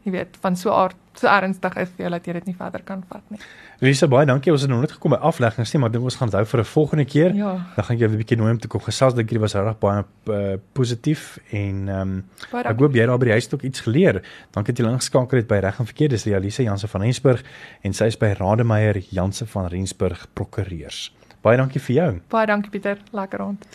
jy 0.06 0.12
weet 0.14 0.38
van 0.40 0.56
so 0.56 0.70
'n 0.70 0.78
aard 0.82 0.96
so 1.18 1.28
ernstig 1.30 1.76
is 1.76 1.90
vir 1.96 2.06
jou 2.06 2.10
dat 2.10 2.26
jy 2.26 2.32
dit 2.38 2.46
nie 2.50 2.54
verder 2.56 2.82
kan 2.86 3.02
vat 3.10 3.22
nie. 3.30 3.40
Lisa 3.80 4.08
baie 4.08 4.26
dankie. 4.26 4.52
Ons 4.52 4.62
het 4.64 4.70
nog 4.70 4.80
net 4.80 4.92
gekom 4.92 5.12
by 5.12 5.20
afleggings 5.28 5.72
nie, 5.74 5.80
maar 5.80 5.92
dink 5.92 6.04
ons 6.04 6.16
gaan 6.16 6.30
dit 6.30 6.38
hou 6.38 6.44
vir 6.44 6.60
'n 6.60 6.64
volgende 6.64 7.04
keer. 7.04 7.34
Ja. 7.34 7.52
Dan 7.76 7.84
gaan 7.84 7.96
ek 7.96 8.00
jou 8.00 8.10
'n 8.10 8.16
bietjie 8.16 8.36
nooi 8.36 8.50
om 8.50 8.58
te 8.58 8.68
kom 8.68 8.80
gesels. 8.80 9.14
Dink 9.14 9.30
jy 9.30 9.38
was 9.38 9.54
regtig 9.54 9.78
baie 9.78 10.04
uh, 10.28 10.56
positief 10.72 11.38
en 11.50 11.88
ehm 11.88 12.00
um, 12.00 12.24
ek 12.64 12.78
hoop 12.78 12.94
jy 12.94 13.06
daar 13.06 13.18
by 13.18 13.24
die 13.24 13.32
huis 13.32 13.44
het 13.44 13.54
ook 13.54 13.62
iets 13.62 13.80
geleer. 13.80 14.22
Dankie 14.50 14.74
dat 14.74 14.84
jy 14.84 14.92
ingeskakel 14.92 15.38
het 15.38 15.48
by 15.48 15.58
Reg 15.60 15.78
en 15.78 15.86
Verkeerd. 15.86 16.10
Dis 16.10 16.24
Realise 16.24 16.62
Jansen 16.62 16.88
van 16.88 17.00
Rensburg 17.02 17.42
en 17.82 17.92
sy 17.92 18.04
is 18.04 18.16
by 18.16 18.34
Rademeier 18.38 18.96
Jansen 19.10 19.46
van 19.46 19.66
Rensburg 19.66 20.26
Prokureurs. 20.34 21.12
Baie 21.42 21.56
dankie 21.56 21.80
vir 21.80 21.94
jou. 21.96 22.20
Baie 22.28 22.46
dankie 22.46 22.70
Pieter, 22.70 22.98
lekker 23.12 23.38
rond. 23.38 23.66